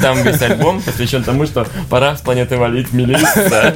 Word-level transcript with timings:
Там 0.00 0.22
весь 0.22 0.42
альбом 0.42 0.82
посвящен 0.82 1.22
тому, 1.24 1.46
что 1.46 1.66
пора 1.88 2.16
с 2.16 2.20
планеты 2.20 2.56
валить 2.56 2.92
милиция. 2.92 3.74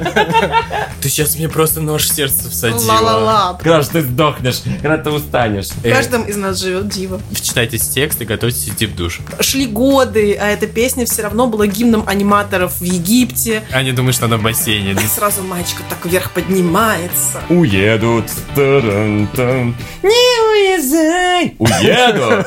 Ты 1.01 1.09
сейчас 1.09 1.35
мне 1.35 1.49
просто 1.49 1.81
нож 1.81 2.03
в 2.05 2.13
сердце 2.13 2.49
всадила. 2.49 2.93
Ла-ла-ла. 2.93 3.59
Когда 3.61 3.81
ты 3.81 4.01
сдохнешь, 4.01 4.61
когда 4.81 4.97
ты 4.97 5.09
устанешь. 5.09 5.69
В 5.69 5.83
каждом 5.83 6.23
из 6.23 6.37
нас 6.37 6.59
живет 6.59 6.89
дива. 6.89 7.19
Читайте 7.33 7.77
текст 7.77 8.21
и 8.21 8.25
готовьтесь 8.25 8.69
идти 8.69 8.85
в 8.85 8.95
душ. 8.95 9.19
Шли 9.39 9.65
годы, 9.65 10.37
а 10.39 10.47
эта 10.47 10.67
песня 10.67 11.05
все 11.05 11.23
равно 11.23 11.47
была 11.47 11.67
гимном 11.67 12.03
аниматоров 12.07 12.79
в 12.79 12.83
Египте. 12.83 13.63
Аня 13.71 13.93
думает, 13.93 14.15
что 14.15 14.25
она 14.25 14.37
в 14.37 14.43
бассейне. 14.43 14.91
И 14.91 15.07
сразу 15.07 15.43
мальчик 15.43 15.77
так 15.89 16.05
вверх 16.05 16.31
поднимается. 16.31 17.41
Уедут. 17.49 18.25
Та-дам-там. 18.55 19.75
Не 20.03 20.77
уезжай. 20.79 21.55
Уеду. 21.59 22.45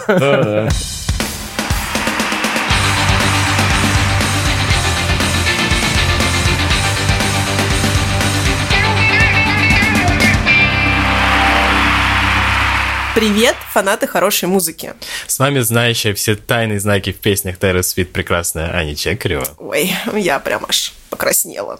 Привет, 13.14 13.54
фанаты 13.72 14.08
хорошей 14.08 14.48
музыки. 14.48 14.92
С 15.28 15.38
вами 15.38 15.60
знающая 15.60 16.14
все 16.14 16.34
тайные 16.34 16.80
знаки 16.80 17.12
в 17.12 17.18
песнях 17.18 17.58
Taylor 17.58 17.82
Swift 17.82 18.06
прекрасная 18.06 18.74
Аня 18.74 18.96
Чекарева. 18.96 19.46
Ой, 19.58 19.94
я 20.16 20.40
прям 20.40 20.66
аж 20.68 20.92
покраснела. 21.10 21.78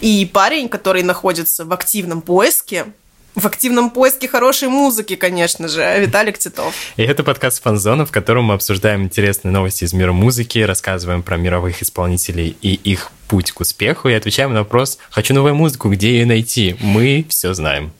И 0.00 0.24
парень, 0.32 0.70
который 0.70 1.02
находится 1.02 1.66
в 1.66 1.72
активном 1.74 2.22
поиске, 2.22 2.86
в 3.34 3.46
активном 3.46 3.90
поиске 3.90 4.28
хорошей 4.28 4.68
музыки, 4.68 5.14
конечно 5.16 5.68
же, 5.68 5.82
Виталик 6.00 6.38
Титов. 6.38 6.74
И 6.96 7.02
это 7.02 7.22
подкаст 7.22 7.62
«Фанзона», 7.62 8.06
в 8.06 8.10
котором 8.10 8.44
мы 8.44 8.54
обсуждаем 8.54 9.02
интересные 9.02 9.52
новости 9.52 9.84
из 9.84 9.92
мира 9.92 10.12
музыки, 10.12 10.60
рассказываем 10.60 11.22
про 11.22 11.36
мировых 11.36 11.82
исполнителей 11.82 12.56
и 12.62 12.72
их 12.72 13.10
путь 13.32 13.50
к 13.50 13.60
успеху 13.60 14.10
и 14.10 14.12
отвечаем 14.12 14.52
на 14.52 14.58
вопрос 14.58 14.98
«Хочу 15.08 15.32
новую 15.32 15.54
музыку, 15.54 15.88
где 15.88 16.10
ее 16.18 16.26
найти?» 16.26 16.76
Мы 16.80 17.24
все 17.30 17.54
знаем. 17.54 17.90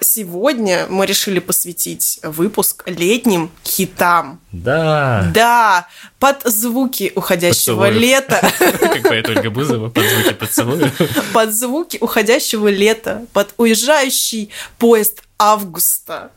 Сегодня 0.00 0.86
мы 0.90 1.06
решили 1.06 1.38
посвятить 1.38 2.18
выпуск 2.24 2.82
летним 2.86 3.52
хитам. 3.64 4.40
Да. 4.50 5.30
Да, 5.32 5.86
под 6.18 6.42
звуки 6.42 7.12
уходящего 7.14 7.82
Поцелуев. 7.86 8.00
лета. 8.00 8.52
Как 8.58 9.02
поет 9.04 9.28
Ольга 9.28 9.50
Бузова, 9.50 9.90
под 9.90 10.04
звуки 10.06 10.34
поцелуя. 10.34 10.92
Под 11.32 11.54
звуки 11.54 11.96
уходящего 12.00 12.66
лета, 12.66 13.26
под 13.32 13.54
уезжающий 13.58 14.50
поезд 14.76 15.22
августа 15.38 16.32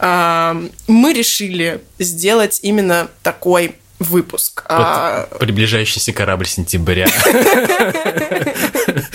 мы 0.00 1.12
решили 1.12 1.82
сделать 1.98 2.60
именно 2.62 3.08
такой 3.22 3.76
выпуск. 3.98 4.64
А, 4.68 5.26
Под 5.30 5.38
приближающийся 5.40 6.12
корабль 6.12 6.46
сентября. 6.46 7.08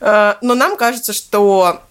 а, 0.00 0.38
Но 0.42 0.54
нам 0.54 0.76
кажется, 0.76 1.12
что 1.12 1.82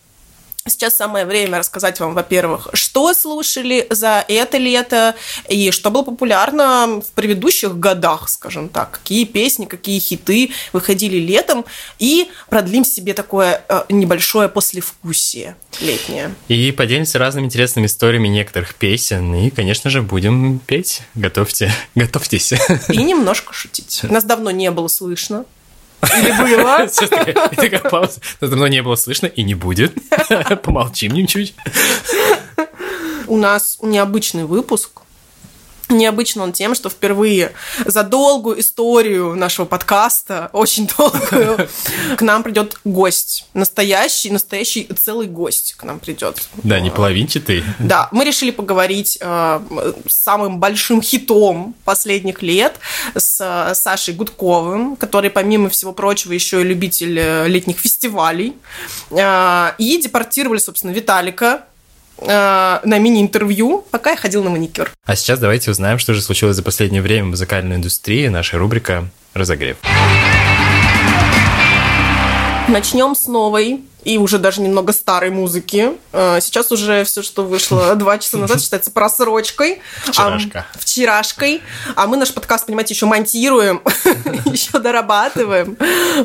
Сейчас 0.68 0.96
самое 0.96 1.28
время 1.28 1.60
рассказать 1.60 2.00
вам, 2.00 2.16
во-первых, 2.16 2.70
что 2.74 3.14
слушали 3.14 3.86
за 3.92 4.26
это 4.28 4.58
лето 4.58 5.14
и 5.48 5.70
что 5.70 5.92
было 5.92 6.02
популярно 6.02 7.02
в 7.06 7.12
предыдущих 7.12 7.78
годах, 7.78 8.28
скажем 8.30 8.70
так, 8.70 8.90
какие 8.90 9.26
песни, 9.26 9.66
какие 9.66 10.00
хиты 10.00 10.50
выходили 10.74 11.18
летом, 11.18 11.66
и 12.00 12.32
продлим 12.50 12.84
себе 12.84 13.14
такое 13.14 13.64
э, 13.70 13.84
небольшое 13.90 14.50
послевкусие 14.50 15.56
летнее. 15.82 16.34
И 16.48 16.72
поделимся 16.72 17.20
разными 17.20 17.46
интересными 17.46 17.86
историями 17.86 18.28
некоторых 18.28 18.74
песен. 18.74 19.36
И, 19.36 19.52
конечно 19.52 19.92
же, 19.92 20.02
будем 20.02 20.58
петь. 20.58 21.04
Готовьте, 21.14 21.72
готовьтесь. 21.94 22.54
И 22.90 23.04
немножко 23.04 23.54
шутить. 23.54 24.00
Нас 24.10 24.24
давно 24.24 24.50
не 24.50 24.72
было 24.72 24.88
слышно. 24.88 25.46
Или 26.18 26.32
было? 26.58 26.88
Такая- 27.56 27.80
пауза. 27.80 28.20
Давно 28.42 28.68
не 28.68 28.82
было 28.82 28.96
слышно 28.96 29.28
и 29.28 29.44
не 29.44 29.56
будет. 29.56 29.94
Помолчим 30.64 31.26
чуть. 31.28 31.56
У 33.28 33.38
нас 33.38 33.78
необычный 33.82 34.46
выпуск. 34.46 35.02
Необычно 35.90 36.44
он 36.44 36.52
тем, 36.52 36.74
что 36.74 36.90
впервые 36.90 37.54
за 37.86 38.04
долгую 38.04 38.60
историю 38.60 39.36
нашего 39.36 39.66
подкаста, 39.66 40.50
очень 40.52 40.90
долгую, 40.98 41.70
к 42.18 42.22
нам 42.22 42.42
придет 42.42 42.80
гость. 42.84 43.46
Настоящий, 43.54 44.32
настоящий 44.32 44.88
целый 44.98 45.28
гость 45.28 45.76
к 45.78 45.84
нам 45.84 46.00
придет. 46.00 46.42
Да, 46.64 46.80
не 46.80 46.90
половинчатый. 46.90 47.64
Да, 47.78 48.10
мы 48.12 48.26
решили 48.26 48.50
поговорить 48.50 49.20
э, 49.22 49.60
с 50.08 50.16
самым 50.16 50.60
большим 50.60 51.02
хитом 51.02 51.76
последних 51.86 52.42
лет 52.42 52.80
с 53.14 53.40
э, 53.40 53.76
Сашей 53.76 54.16
Гудковым, 54.16 54.96
который, 54.96 55.30
помимо 55.30 55.70
всего 55.70 55.94
прочего, 55.94 56.34
еще 56.34 56.62
и 56.62 56.64
любитель 56.64 57.20
э, 57.20 57.48
летних 57.48 57.80
фестивалей. 57.80 58.56
Э, 59.12 59.74
и 59.78 60.02
депортировали, 60.02 60.58
собственно, 60.58 60.92
Виталика 60.92 61.66
на 62.22 62.82
мини-интервью, 62.86 63.86
пока 63.92 64.12
я 64.12 64.18
ходил 64.18 64.44
на 64.44 64.50
маникюр. 64.50 64.92
А 65.06 65.16
сейчас 65.16 65.40
давайте 65.40 65.72
узнаем, 65.72 66.00
что 66.00 66.14
же 66.14 66.22
случилось 66.22 66.56
за 66.56 66.64
последнее 66.64 67.02
время 67.02 67.26
в 67.26 67.30
музыкальной 67.30 67.76
индустрии. 67.76 68.28
Наша 68.28 68.58
рубрика 68.58 69.10
«Разогрев». 69.34 69.78
Начнем 72.68 73.16
с 73.16 73.28
новой 73.28 73.82
и 74.06 74.20
уже 74.20 74.38
даже 74.38 74.62
немного 74.62 74.94
старой 74.94 75.32
музыки. 75.32 75.92
Э, 76.14 76.40
Сейчас 76.40 76.72
уже 76.72 77.04
все, 77.04 77.24
что 77.24 77.44
вышло 77.44 77.96
два 77.96 78.20
часа 78.20 78.38
назад, 78.38 78.62
считается 78.62 78.92
просрочкой. 78.92 79.82
Вчерашка. 80.06 80.66
А, 80.72 80.78
вчерашкой. 80.78 81.62
А 81.96 82.06
мы 82.06 82.16
наш 82.16 82.32
подкаст, 82.34 82.68
понимаете, 82.68 82.94
еще 82.94 83.08
монтируем, 83.08 83.82
еще 84.46 84.80
дорабатываем. 84.80 85.76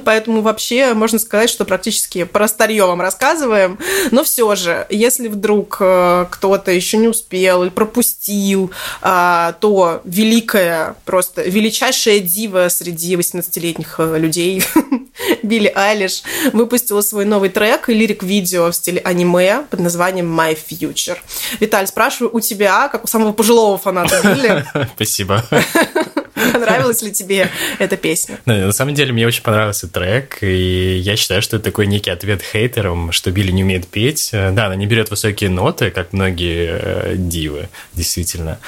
Поэтому 0.05 0.43
вообще 0.43 0.93
можно 0.93 1.19
сказать, 1.19 1.49
что 1.49 1.65
практически 1.65 2.25
про 2.25 2.47
старье 2.49 2.85
вам 2.85 3.01
рассказываем. 3.01 3.79
Но 4.11 4.25
все 4.25 4.55
же, 4.55 4.87
если 4.91 5.29
вдруг 5.29 5.79
э, 5.81 6.27
кто-то 6.31 6.71
еще 6.71 6.99
не 6.99 7.09
успел 7.09 7.63
или 7.63 7.71
пропустил, 7.71 8.71
а, 9.01 9.53
то 9.61 10.03
великая, 10.05 10.97
просто 11.07 11.43
величайшая 11.43 12.21
дива 12.21 12.69
среди 12.69 13.15
18-летних 13.15 13.95
э, 13.99 14.19
людей 14.19 14.63
Билли 15.43 15.73
Айлиш 15.75 16.23
выпустила 16.53 17.01
свой 17.01 17.25
новый 17.25 17.49
трек 17.49 17.70
и 17.89 17.95
лирик-видео 17.95 18.71
в 18.71 18.73
стиле 18.73 19.01
аниме 19.05 19.63
под 19.71 19.81
названием 19.81 20.39
My 20.39 20.57
Future. 20.57 21.19
Виталь, 21.61 21.87
спрашиваю 21.87 22.35
у 22.35 22.41
тебя, 22.41 22.89
как 22.89 23.05
у 23.05 23.07
самого 23.07 23.33
пожилого 23.33 23.79
фаната 23.79 24.21
Билли, 24.23 24.65
Спасибо. 24.95 25.45
понравилась 26.53 27.03
ли 27.03 27.13
тебе 27.13 27.51
эта 27.79 27.97
песня? 27.97 28.39
Да, 28.47 28.55
На 28.55 28.73
самом 28.73 28.95
деле, 28.95 29.13
мне 29.13 29.27
очень 29.27 29.43
понравился 29.43 29.89
трек, 29.89 30.43
и 30.43 30.97
я 30.97 31.17
считаю, 31.17 31.43
что 31.43 31.57
это 31.57 31.67
такой 31.67 31.87
некий 31.87 32.11
ответ 32.11 32.43
хейтерам, 32.43 33.13
что 33.13 33.31
Билли 33.31 33.51
не 33.51 33.65
умеет 33.65 33.87
петь. 33.89 34.31
Э, 34.33 34.51
Да, 34.51 34.67
она 34.67 34.77
не 34.77 34.87
берет 34.87 35.11
высокие 35.11 35.51
ноты, 35.51 35.91
как 35.91 36.13
многие 36.13 36.69
э, 36.71 37.15
дивы, 37.17 37.69
действительно. 37.95 38.59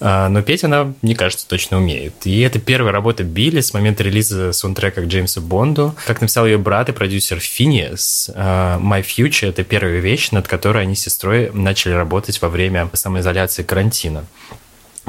А, 0.00 0.28
Но 0.28 0.42
петь 0.42 0.64
она, 0.64 0.92
мне 1.02 1.14
кажется, 1.14 1.46
точно 1.48 1.78
умеет. 1.78 2.14
И 2.24 2.40
это 2.40 2.58
первая 2.58 2.92
работа 2.92 3.24
Билли 3.24 3.60
с 3.60 3.72
момента 3.74 4.02
релиза 4.02 4.52
саундтрека 4.52 5.02
к 5.02 5.06
Джеймсу 5.06 5.40
Бонду. 5.40 5.94
Как 6.06 6.20
написал 6.20 6.46
ее 6.46 6.58
брат 6.58 6.88
и 6.88 6.92
продюсер 6.92 7.40
Финиас, 7.40 8.30
э, 8.34 8.40
My 8.80 9.04
Future— 9.04 9.48
это 9.50 9.64
первая 9.64 10.00
вещь, 10.00 10.30
над 10.30 10.48
которой 10.48 10.82
они 10.82 10.94
с 10.94 11.00
сестрой 11.02 11.50
начали 11.52 11.92
работать 11.92 12.40
во 12.42 12.48
время 12.48 12.88
самоизоляции 12.92 13.62
карантина. 13.62 14.24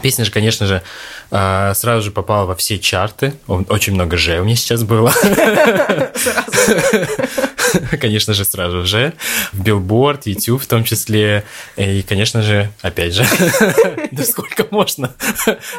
Песня 0.01 0.25
же, 0.25 0.31
конечно 0.31 0.65
же, 0.67 0.81
э, 1.31 1.73
сразу 1.75 2.01
же 2.03 2.11
попала 2.11 2.45
во 2.45 2.55
все 2.55 2.79
чарты. 2.79 3.33
Очень 3.47 3.93
много 3.93 4.17
«Ж» 4.17 4.39
у 4.39 4.43
меня 4.43 4.55
сейчас 4.55 4.83
было. 4.83 5.11
Конечно 8.01 8.33
же, 8.33 8.45
сразу 8.45 8.85
же. 8.85 9.13
В 9.53 9.61
Billboard, 9.61 10.25
YouTube 10.27 10.61
в 10.61 10.67
том 10.67 10.83
числе. 10.83 11.43
И, 11.77 12.01
конечно 12.01 12.41
же, 12.41 12.71
опять 12.81 13.13
же, 13.13 13.25
да 14.11 14.23
сколько 14.23 14.65
можно. 14.71 15.13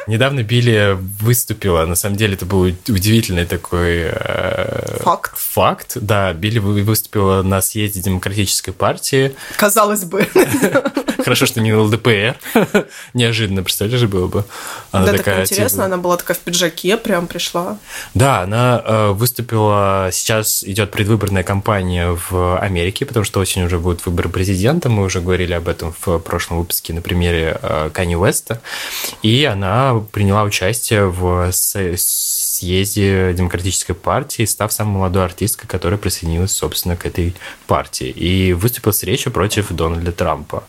Недавно 0.07 0.43
Билли 0.43 0.97
выступила. 1.21 1.85
На 1.87 1.95
самом 1.95 2.17
деле, 2.17 2.35
это 2.35 2.47
был 2.47 2.63
удивительный 2.63 3.47
такой... 3.47 4.11
э, 4.13 4.99
Факт. 5.03 5.33
Факт, 5.37 5.93
да. 5.97 6.33
Билли 6.33 6.59
вы- 6.59 6.83
выступила 6.83 7.43
на 7.43 7.61
съезде 7.61 8.01
Демократической 8.01 8.73
партии. 8.73 9.35
Казалось 9.57 10.05
бы. 10.05 10.27
Хорошо, 11.23 11.47
что 11.47 11.61
не 11.61 11.73
ЛДПР. 11.75 12.37
Неожиданно, 13.15 13.63
представляешь, 13.63 14.03
было 14.05 14.27
бы. 14.27 14.45
Она 14.91 15.07
Да, 15.07 15.13
так 15.13 15.19
такая, 15.25 15.43
интересно, 15.43 15.69
типа, 15.69 15.85
она 15.85 15.97
была 15.99 16.17
такая 16.17 16.37
в 16.37 16.41
пиджаке, 16.41 16.97
прям 16.97 17.27
пришла. 17.27 17.79
Да, 18.15 18.41
она 18.43 18.83
э, 18.85 19.11
выступила. 19.13 20.09
Сейчас 20.13 20.65
идет 20.65 20.91
предвыборная 20.91 21.43
кампания 21.43 21.82
в 22.31 22.59
Америке, 22.59 23.07
потому 23.07 23.25
что 23.25 23.41
осенью 23.41 23.67
уже 23.67 23.79
будут 23.79 24.05
выборы 24.07 24.29
президента. 24.29 24.89
Мы 24.89 25.05
уже 25.05 25.21
говорили 25.21 25.53
об 25.53 25.69
этом 25.69 25.95
в 25.99 26.19
прошлом 26.19 26.59
выпуске 26.59 26.93
на 26.93 27.03
примере 27.03 27.59
э, 27.61 27.91
Кани 27.93 28.17
Уэста. 28.17 28.61
И 29.23 29.45
она 29.45 30.03
приняла 30.13 30.45
участие 30.45 31.07
в 31.07 31.51
съезде 31.53 33.33
Демократической 33.33 33.95
партии, 33.95 34.45
став 34.45 34.73
самой 34.73 34.99
молодой 34.99 35.25
артисткой, 35.25 35.69
которая 35.69 35.99
присоединилась, 35.99 36.53
собственно, 36.53 36.97
к 36.97 37.07
этой 37.07 37.35
партии. 37.67 38.09
И 38.09 38.53
выступила 38.53 38.93
с 38.93 39.03
речью 39.03 39.33
против 39.33 39.73
Дональда 39.73 40.13
Трампа. 40.13 40.65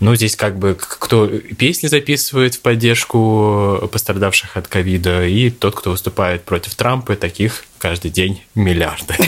Ну, 0.00 0.14
здесь 0.14 0.34
как 0.34 0.58
бы 0.58 0.76
кто 0.78 1.28
песни 1.28 1.86
записывает 1.86 2.54
в 2.54 2.60
поддержку 2.60 3.88
пострадавших 3.92 4.56
от 4.56 4.66
ковида, 4.66 5.26
и 5.26 5.50
тот, 5.50 5.74
кто 5.74 5.90
выступает 5.90 6.42
против 6.44 6.74
Трампа, 6.74 7.16
таких 7.16 7.64
каждый 7.78 8.10
день 8.10 8.42
миллиарды. 8.54 9.14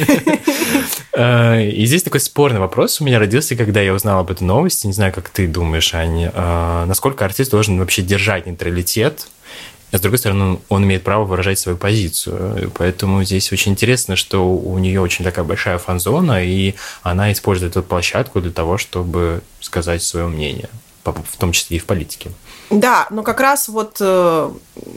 Э, 1.15 1.63
и 1.63 1.85
здесь 1.85 2.03
такой 2.03 2.21
спорный 2.21 2.59
вопрос 2.59 2.99
у 3.03 3.05
меня 3.05 3.19
родился, 3.19 3.55
когда 3.55 3.83
я 3.83 3.93
узнал 3.93 4.21
об 4.21 4.31
этой 4.31 4.45
новости. 4.45 4.87
Не 4.87 4.95
знаю, 4.95 5.13
как 5.13 5.29
ты 5.29 5.47
думаешь, 5.47 5.93
Аня, 5.93 6.33
э, 6.35 6.85
насколько 6.87 7.27
артист 7.27 7.51
должен 7.51 7.79
вообще 7.79 8.01
держать 8.01 8.47
нейтралитет 8.47 9.29
а 9.93 9.99
с 9.99 10.01
другой 10.01 10.19
стороны, 10.19 10.59
он 10.71 10.85
имеет 10.85 11.05
право 11.05 11.25
выражать 11.25 11.59
свою 11.59 11.77
позицию. 11.77 12.73
Поэтому 12.77 13.23
здесь 13.25 13.53
очень 13.53 13.73
интересно, 13.73 14.17
что 14.17 14.51
у 14.51 14.79
нее 14.79 15.01
очень 15.01 15.25
такая 15.25 15.45
большая 15.45 15.77
фан-зона, 15.79 16.43
и 16.45 16.75
она 17.03 17.31
использует 17.31 17.73
эту 17.73 17.83
площадку 17.83 18.41
для 18.41 18.53
того, 18.53 18.79
чтобы 18.79 19.43
сказать 19.61 20.03
свое 20.03 20.27
мнение, 20.29 20.71
в 21.05 21.37
том 21.37 21.53
числе 21.53 21.77
и 21.77 21.81
в 21.81 21.85
политике. 21.85 22.31
Да, 22.71 23.07
но 23.11 23.23
как 23.23 23.41
раз 23.41 23.69
вот 23.69 23.99
э, 24.01 24.51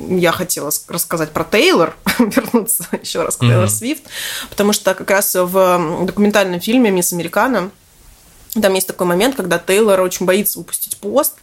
я 0.07 0.31
хотела 0.31 0.71
рассказать 0.87 1.31
про 1.31 1.43
Тейлор, 1.43 1.97
вернуться 2.19 2.87
еще 3.01 3.23
раз 3.23 3.35
к 3.35 3.41
Тейлор 3.41 3.65
mm-hmm. 3.65 3.69
Свифт, 3.69 4.03
потому 4.49 4.71
что 4.71 4.93
как 4.93 5.11
раз 5.11 5.35
в 5.35 6.05
документальном 6.05 6.61
фильме 6.61 6.89
«Мисс 6.89 7.11
Американо» 7.11 7.69
Там 8.61 8.73
есть 8.73 8.87
такой 8.87 9.05
момент, 9.05 9.35
когда 9.35 9.59
Тейлор 9.59 9.99
очень 10.01 10.25
боится 10.25 10.59
выпустить 10.59 10.97
пост 10.97 11.33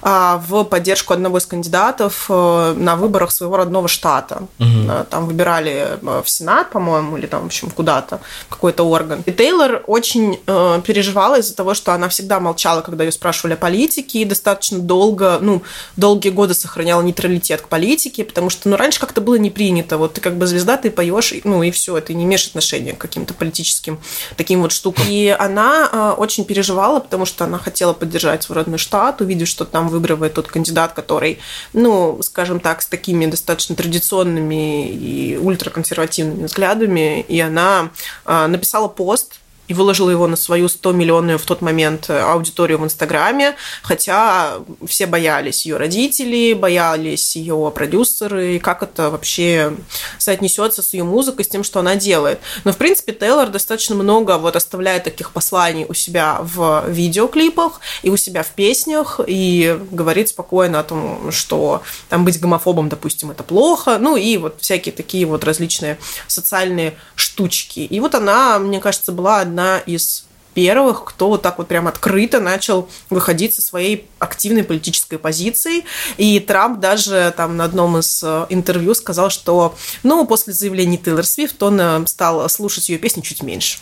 а, 0.00 0.42
в 0.46 0.64
поддержку 0.64 1.12
одного 1.12 1.38
из 1.38 1.46
кандидатов 1.46 2.26
а, 2.28 2.74
на 2.74 2.96
выборах 2.96 3.30
своего 3.30 3.56
родного 3.58 3.88
штата. 3.88 4.48
Угу. 4.58 5.06
Там 5.10 5.26
выбирали 5.26 5.98
в 6.00 6.24
Сенат, 6.26 6.70
по-моему, 6.70 7.18
или 7.18 7.26
там, 7.26 7.42
в 7.42 7.46
общем, 7.46 7.70
куда-то, 7.70 8.20
какой-то 8.48 8.84
орган. 8.84 9.22
И 9.26 9.32
Тейлор 9.32 9.84
очень 9.86 10.36
переживала 10.82 11.38
из-за 11.38 11.54
того, 11.54 11.74
что 11.74 11.92
она 11.92 12.08
всегда 12.08 12.40
молчала, 12.40 12.80
когда 12.80 13.04
ее 13.04 13.12
спрашивали 13.12 13.54
о 13.54 13.56
политике, 13.56 14.20
и 14.20 14.24
достаточно 14.24 14.78
долго, 14.78 15.38
ну, 15.40 15.62
долгие 15.96 16.30
годы 16.30 16.54
сохраняла 16.54 17.02
нейтралитет 17.02 17.62
к 17.62 17.68
политике, 17.68 18.24
потому 18.24 18.48
что, 18.50 18.68
ну, 18.68 18.76
раньше 18.76 18.98
как-то 18.98 19.20
было 19.20 19.34
не 19.34 19.50
принято. 19.50 19.98
Вот 19.98 20.14
ты 20.14 20.20
как 20.20 20.36
бы 20.36 20.46
звезда, 20.46 20.76
ты 20.76 20.90
поешь, 20.90 21.34
ну, 21.44 21.62
и 21.62 21.70
все, 21.70 22.00
ты 22.00 22.14
не 22.14 22.24
имеешь 22.24 22.46
отношения 22.46 22.94
к 22.94 22.98
каким-то 22.98 23.34
политическим 23.34 24.00
таким 24.36 24.62
вот 24.62 24.72
штукам. 24.72 25.04
И 25.08 25.28
она 25.38 26.14
очень 26.16 26.44
переживала 26.44 26.61
переживала, 26.62 27.00
потому 27.00 27.26
что 27.26 27.44
она 27.44 27.58
хотела 27.58 27.92
поддержать 27.92 28.44
свой 28.44 28.58
родной 28.58 28.78
штат, 28.78 29.20
увидев, 29.20 29.48
что 29.48 29.64
там 29.64 29.88
выигрывает 29.88 30.34
тот 30.34 30.46
кандидат, 30.46 30.92
который, 30.92 31.40
ну, 31.72 32.20
скажем 32.22 32.60
так, 32.60 32.82
с 32.82 32.86
такими 32.86 33.26
достаточно 33.26 33.74
традиционными 33.74 34.88
и 34.88 35.36
ультраконсервативными 35.36 36.44
взглядами. 36.44 37.22
И 37.22 37.40
она 37.40 37.90
а, 38.24 38.46
написала 38.46 38.86
пост 38.86 39.40
и 39.72 39.74
выложила 39.74 40.10
его 40.10 40.26
на 40.26 40.36
свою 40.36 40.68
100 40.68 40.92
миллионную 40.92 41.38
в 41.38 41.46
тот 41.46 41.62
момент 41.62 42.10
э, 42.10 42.20
аудиторию 42.20 42.78
в 42.78 42.84
Инстаграме, 42.84 43.56
хотя 43.82 44.58
все 44.86 45.06
боялись 45.06 45.64
ее 45.64 45.78
родители, 45.78 46.52
боялись 46.52 47.36
ее 47.36 47.72
продюсеры, 47.74 48.56
и 48.56 48.58
как 48.58 48.82
это 48.82 49.08
вообще 49.08 49.74
соотнесется 50.18 50.82
с 50.82 50.92
ее 50.92 51.04
музыкой, 51.04 51.46
с 51.46 51.48
тем, 51.48 51.64
что 51.64 51.80
она 51.80 51.96
делает. 51.96 52.38
Но, 52.64 52.72
в 52.72 52.76
принципе, 52.76 53.12
Тейлор 53.14 53.48
достаточно 53.48 53.94
много 53.94 54.36
вот 54.36 54.56
оставляет 54.56 55.04
таких 55.04 55.30
посланий 55.30 55.86
у 55.88 55.94
себя 55.94 56.40
в 56.42 56.84
видеоклипах 56.88 57.80
и 58.02 58.10
у 58.10 58.18
себя 58.18 58.42
в 58.42 58.50
песнях, 58.50 59.20
и 59.26 59.78
говорит 59.90 60.28
спокойно 60.28 60.80
о 60.80 60.84
том, 60.84 61.32
что 61.32 61.82
там 62.10 62.26
быть 62.26 62.38
гомофобом, 62.38 62.90
допустим, 62.90 63.30
это 63.30 63.42
плохо, 63.42 63.96
ну 63.98 64.16
и 64.16 64.36
вот 64.36 64.56
всякие 64.60 64.92
такие 64.92 65.24
вот 65.24 65.44
различные 65.44 65.98
социальные 66.26 66.98
штучки. 67.14 67.80
И 67.80 68.00
вот 68.00 68.14
она, 68.14 68.58
мне 68.58 68.80
кажется, 68.80 69.12
была 69.12 69.40
одна 69.40 69.61
из 69.86 70.24
первых, 70.54 71.04
кто 71.04 71.28
вот 71.28 71.42
так 71.42 71.58
вот 71.58 71.68
прям 71.68 71.88
открыто 71.88 72.40
начал 72.40 72.88
выходить 73.10 73.54
со 73.54 73.62
своей 73.62 74.08
активной 74.18 74.64
политической 74.64 75.18
позицией. 75.18 75.84
И 76.16 76.40
Трамп 76.40 76.80
даже 76.80 77.32
там 77.36 77.56
на 77.56 77.64
одном 77.64 77.98
из 77.98 78.22
э, 78.22 78.46
интервью 78.48 78.94
сказал, 78.94 79.30
что, 79.30 79.74
ну, 80.02 80.26
после 80.26 80.52
заявления 80.52 80.96
Тейлор 80.96 81.24
Свифт 81.24 81.62
он 81.62 81.80
э, 81.80 82.06
стал 82.06 82.48
слушать 82.48 82.88
ее 82.88 82.98
песни 82.98 83.20
чуть 83.20 83.42
меньше, 83.42 83.78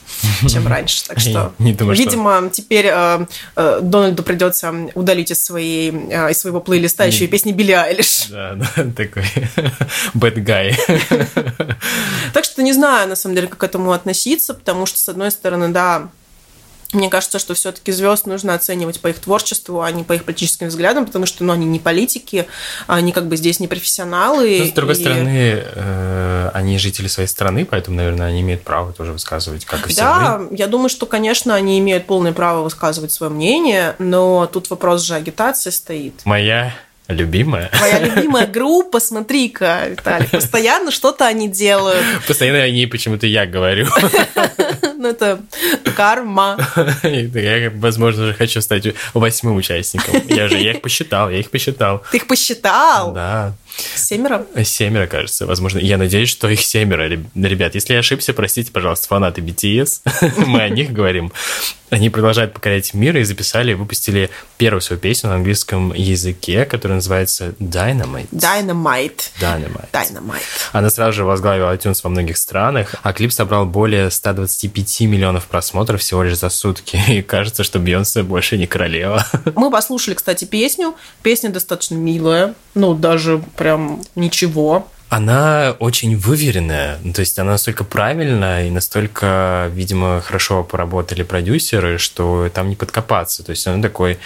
чем 0.49 0.67
раньше. 0.69 1.05
Так 1.07 1.21
что, 1.21 1.53
думаю, 1.59 1.97
видимо, 1.97 2.39
что... 2.39 2.51
теперь 2.51 2.87
э, 2.87 3.27
э, 3.57 3.81
Дональду 3.83 4.23
придется 4.23 4.73
удалить 4.95 5.31
из, 5.31 5.43
своей, 5.43 5.91
э, 5.91 6.31
из 6.31 6.41
своего 6.41 6.61
плейлиста 6.61 7.07
еще 7.07 7.25
и 7.25 7.29
песни 7.29 7.53
Билли 7.53 7.73
Айлиш. 7.73 8.29
Да, 8.41 8.55
да, 8.55 8.85
такой 8.97 9.25
bad 10.15 10.37
guy. 10.37 10.75
Так 12.33 12.45
что 12.45 12.63
не 12.63 12.73
знаю, 12.73 13.09
на 13.09 13.17
самом 13.17 13.35
деле, 13.35 13.49
как 13.49 13.61
к 13.61 13.65
этому 13.65 13.93
относиться, 13.93 14.55
потому 14.55 14.87
что, 14.87 14.99
с 14.99 15.09
одной 15.09 15.31
стороны, 15.31 15.69
да, 15.69 16.09
мне 16.93 17.09
кажется, 17.09 17.39
что 17.39 17.55
все-таки 17.55 17.93
звезд 17.93 18.27
нужно 18.27 18.55
оценивать 18.55 19.01
по 19.01 19.09
их 19.09 19.19
творчеству, 19.19 19.83
а 19.83 19.91
не 19.91 20.05
по 20.05 20.15
их 20.15 20.25
политическим 20.25 20.69
взглядам, 20.69 21.07
потому 21.07 21.27
что 21.27 21.45
ну, 21.45 21.53
они 21.53 21.67
не 21.67 21.79
политики, 21.79 22.47
они 22.87 23.13
как 23.13 23.27
бы 23.27 23.37
здесь 23.37 23.61
не 23.61 23.69
профессионалы. 23.69 24.59
Но, 24.61 24.65
с 24.67 24.73
другой 24.73 24.95
и... 24.95 25.01
стороны, 25.01 25.63
э, 25.65 26.51
они 26.55 26.79
жители 26.79 27.07
своей 27.07 27.29
страны, 27.29 27.65
поэтому, 27.65 27.97
наверное, 27.97 28.29
они 28.29 28.41
имеют 28.41 28.63
право 28.63 28.93
тоже 28.93 29.13
высказывать, 29.13 29.65
как 29.65 29.87
и 29.87 29.91
все 29.91 30.01
Да, 30.03 30.39
мы. 30.39 30.57
я 30.57 30.67
думаю, 30.67 30.89
что, 30.89 31.07
конечно, 31.07 31.55
они 31.55 31.79
имеют 31.79 32.07
полное 32.07 32.33
право 32.33 32.63
высказывать 32.63 33.13
свое 33.13 33.33
мнение, 33.33 33.95
но 33.99 34.47
тут 34.47 34.71
вопрос 34.71 35.03
же 35.03 35.15
агитации 35.15 35.71
стоит. 35.71 36.21
Моя 36.25 36.75
Любимая? 37.09 37.71
Моя 37.81 37.99
любимая 38.05 38.47
группа, 38.47 39.01
смотри-ка, 39.01 39.89
Виталий, 39.89 40.29
постоянно 40.29 40.91
что-то 40.91 41.27
они 41.27 41.49
делают. 41.49 42.05
Постоянно 42.27 42.61
они 42.63 42.87
почему-то 42.87 43.27
я 43.27 43.47
говорю. 43.47 43.89
Ну, 45.01 45.09
это 45.09 45.41
карма. 45.97 46.59
Я, 47.03 47.71
возможно, 47.75 48.25
уже 48.25 48.35
хочу 48.35 48.61
стать 48.61 48.87
восьмым 49.15 49.57
участником. 49.57 50.21
Я 50.29 50.47
же 50.47 50.59
я 50.59 50.73
их 50.73 50.83
посчитал, 50.83 51.31
я 51.31 51.39
их 51.39 51.51
посчитал. 51.51 52.05
Ты 52.11 52.19
их 52.19 52.27
посчитал? 52.27 53.15
Да. 53.15 53.55
Семеро? 53.97 54.47
Семеро, 54.65 55.07
кажется. 55.07 55.47
Возможно, 55.47 55.79
я 55.79 55.99
надеюсь, 55.99 56.29
что 56.29 56.49
их 56.49 56.61
семеро. 56.61 57.09
Ребят, 57.09 57.75
если 57.75 57.95
я 57.95 58.01
ошибся, 58.01 58.33
простите, 58.33 58.73
пожалуйста, 58.73 59.09
фанаты 59.09 59.41
BTS. 59.41 60.01
Мы 60.47 60.63
о 60.63 60.69
них 60.69 60.93
говорим. 60.93 61.33
Они 61.91 62.09
продолжают 62.09 62.53
покорять 62.55 62.95
мир 62.95 63.17
и 63.17 63.25
записали, 63.25 63.75
выпустили 63.75 64.31
первую 64.59 64.81
свою 64.81 65.01
песню 65.01 65.29
на 65.29 65.37
английском 65.37 65.93
языке, 65.93 66.65
которая 66.65 66.97
называется 66.97 67.55
Dynamite. 67.59 68.29
Dynamite. 68.31 69.31
Dynamite. 69.41 69.91
Dynamite. 69.93 70.43
Она 70.73 70.89
сразу 70.91 71.13
же 71.13 71.25
возглавила 71.25 71.75
iTunes 71.75 72.01
во 72.05 72.11
многих 72.11 72.37
странах, 72.37 72.95
а 73.03 73.13
клип 73.13 73.33
собрал 73.33 73.67
более 73.67 74.11
125 74.11 75.01
миллионов 75.01 75.47
просмотров 75.47 76.01
всего 76.01 76.23
лишь 76.23 76.39
за 76.39 76.49
сутки. 76.49 77.01
И 77.09 77.23
кажется, 77.23 77.65
что 77.65 77.81
Бейонсе 77.81 78.23
больше 78.23 78.57
не 78.57 78.69
королева. 78.69 79.27
Мы 79.57 79.71
послушали, 79.71 80.15
кстати, 80.15 80.45
песню. 80.45 80.95
Песня 81.23 81.51
достаточно 81.51 81.97
милая, 81.97 82.55
ну, 82.75 82.95
даже 82.95 83.43
прям 83.57 84.01
ничего. 84.15 84.87
Она 85.09 85.75
очень 85.81 86.17
выверенная, 86.17 86.99
ну, 87.03 87.13
то 87.13 87.21
есть 87.21 87.37
она 87.41 87.53
настолько 87.53 87.83
правильная 87.83 88.69
и 88.69 88.71
настолько, 88.71 89.69
видимо, 89.75 90.21
хорошо 90.21 90.63
поработали 90.63 91.25
продюсеры, 91.25 91.99
что 91.99 92.49
там 92.55 92.69
не 92.69 92.77
подкопаться. 92.77 93.43
То 93.43 93.51
есть 93.51 93.67
она 93.67 93.83
такой 93.83 94.19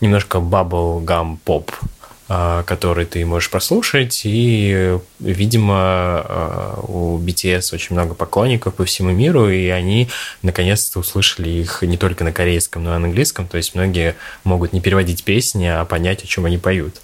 немножко 0.00 0.38
bubblegum 0.38 1.38
поп 1.44 1.72
а, 1.82 1.97
который 2.28 3.06
ты 3.06 3.24
можешь 3.24 3.50
прослушать. 3.50 4.20
И, 4.24 4.98
видимо, 5.18 5.74
а, 5.74 6.84
у 6.86 7.18
BTS 7.18 7.74
очень 7.74 7.94
много 7.94 8.14
поклонников 8.14 8.74
по 8.74 8.84
всему 8.84 9.10
миру, 9.10 9.48
и 9.48 9.68
они 9.68 10.08
наконец-то 10.42 10.98
услышали 10.98 11.48
их 11.48 11.82
не 11.82 11.96
только 11.96 12.24
на 12.24 12.32
корейском, 12.32 12.84
но 12.84 12.94
и 12.94 12.98
на 12.98 13.06
английском. 13.06 13.48
То 13.48 13.56
есть 13.56 13.74
многие 13.74 14.14
могут 14.44 14.74
не 14.74 14.82
переводить 14.82 15.24
песни, 15.24 15.64
а 15.64 15.86
понять, 15.86 16.22
о 16.22 16.26
чем 16.26 16.44
они 16.44 16.58
поют. 16.58 16.96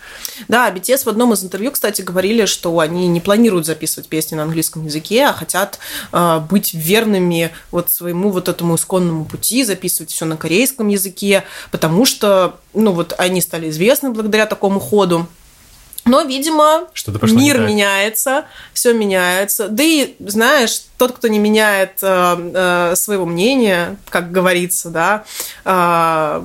Да, 0.49 0.71
BTS 0.71 1.05
в 1.05 1.09
одном 1.09 1.33
из 1.33 1.43
интервью, 1.43 1.71
кстати, 1.71 2.03
говорили, 2.03 2.45
что 2.45 2.79
они 2.79 3.09
не 3.09 3.21
планируют 3.21 3.65
записывать 3.65 4.09
песни 4.11 4.37
на 4.37 4.43
английском 4.43 4.85
языке, 4.85 5.25
а 5.25 5.33
хотят 5.33 5.79
э, 6.13 6.41
быть 6.51 6.75
верными 6.75 7.51
вот 7.71 7.91
своему 7.91 8.31
вот 8.31 8.49
этому 8.49 8.75
исконному 8.75 9.25
пути, 9.25 9.65
записывать 9.65 10.11
все 10.11 10.27
на 10.27 10.37
корейском 10.37 10.89
языке, 10.89 11.45
потому 11.71 12.05
что, 12.05 12.59
ну 12.75 12.93
вот 12.93 13.15
они 13.17 13.41
стали 13.41 13.71
известны 13.71 14.11
благодаря 14.11 14.45
такому 14.45 14.81
ходу. 14.81 15.14
Gerardo. 15.15 15.44
Но, 16.05 16.23
видимо, 16.23 16.87
мир 17.23 17.61
меняется, 17.61 18.45
все 18.73 18.93
меняется. 18.93 19.69
Да 19.69 19.83
и, 19.83 20.15
знаешь, 20.19 20.83
тот, 20.99 21.13
кто 21.13 21.29
не 21.29 21.39
меняет 21.39 21.99
э, 22.03 22.51
э, 22.55 22.97
своего 22.97 23.25
мнения, 23.25 23.97
как 24.11 24.31
говорится, 24.31 24.91
да, 24.91 25.25
э, 25.65 26.43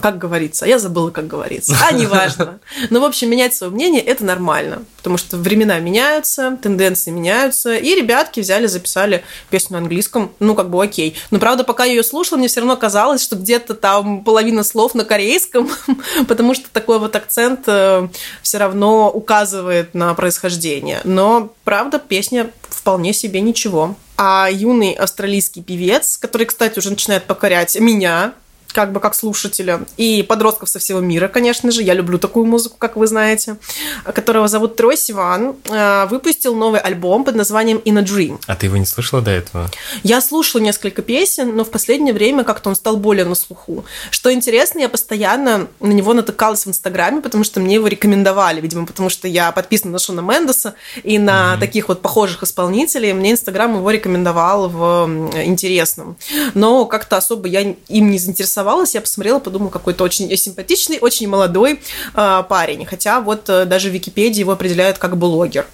как 0.00 0.18
говорится, 0.18 0.64
я 0.64 0.78
забыла, 0.78 1.10
как 1.10 1.26
говорится, 1.26 1.76
а 1.86 1.92
неважно. 1.92 2.60
Но, 2.90 3.00
в 3.00 3.04
общем, 3.04 3.28
менять 3.30 3.54
свое 3.54 3.72
мнение– 3.72 4.00
это 4.02 4.24
нормально, 4.24 4.84
потому 4.96 5.18
что 5.18 5.36
времена 5.36 5.78
меняются, 5.80 6.56
тенденции 6.62 7.10
меняются, 7.10 7.74
и 7.76 7.94
ребятки 7.94 8.40
взяли, 8.40 8.66
записали 8.66 9.24
песню 9.50 9.74
на 9.74 9.78
английском, 9.78 10.32
ну, 10.38 10.54
как 10.54 10.70
бы 10.70 10.82
окей. 10.82 11.16
Но, 11.30 11.38
правда, 11.38 11.64
пока 11.64 11.84
я 11.84 11.92
ее 11.92 12.02
слушала, 12.02 12.38
мне 12.38 12.48
все 12.48 12.60
равно 12.60 12.76
казалось, 12.76 13.22
что 13.22 13.36
где-то 13.36 13.74
там 13.74 14.24
половина 14.24 14.62
слов 14.62 14.94
на 14.94 15.04
корейском, 15.04 15.68
потому 16.28 16.54
что 16.54 16.68
такой 16.72 16.98
вот 16.98 17.14
акцент 17.16 17.64
э, 17.66 18.08
все 18.42 18.58
равно 18.58 18.99
указывает 19.08 19.94
на 19.94 20.12
происхождение. 20.14 21.00
Но, 21.04 21.52
правда, 21.64 21.98
песня 21.98 22.50
вполне 22.68 23.12
себе 23.12 23.40
ничего. 23.40 23.96
А 24.16 24.48
юный 24.50 24.92
австралийский 24.92 25.62
певец, 25.62 26.18
который, 26.18 26.46
кстати, 26.46 26.78
уже 26.78 26.90
начинает 26.90 27.24
покорять 27.24 27.78
меня, 27.80 28.34
как 28.72 28.92
бы 28.92 29.00
как 29.00 29.14
слушателя, 29.14 29.80
и 29.96 30.22
подростков 30.22 30.68
со 30.68 30.78
всего 30.78 31.00
мира, 31.00 31.28
конечно 31.28 31.70
же. 31.70 31.82
Я 31.82 31.94
люблю 31.94 32.18
такую 32.18 32.46
музыку, 32.46 32.76
как 32.78 32.96
вы 32.96 33.06
знаете, 33.06 33.56
которого 34.04 34.48
зовут 34.48 34.76
Трой 34.76 34.96
Сиван, 34.96 35.56
э, 35.64 36.06
выпустил 36.06 36.54
новый 36.54 36.80
альбом 36.80 37.24
под 37.24 37.34
названием 37.34 37.78
In 37.78 37.98
a 37.98 38.02
Dream. 38.02 38.40
А 38.46 38.56
ты 38.56 38.66
его 38.66 38.76
не 38.76 38.86
слышала 38.86 39.22
до 39.22 39.30
этого? 39.30 39.70
Я 40.02 40.20
слушала 40.20 40.60
несколько 40.62 41.02
песен, 41.02 41.56
но 41.56 41.64
в 41.64 41.70
последнее 41.70 42.14
время 42.14 42.44
как-то 42.44 42.68
он 42.68 42.76
стал 42.76 42.96
более 42.96 43.24
на 43.24 43.34
слуху. 43.34 43.84
Что 44.10 44.32
интересно, 44.32 44.80
я 44.80 44.88
постоянно 44.88 45.68
на 45.80 45.92
него 45.92 46.14
натыкалась 46.14 46.66
в 46.66 46.68
Инстаграме, 46.68 47.20
потому 47.20 47.44
что 47.44 47.60
мне 47.60 47.74
его 47.74 47.86
рекомендовали, 47.86 48.60
видимо, 48.60 48.86
потому 48.86 49.10
что 49.10 49.28
я 49.28 49.52
подписана 49.52 49.92
на 49.92 49.98
Шона 49.98 50.20
Мендеса 50.20 50.74
и 51.02 51.18
на 51.18 51.54
mm-hmm. 51.54 51.60
таких 51.60 51.88
вот 51.88 52.02
похожих 52.02 52.42
исполнителей. 52.42 53.12
Мне 53.12 53.32
Инстаграм 53.32 53.74
его 53.74 53.90
рекомендовал 53.90 54.68
в 54.68 55.30
интересном. 55.44 56.16
Но 56.54 56.86
как-то 56.86 57.16
особо 57.16 57.48
я 57.48 57.60
им 57.60 58.10
не 58.10 58.18
заинтересовалась 58.18 58.59
заинтересовалась, 58.60 58.94
я 58.94 59.00
посмотрела, 59.00 59.38
подумала, 59.38 59.70
какой-то 59.70 60.04
очень 60.04 60.36
симпатичный, 60.36 60.98
очень 61.00 61.28
молодой 61.28 61.80
э, 62.14 62.42
парень. 62.48 62.86
Хотя 62.86 63.20
вот 63.20 63.48
э, 63.48 63.64
даже 63.64 63.90
в 63.90 63.92
Википедии 63.92 64.40
его 64.40 64.52
определяют 64.52 64.98
как 64.98 65.16
блогер. 65.16 65.66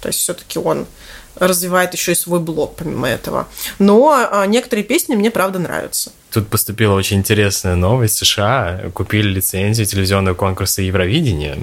То 0.00 0.08
есть 0.08 0.20
все-таки 0.20 0.58
он 0.58 0.86
развивает 1.36 1.94
еще 1.94 2.12
и 2.12 2.14
свой 2.14 2.40
блог 2.40 2.76
помимо 2.76 3.08
этого. 3.08 3.48
Но 3.78 4.28
э, 4.30 4.46
некоторые 4.46 4.84
песни 4.84 5.14
мне 5.14 5.30
правда 5.30 5.58
нравятся. 5.58 6.12
Тут 6.32 6.48
поступила 6.48 6.94
очень 6.94 7.18
интересная 7.18 7.76
новость. 7.76 8.16
США 8.16 8.90
купили 8.94 9.28
лицензию 9.28 9.86
телевизионного 9.86 10.34
конкурса 10.34 10.80
Евровидения. 10.80 11.58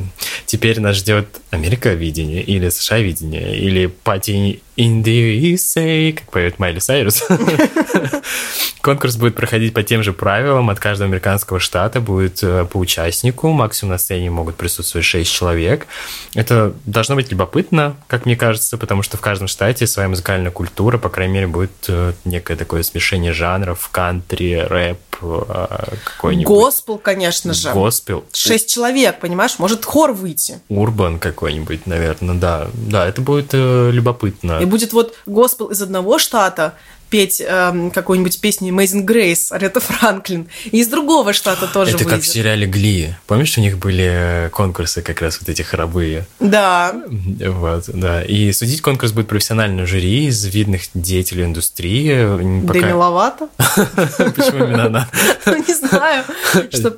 Теперь 0.46 0.80
нас 0.80 0.98
ждет 0.98 1.28
Америка 1.50 1.94
видение 1.94 2.44
или 2.44 2.70
США 2.70 3.00
видение, 3.00 3.58
или 3.58 3.88
пати 3.88 4.62
in 4.80 6.14
как 6.14 6.32
поет 6.32 6.60
Майли 6.60 6.80
Сайрус. 6.80 7.24
Конкурс 8.82 9.18
будет 9.18 9.36
проходить 9.36 9.74
по 9.74 9.84
тем 9.84 10.04
же 10.04 10.14
правилам. 10.14 10.70
От 10.70 10.80
каждого 10.80 11.10
американского 11.10 11.60
штата 11.60 12.00
будет 12.00 12.42
э, 12.44 12.66
по 12.66 12.78
участнику. 12.78 13.50
Максимум 13.50 13.92
на 13.92 13.98
сцене 13.98 14.30
могут 14.30 14.56
присутствовать 14.56 15.06
6 15.06 15.30
человек. 15.30 15.88
Это 16.34 16.74
должно 16.86 17.16
быть 17.16 17.30
любопытно, 17.30 17.98
как 18.08 18.26
мне 18.26 18.38
кажется, 18.38 18.78
потому 18.78 19.04
что 19.04 19.18
в 19.18 19.22
каждом 19.22 19.50
штате 19.50 19.86
своя 19.86 20.08
музыкальная 20.08 20.52
культура, 20.52 20.98
по 20.98 21.10
крайней 21.10 21.34
мере, 21.34 21.48
будет 21.48 21.72
э, 21.90 22.14
некое 22.24 22.56
такое 22.56 22.84
смешение 22.84 23.34
жанров, 23.34 23.90
кантри, 23.92 24.59
рэп, 24.68 25.00
э, 25.22 25.96
какой-нибудь. 26.04 26.48
Госпел, 26.48 26.98
конечно 26.98 27.54
же. 27.54 27.72
Госпел. 27.72 28.24
Шесть 28.34 28.70
человек, 28.70 29.20
понимаешь? 29.20 29.60
Может 29.60 29.86
хор 29.86 30.14
выйти. 30.14 30.60
Урбан 30.70 31.20
какой-нибудь, 31.20 31.86
наверное, 31.86 32.36
да. 32.36 32.68
Да, 32.74 33.08
это 33.08 33.22
будет 33.22 33.54
любопытно. 33.54 34.60
И 34.60 34.66
будет 34.66 34.94
вот 34.94 35.16
госпел 35.26 35.68
из 35.68 35.82
одного 35.82 36.20
штата, 36.20 36.74
петь 37.10 37.42
э, 37.46 37.90
какую-нибудь 37.94 38.40
песню 38.40 38.74
Amazing 38.74 39.06
Grace 39.06 39.52
Арета 39.52 39.80
Франклин. 39.80 40.48
И 40.72 40.80
из 40.80 40.88
другого 40.88 41.34
штата 41.34 41.68
тоже 41.68 41.92
Это 41.92 42.04
выйдет. 42.04 42.14
как 42.14 42.22
в 42.22 42.28
сериале 42.28 42.68
Гли. 42.68 43.16
Помнишь, 43.28 43.58
у 43.58 43.62
них 43.62 43.78
были 43.78 44.50
конкурсы 44.52 45.02
как 45.02 45.22
раз 45.22 45.40
вот 45.40 45.50
эти 45.50 45.62
хоровые? 45.62 46.26
Да. 46.40 46.94
Вот, 47.08 47.86
да. 47.88 48.24
И 48.24 48.52
судить 48.52 48.82
конкурс 48.82 49.12
будет 49.12 49.28
профессиональное 49.28 49.86
жюри 49.86 50.28
из 50.28 50.46
видных 50.46 50.84
деятелей 50.94 51.46
индустрии. 51.46 52.66
Пока... 52.68 52.80
Деми 52.80 52.92
Ловато? 52.92 53.50
Почему 53.58 54.66
именно 54.66 54.86
она? 54.86 55.10
Не 55.46 55.74
знаю, 55.74 56.24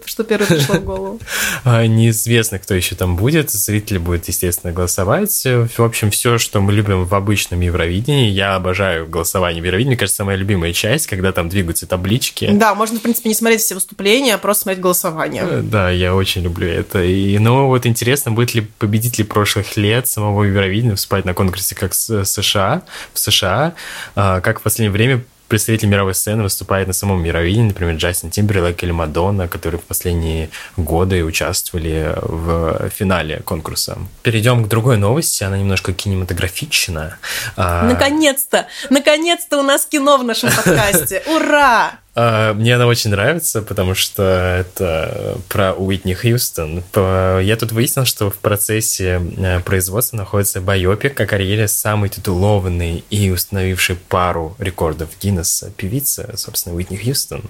что 0.06 0.24
первое 0.24 0.48
пришло 0.48 0.76
в 0.76 0.84
голову. 0.84 1.20
А, 1.64 1.86
неизвестно, 1.86 2.60
кто 2.60 2.74
еще 2.74 2.96
там 2.96 3.16
будет. 3.16 3.50
Зрители 3.50 3.98
будут, 3.98 4.28
естественно, 4.28 4.74
голосовать. 4.74 5.44
В 5.44 5.84
общем, 5.84 6.12
все, 6.12 6.38
что 6.38 6.62
мы 6.62 6.74
любим 6.74 7.06
в 7.06 7.16
обычном 7.16 7.62
Евровидении. 7.62 8.30
Я 8.30 8.56
обожаю 8.56 9.08
голосование 9.08 9.62
в 9.62 9.66
Евровидении 9.66 9.96
кажется, 10.02 10.26
моя 10.26 10.36
любимая 10.36 10.74
часть, 10.74 11.06
когда 11.06 11.32
там 11.32 11.48
двигаются 11.48 11.86
таблички. 11.86 12.50
Да, 12.52 12.74
можно, 12.74 12.98
в 12.98 13.04
принципе, 13.04 13.30
не 13.30 13.36
смотреть 13.36 13.62
все 13.62 13.76
выступления, 13.76 14.34
а 14.34 14.38
просто 14.40 14.64
смотреть 14.64 14.82
голосование. 14.82 15.44
Э, 15.48 15.62
да, 15.62 15.92
я 15.92 16.16
очень 16.16 16.42
люблю 16.42 16.68
это. 16.68 17.04
И, 17.04 17.38
ну, 17.38 17.68
вот 17.68 17.86
интересно, 17.86 18.32
будет 18.32 18.56
ли 18.56 18.62
победитель 18.80 19.26
прошлых 19.26 19.78
лет 19.78 20.08
самого 20.08 20.44
Евровидения 20.44 20.92
выступать 20.92 21.26
на 21.26 21.36
конкурсе 21.36 21.76
как 21.76 21.94
с 21.94 22.26
США, 22.26 22.82
в 23.14 23.20
США, 23.20 23.76
а, 24.16 24.42
как 24.42 24.62
в 24.62 24.64
последнее 24.64 24.92
время 24.92 25.24
представители 25.52 25.90
мировой 25.90 26.16
сцены 26.16 26.44
выступают 26.44 26.88
на 26.88 26.94
самом 26.94 27.22
Мировидении, 27.22 27.68
например, 27.68 27.96
Джастин 27.96 28.32
Тимберлейк 28.32 28.82
или 28.84 28.92
Мадонна, 28.92 29.50
которые 29.50 29.82
в 29.82 29.84
последние 29.84 30.50
годы 30.78 31.26
участвовали 31.26 32.16
в 32.22 32.90
финале 32.90 33.42
конкурса. 33.44 33.98
Перейдем 34.24 34.64
к 34.64 34.70
другой 34.70 34.96
новости, 34.96 35.44
она 35.44 35.58
немножко 35.58 35.92
кинематографична. 35.92 37.18
А, 37.58 37.84
наконец-то! 37.84 38.68
Наконец-то 38.90 39.58
у 39.58 39.62
нас 39.62 39.86
кино 39.86 40.18
в 40.18 40.24
нашем 40.24 40.52
подкасте! 40.56 41.22
Ура! 41.28 42.00
А, 42.14 42.54
мне 42.54 42.76
она 42.76 42.88
очень 42.88 43.10
нравится, 43.10 43.62
потому 43.62 43.96
что 43.96 44.24
это 44.24 45.38
про 45.48 45.74
Уитни 45.74 46.14
Хьюстон. 46.14 46.84
Я 46.96 47.58
тут 47.58 47.72
выяснил, 47.72 48.06
что 48.06 48.30
в 48.30 48.36
процессе 48.36 49.22
э, 49.38 49.60
производства 49.62 50.18
находится 50.18 50.60
байопик 50.62 51.20
о 51.20 51.26
карьере 51.26 51.68
самой 51.68 52.10
титулованной 52.10 53.04
и 53.10 53.30
установившей 53.30 53.96
пару 53.96 54.56
рекордов 54.60 55.10
Гиннесса 55.22 55.72
певицы, 55.72 56.34
собственно, 56.36 56.76
Уитни 56.76 56.98
Хьюстон. 56.98 57.44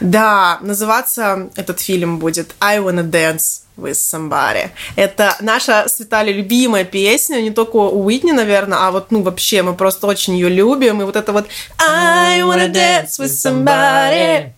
Да, 0.00 0.58
называться 0.60 1.50
этот 1.56 1.80
фильм 1.80 2.18
будет 2.18 2.54
«I 2.60 2.78
Wanna 2.78 3.08
Dance 3.08 3.65
with 3.76 3.94
somebody. 3.94 4.70
Это 4.96 5.36
наша 5.40 5.88
с 5.88 6.00
Виталий 6.00 6.32
любимая 6.32 6.84
песня, 6.84 7.40
не 7.40 7.50
только 7.50 7.76
у 7.76 8.04
Уитни, 8.04 8.32
наверное, 8.32 8.78
а 8.80 8.90
вот, 8.90 9.10
ну, 9.10 9.22
вообще, 9.22 9.62
мы 9.62 9.74
просто 9.74 10.06
очень 10.06 10.34
ее 10.34 10.48
любим. 10.48 11.00
И 11.02 11.04
вот 11.04 11.16
это 11.16 11.32
вот 11.32 11.46
I 11.78 12.40
wanna 12.40 12.68
dance 12.68 13.18
with 13.18 13.32
somebody. 13.32 14.52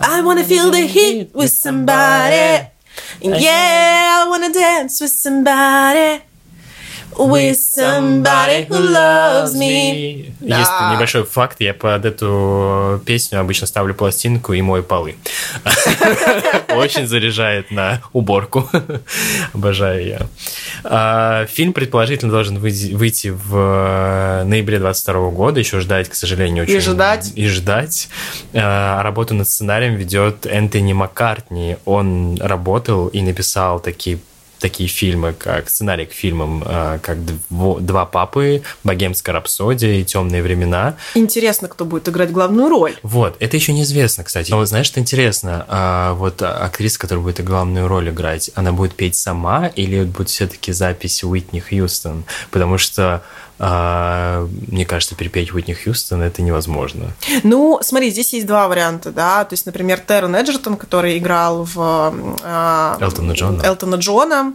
I 0.00 0.22
wanna 0.22 0.44
feel 0.44 0.70
the 0.70 0.86
heat 0.86 1.32
with 1.32 1.52
somebody. 1.52 2.66
Yeah, 3.20 4.24
I 4.24 4.28
wanna 4.28 4.52
dance 4.52 5.00
with 5.00 5.12
somebody 5.12 6.22
with 7.16 7.56
somebody 7.56 8.66
who 8.68 8.78
loves 8.78 9.54
me. 9.54 10.32
Есть 10.40 10.70
да. 10.70 10.92
небольшой 10.94 11.24
факт, 11.24 11.60
я 11.60 11.74
под 11.74 12.04
эту 12.04 13.02
песню 13.04 13.40
обычно 13.40 13.66
ставлю 13.66 13.94
пластинку 13.94 14.52
и 14.52 14.62
мою 14.62 14.82
полы. 14.82 15.16
Очень 16.74 17.06
заряжает 17.06 17.70
на 17.70 18.00
уборку. 18.12 18.68
Обожаю 19.54 20.06
я. 20.06 20.20
А, 20.84 21.46
фильм, 21.46 21.72
предположительно, 21.72 22.30
должен 22.30 22.58
выйти 22.58 23.28
в 23.28 23.56
э, 23.56 24.44
ноябре 24.44 24.78
22 24.78 25.30
года. 25.30 25.60
Еще 25.60 25.80
ждать, 25.80 26.08
к 26.08 26.14
сожалению, 26.14 26.64
очень... 26.64 26.76
И 26.76 26.80
ждать. 26.80 27.32
И 27.34 27.46
ждать. 27.48 28.08
А, 28.54 29.02
работу 29.02 29.34
над 29.34 29.48
сценарием 29.48 29.96
ведет 29.96 30.46
Энтони 30.46 30.92
Маккартни. 30.92 31.76
Он 31.84 32.38
работал 32.40 33.08
и 33.08 33.20
написал 33.22 33.80
такие 33.80 34.18
такие 34.58 34.88
фильмы, 34.88 35.32
как 35.32 35.68
сценарий 35.68 36.06
к 36.06 36.12
фильмам, 36.12 36.62
э, 36.64 36.98
как 37.02 37.18
«Два 37.50 38.06
папы», 38.06 38.62
«Богемская 38.84 39.34
рапсодия» 39.34 40.00
и 40.00 40.04
«Темные 40.04 40.42
времена». 40.42 40.96
Интересно, 41.14 41.68
кто 41.68 41.84
будет 41.84 42.08
играть 42.08 42.30
главную 42.32 42.68
роль. 42.68 42.96
Вот, 43.02 43.36
это 43.40 43.56
еще 43.56 43.72
неизвестно, 43.72 44.24
кстати. 44.24 44.50
Но 44.50 44.64
знаешь, 44.64 44.86
что 44.86 45.00
интересно? 45.00 45.64
А, 45.68 46.14
вот 46.14 46.42
актриса, 46.42 46.98
которая 46.98 47.22
будет 47.22 47.44
главную 47.44 47.88
роль 47.88 48.10
играть, 48.10 48.50
она 48.54 48.72
будет 48.72 48.94
петь 48.94 49.14
сама 49.14 49.66
или 49.66 50.04
будет 50.04 50.28
все-таки 50.28 50.72
запись 50.72 51.22
Уитни 51.24 51.60
Хьюстон? 51.60 52.24
Потому 52.50 52.78
что 52.78 53.22
а, 53.58 54.46
мне 54.68 54.86
кажется, 54.86 55.14
перепеть 55.16 55.52
Уитни 55.52 55.74
Хьюстон 55.74 56.22
это 56.22 56.42
невозможно. 56.42 57.12
Ну, 57.42 57.80
смотри, 57.82 58.10
здесь 58.10 58.32
есть 58.32 58.46
два 58.46 58.68
варианта, 58.68 59.10
да, 59.10 59.44
то 59.44 59.54
есть, 59.54 59.66
например, 59.66 60.00
Террен 60.00 60.34
Эджертон, 60.34 60.76
который 60.76 61.18
играл 61.18 61.64
в 61.64 62.36
э, 62.42 62.96
Элтона 63.00 63.32
Джона. 63.32 63.62
Элтона 63.62 63.96
Джона, 63.96 64.54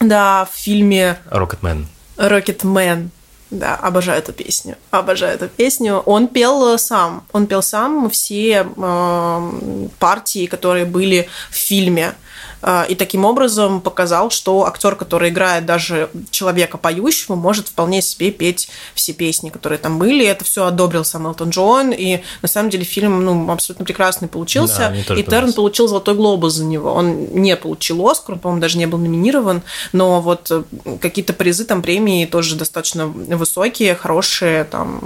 да, 0.00 0.48
в 0.50 0.56
фильме 0.56 1.18
Рокетмен. 1.30 1.86
Рокетмен. 2.16 3.10
Да, 3.50 3.74
обожаю 3.74 4.18
эту 4.20 4.32
песню. 4.32 4.76
Обожаю 4.92 5.34
эту 5.34 5.48
песню. 5.48 5.98
Он 6.06 6.28
пел 6.28 6.78
сам. 6.78 7.24
Он 7.32 7.48
пел 7.48 7.62
сам 7.62 8.08
все 8.08 8.64
э, 8.64 9.88
партии, 9.98 10.46
которые 10.46 10.84
были 10.84 11.28
в 11.50 11.56
фильме. 11.56 12.14
А, 12.62 12.84
и 12.88 12.94
таким 12.94 13.24
образом 13.24 13.80
показал, 13.80 14.30
что 14.30 14.66
актер, 14.66 14.96
который 14.96 15.30
играет 15.30 15.66
даже 15.66 16.10
человека 16.30 16.78
поющего, 16.78 17.34
может 17.34 17.68
вполне 17.68 18.02
себе 18.02 18.30
петь 18.30 18.68
все 18.94 19.12
песни, 19.12 19.50
которые 19.50 19.78
там 19.78 19.98
были. 19.98 20.26
Это 20.26 20.44
все 20.44 20.66
одобрил 20.66 21.04
сам 21.04 21.26
Элтон 21.26 21.50
Джон, 21.50 21.92
и 21.92 22.20
на 22.42 22.48
самом 22.48 22.70
деле 22.70 22.84
фильм 22.84 23.24
ну, 23.24 23.50
абсолютно 23.50 23.84
прекрасный 23.84 24.28
получился. 24.28 24.94
Да, 25.08 25.14
и 25.14 25.22
Терн 25.22 25.52
получил 25.52 25.88
Золотой 25.88 26.14
глобус 26.14 26.54
за 26.54 26.64
него. 26.64 26.92
Он 26.92 27.26
не 27.32 27.56
получил 27.56 28.06
Оскар, 28.06 28.34
он, 28.34 28.40
по-моему, 28.40 28.60
даже 28.60 28.78
не 28.78 28.86
был 28.86 28.98
номинирован, 28.98 29.62
но 29.92 30.20
вот 30.20 30.50
э, 30.50 30.62
какие-то 31.00 31.32
призы, 31.32 31.64
там 31.64 31.82
премии 31.82 32.26
тоже 32.26 32.56
достаточно 32.56 33.06
высокие, 33.06 33.94
хорошие, 33.94 34.64
там 34.64 35.00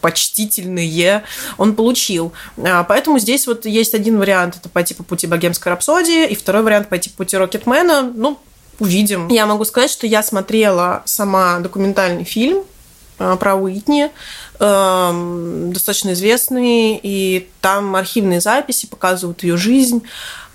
почтительные 0.00 1.24
он 1.56 1.74
получил. 1.74 2.32
А, 2.58 2.84
поэтому 2.84 3.18
здесь 3.18 3.46
вот 3.46 3.64
есть 3.64 3.94
один 3.94 4.18
вариант, 4.18 4.56
это 4.56 4.68
пойти 4.68 4.94
по 4.94 5.02
пути 5.02 5.26
богемской 5.26 5.70
рапсодии, 5.70 6.26
и 6.26 6.34
второй 6.38 6.62
вариант 6.62 6.88
пойти 6.88 7.10
по 7.10 7.18
пути 7.18 7.36
Рокетмена. 7.36 8.02
Ну, 8.02 8.38
увидим. 8.78 9.28
Я 9.28 9.46
могу 9.46 9.64
сказать, 9.64 9.90
что 9.90 10.06
я 10.06 10.22
смотрела 10.22 11.02
сама 11.04 11.58
документальный 11.60 12.24
фильм 12.24 12.64
а, 13.18 13.36
про 13.36 13.54
Уитни, 13.54 14.10
эм, 14.58 15.72
достаточно 15.72 16.12
известный, 16.12 16.98
и 17.02 17.48
Там 17.60 17.96
архивные 17.96 18.40
записи 18.40 18.86
показывают 18.86 19.42
ее 19.42 19.56
жизнь. 19.56 20.02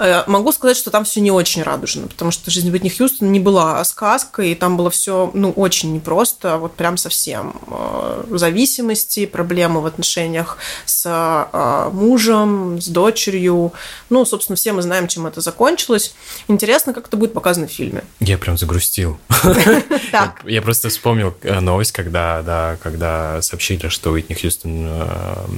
Э, 0.03 0.23
могу 0.25 0.51
сказать, 0.51 0.77
что 0.77 0.89
там 0.89 1.03
все 1.03 1.21
не 1.21 1.29
очень 1.29 1.61
радужно, 1.61 2.07
потому 2.07 2.31
что 2.31 2.49
жизнь 2.49 2.71
Уитни 2.71 2.89
Хьюстон 2.89 3.31
не 3.31 3.39
была 3.39 3.83
сказкой, 3.83 4.51
и 4.51 4.55
там 4.55 4.75
было 4.75 4.89
все 4.89 5.29
ну, 5.35 5.51
очень 5.51 5.93
непросто, 5.93 6.57
вот 6.57 6.73
прям 6.73 6.97
совсем. 6.97 7.53
Э, 7.67 8.23
зависимости, 8.31 9.27
проблемы 9.27 9.79
в 9.81 9.85
отношениях 9.85 10.57
с 10.85 11.03
э, 11.05 11.89
мужем, 11.93 12.81
с 12.81 12.87
дочерью. 12.87 13.73
Ну, 14.09 14.25
собственно, 14.25 14.55
все 14.55 14.73
мы 14.73 14.81
знаем, 14.81 15.07
чем 15.07 15.27
это 15.27 15.39
закончилось. 15.39 16.15
Интересно, 16.47 16.93
как 16.93 17.07
это 17.07 17.15
будет 17.15 17.33
показано 17.33 17.67
в 17.67 17.71
фильме. 17.71 18.03
Я 18.19 18.39
прям 18.39 18.57
загрустил. 18.57 19.19
Я 20.45 20.61
просто 20.63 20.89
вспомнил 20.89 21.35
новость, 21.43 21.91
когда, 21.91 22.41
да, 22.41 22.77
когда 22.81 23.39
сообщили, 23.43 23.77
что 23.91 24.11
Уитни 24.11 24.33
Хьюстон 24.33 24.89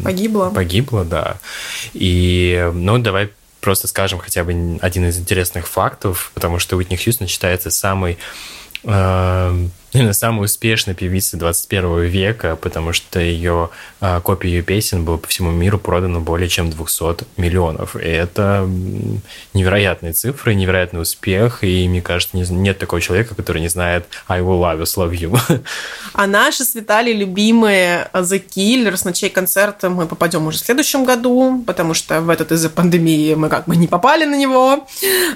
погибла. 0.04 0.50
Погибла, 0.50 1.06
да. 1.06 1.38
И, 1.94 2.70
ну, 2.74 2.98
давай 2.98 3.30
просто 3.62 3.88
скажем 3.88 4.20
хотя 4.20 4.44
бы 4.44 4.78
один 4.82 5.08
из 5.08 5.18
интересных 5.18 5.68
фактов, 5.68 6.32
потому 6.34 6.60
что 6.60 6.76
Уитни 6.76 6.98
Хьюстон 6.98 7.28
считается 7.28 7.72
самой 7.72 8.18
э, 8.84 9.68
наверное, 9.94 10.14
самой 10.14 10.46
успешной 10.46 10.96
певицы 10.96 11.38
21 11.38 12.02
века, 12.02 12.56
потому 12.56 12.94
что 12.94 13.20
ее 13.20 13.70
а, 14.02 14.22
копии 14.22 14.48
ее 14.50 14.62
песен 14.62 15.06
было 15.06 15.18
по 15.18 15.28
всему 15.28 15.52
миру 15.52 15.78
продано 15.78 16.20
более 16.20 16.50
чем 16.50 16.70
200 16.70 17.26
миллионов. 17.38 17.96
И 17.96 18.08
это 18.08 18.70
невероятные 19.54 20.14
цифры, 20.14 20.56
невероятный 20.56 21.02
успех, 21.02 21.64
и 21.64 21.88
мне 21.88 22.02
кажется, 22.02 22.38
нет 22.38 22.78
такого 22.78 23.02
человека, 23.02 23.36
который 23.36 23.62
не 23.62 23.70
знает 23.70 24.06
I 24.28 24.42
will 24.42 24.60
love 24.60 24.82
you, 24.82 24.86
love 24.96 25.12
you. 25.12 25.64
А 26.14 26.28
наши 26.28 26.64
с 26.64 26.76
Виталий 26.76 27.14
любимые 27.14 28.10
The 28.14 28.44
Killers, 28.44 29.02
на 29.06 29.14
чей 29.14 29.30
концерт 29.30 29.84
мы 29.84 30.06
попадем 30.06 30.46
уже 30.48 30.60
в 30.60 30.62
следующем 30.62 31.06
году, 31.06 31.64
потому 31.66 31.94
что 31.94 32.22
в 32.22 32.30
этот 32.30 32.52
из-за 32.52 32.70
пандемии 32.70 33.34
мы 33.34 33.50
как 33.50 33.66
бы 33.66 33.76
не 33.76 33.88
попали 33.88 34.26
на 34.26 34.36
него, 34.36 34.88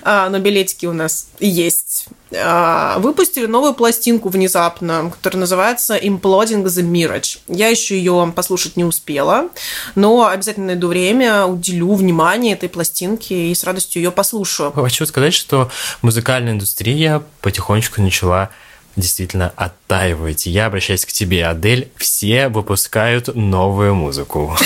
а, 0.03 0.29
но 0.29 0.39
билетики 0.39 0.85
у 0.85 0.93
нас 0.93 1.27
есть. 1.39 2.07
А, 2.35 2.99
выпустили 2.99 3.45
новую 3.45 3.73
пластинку 3.73 4.29
в 4.29 4.37
внезапно, 4.47 5.11
которая 5.11 5.41
называется 5.41 5.97
Imploding 5.97 6.63
the 6.63 6.81
Mirage. 6.81 7.39
Я 7.47 7.67
еще 7.67 7.97
ее 7.97 8.31
послушать 8.33 8.77
не 8.77 8.85
успела, 8.85 9.49
но 9.95 10.27
обязательно 10.27 10.67
найду 10.67 10.87
время, 10.87 11.45
уделю 11.45 11.93
внимание 11.93 12.53
этой 12.53 12.69
пластинке 12.69 13.51
и 13.51 13.55
с 13.55 13.65
радостью 13.65 14.01
ее 14.01 14.11
послушаю. 14.11 14.71
Хочу 14.71 15.05
сказать, 15.05 15.33
что 15.33 15.69
музыкальная 16.01 16.53
индустрия 16.53 17.21
потихонечку 17.41 18.01
начала 18.01 18.49
действительно 18.97 19.53
оттаивать. 19.55 20.45
Я 20.45 20.65
обращаюсь 20.65 21.05
к 21.05 21.11
тебе, 21.11 21.45
Адель. 21.45 21.89
Все 21.95 22.49
выпускают 22.49 23.33
новую 23.35 23.95
музыку. 23.95 24.57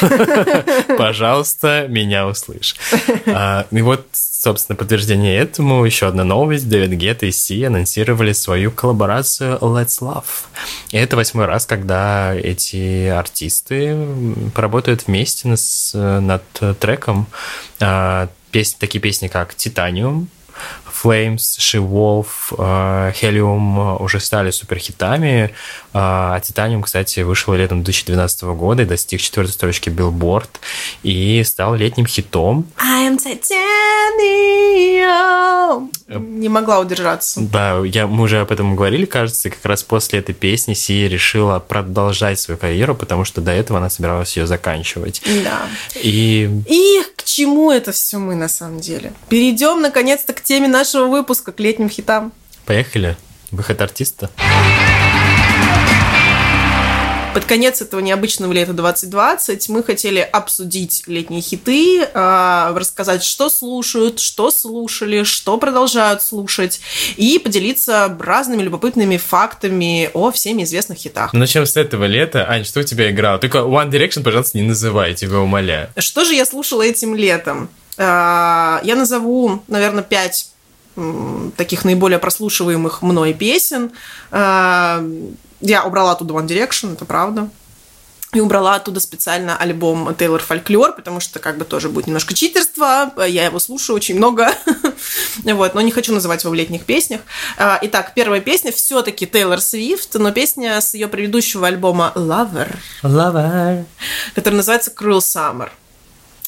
Пожалуйста, 0.97 1.85
меня 1.87 2.25
услышь. 2.25 2.75
А, 3.27 3.67
и 3.69 3.81
вот, 3.81 4.07
собственно, 4.13 4.75
подтверждение 4.75 5.37
этому 5.37 5.85
еще 5.85 6.07
одна 6.07 6.23
новость. 6.23 6.67
Дэвид 6.69 6.91
Гетт 6.91 7.23
и 7.23 7.31
Си 7.31 7.63
анонсировали 7.65 8.31
свою 8.31 8.71
коллаборацию 8.71 9.57
Let's 9.59 9.99
Love. 10.01 10.23
И 10.91 10.97
это 10.97 11.15
восьмой 11.15 11.45
раз, 11.45 11.65
когда 11.65 12.33
эти 12.33 13.07
артисты 13.07 13.95
поработают 14.55 15.07
вместе 15.07 15.53
над 15.93 16.43
треком. 16.79 17.27
А, 17.79 18.29
песни, 18.51 18.77
такие 18.79 19.01
песни, 19.01 19.27
как 19.27 19.55
«Титаниум», 19.55 20.29
Flames, 21.01 21.57
She 21.57 21.79
Wolf, 21.79 22.53
э, 22.57 23.11
Helium 23.21 24.01
уже 24.01 24.19
стали 24.19 24.51
суперхитами, 24.51 25.45
э, 25.45 25.51
а 25.93 26.39
Titanium, 26.39 26.83
кстати, 26.83 27.21
вышел 27.21 27.53
летом 27.53 27.83
2012 27.83 28.43
года 28.55 28.83
и 28.83 28.85
достиг 28.85 29.19
четвертой 29.19 29.53
строчки 29.53 29.89
Billboard 29.89 30.49
и 31.03 31.43
стал 31.43 31.75
летним 31.75 32.05
хитом. 32.05 32.65
I 32.77 33.09
am 33.09 33.17
Titanium. 33.17 33.51
Не 36.07 36.49
могла 36.49 36.79
удержаться. 36.79 37.41
Да, 37.41 37.79
я, 37.85 38.07
мы 38.07 38.23
уже 38.23 38.41
об 38.41 38.51
этом 38.51 38.75
говорили, 38.75 39.05
кажется, 39.05 39.49
как 39.49 39.65
раз 39.65 39.83
после 39.83 40.19
этой 40.19 40.35
песни 40.35 40.73
Сия 40.73 41.07
решила 41.07 41.59
продолжать 41.59 42.39
свою 42.39 42.57
карьеру, 42.57 42.95
потому 42.95 43.25
что 43.25 43.41
до 43.41 43.51
этого 43.51 43.79
она 43.79 43.89
собиралась 43.89 44.35
ее 44.37 44.45
заканчивать. 44.47 45.21
Да. 45.43 45.67
И... 45.95 46.49
И 46.67 47.01
к 47.15 47.23
чему 47.23 47.71
это 47.71 47.91
все 47.91 48.17
мы 48.17 48.35
на 48.35 48.49
самом 48.49 48.79
деле? 48.79 49.13
Перейдем 49.29 49.81
наконец-то 49.81 50.33
к 50.33 50.41
теме 50.41 50.67
нашего 50.67 51.07
выпуска 51.07 51.51
к 51.51 51.59
летним 51.59 51.89
хитам. 51.89 52.31
Поехали. 52.65 53.17
Выход 53.51 53.81
артиста. 53.81 54.29
Под 57.33 57.45
конец 57.45 57.81
этого 57.81 58.01
необычного 58.01 58.51
лета 58.51 58.73
2020 58.73 59.69
мы 59.69 59.83
хотели 59.83 60.19
обсудить 60.19 61.03
летние 61.07 61.41
хиты, 61.41 62.05
а, 62.13 62.73
рассказать, 62.75 63.23
что 63.23 63.49
слушают, 63.49 64.19
что 64.19 64.51
слушали, 64.51 65.23
что 65.23 65.57
продолжают 65.57 66.21
слушать, 66.21 66.81
и 67.15 67.39
поделиться 67.39 68.13
разными 68.19 68.63
любопытными 68.63 69.15
фактами 69.15 70.09
о 70.13 70.31
всеми 70.31 70.63
известных 70.63 70.97
хитах. 70.97 71.31
Начнем 71.31 71.65
с 71.65 71.77
этого 71.77 72.03
лета. 72.03 72.45
Ань, 72.49 72.65
что 72.65 72.81
у 72.81 72.83
тебя 72.83 73.09
играло? 73.09 73.39
Только 73.39 73.59
One 73.59 73.89
Direction, 73.89 74.23
пожалуйста, 74.23 74.57
не 74.57 74.65
называй, 74.65 75.13
тебя 75.13 75.39
умоляю. 75.39 75.89
Что 75.97 76.25
же 76.25 76.33
я 76.33 76.45
слушала 76.45 76.81
этим 76.81 77.15
летом? 77.15 77.69
А, 77.97 78.81
я 78.83 78.95
назову, 78.95 79.63
наверное, 79.69 80.03
пять 80.03 80.47
таких 81.55 81.85
наиболее 81.85 82.19
прослушиваемых 82.19 83.01
мной 83.01 83.33
песен. 83.33 83.91
Я 85.61 85.83
убрала 85.83 86.11
оттуда 86.11 86.33
One 86.33 86.47
Direction, 86.47 86.93
это 86.93 87.05
правда. 87.05 87.49
И 88.33 88.39
убрала 88.39 88.75
оттуда 88.75 89.01
специально 89.01 89.57
альбом 89.57 90.15
Тейлор 90.15 90.41
Фольклор, 90.41 90.95
потому 90.95 91.19
что 91.19 91.39
как 91.39 91.57
бы 91.57 91.65
тоже 91.65 91.89
будет 91.89 92.07
немножко 92.07 92.33
читерства. 92.33 93.11
Я 93.27 93.45
его 93.45 93.59
слушаю 93.59 93.97
очень 93.97 94.15
много. 94.15 94.53
вот, 95.43 95.75
но 95.75 95.81
не 95.81 95.91
хочу 95.91 96.13
называть 96.13 96.43
его 96.43 96.51
в 96.51 96.55
летних 96.55 96.85
песнях. 96.85 97.21
А, 97.57 97.77
итак, 97.81 98.13
первая 98.15 98.39
песня 98.39 98.71
все-таки 98.71 99.27
Тейлор 99.27 99.59
Свифт, 99.59 100.13
но 100.13 100.31
песня 100.31 100.79
с 100.79 100.93
ее 100.93 101.09
предыдущего 101.09 101.67
альбома 101.67 102.13
Lover. 102.15 102.73
Lover. 103.03 103.83
Который 104.33 104.55
называется 104.55 104.93
Cruel 104.97 105.19
Summer. 105.19 105.69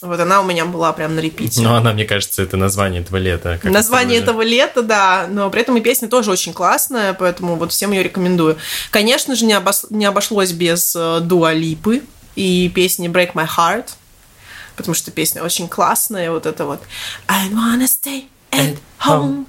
Вот 0.04 0.20
она 0.20 0.42
у 0.42 0.44
меня 0.44 0.66
была 0.66 0.92
прям 0.92 1.16
на 1.16 1.20
репите. 1.20 1.62
Ну, 1.62 1.74
она, 1.74 1.94
мне 1.94 2.06
кажется, 2.06 2.44
это 2.44 2.58
название 2.58 3.02
этого 3.02 3.18
лета. 3.18 3.60
Название 3.63 4.20
этого 4.20 4.42
лета, 4.42 4.82
да. 4.82 5.28
Но 5.30 5.50
при 5.50 5.62
этом 5.62 5.78
и 5.78 5.82
песня 5.82 6.10
тоже 6.10 6.30
очень 6.30 6.54
классная, 6.54 7.13
поэтому 7.13 7.56
вот 7.56 7.72
всем 7.72 7.92
ее 7.94 8.04
рекомендую. 8.04 8.58
Конечно 8.92 9.36
же, 9.36 9.46
не, 9.46 9.54
обос... 9.54 9.86
не 9.89 10.06
обошлось 10.06 10.52
без 10.52 10.94
э, 10.96 11.20
Дуа 11.22 11.54
Липы 11.54 12.04
и 12.36 12.70
песни 12.74 13.10
Break 13.10 13.34
My 13.34 13.48
Heart, 13.48 13.92
потому 14.76 14.94
что 14.94 15.12
песня 15.12 15.42
очень 15.42 15.70
классная, 15.70 16.32
вот 16.32 16.46
это 16.46 16.66
вот 16.66 16.82
I 17.28 17.50
wanna 17.50 17.88
stay 17.88 18.26
at 18.52 18.78
home. 19.00 19.46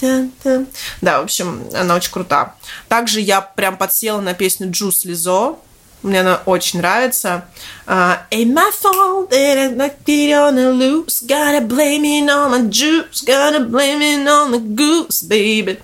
Да, 0.00 1.20
в 1.20 1.24
общем, 1.24 1.64
она 1.74 1.96
очень 1.96 2.12
крута. 2.12 2.54
Также 2.88 3.20
я 3.20 3.40
прям 3.40 3.76
подсела 3.76 4.20
на 4.20 4.34
песню 4.34 4.68
Juice 4.68 5.00
Лизо. 5.04 5.56
Мне 6.02 6.20
она 6.20 6.40
очень 6.46 6.78
нравится. 6.78 7.46
Uh, 7.86 8.18
my 8.30 8.70
fault 8.70 9.30
that 9.30 9.58
I 9.58 9.68
like 9.74 9.96
it 10.06 10.32
on 10.32 10.54
the 10.54 10.70
loose. 10.72 11.22
Gotta 11.26 11.60
blame 11.60 12.04
it 12.04 12.30
on 12.30 12.50
my 12.52 12.68
juice. 12.68 13.24
Gotta 13.26 13.58
blame 13.58 14.00
it 14.00 14.28
on 14.28 14.52
the 14.52 14.60
goose, 14.60 15.24
baby. 15.26 15.80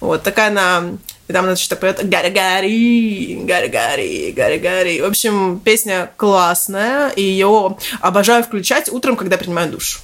Вот 0.00 0.22
такая 0.22 0.48
она 0.48 0.98
и 1.26 1.32
там 1.32 1.46
она 1.46 1.56
что-то 1.56 1.76
поет 1.76 2.06
«Гарри, 2.06 2.28
Гарри, 2.28 3.44
Гарри, 3.44 3.68
Гарри, 3.68 4.32
Гарри, 4.36 4.58
Гарри». 4.58 5.00
В 5.00 5.06
общем, 5.06 5.58
песня 5.60 6.10
классная, 6.16 7.08
и 7.10 7.22
ее 7.22 7.78
обожаю 8.00 8.44
включать 8.44 8.90
утром, 8.90 9.16
когда 9.16 9.38
принимаю 9.38 9.70
душ. 9.70 10.02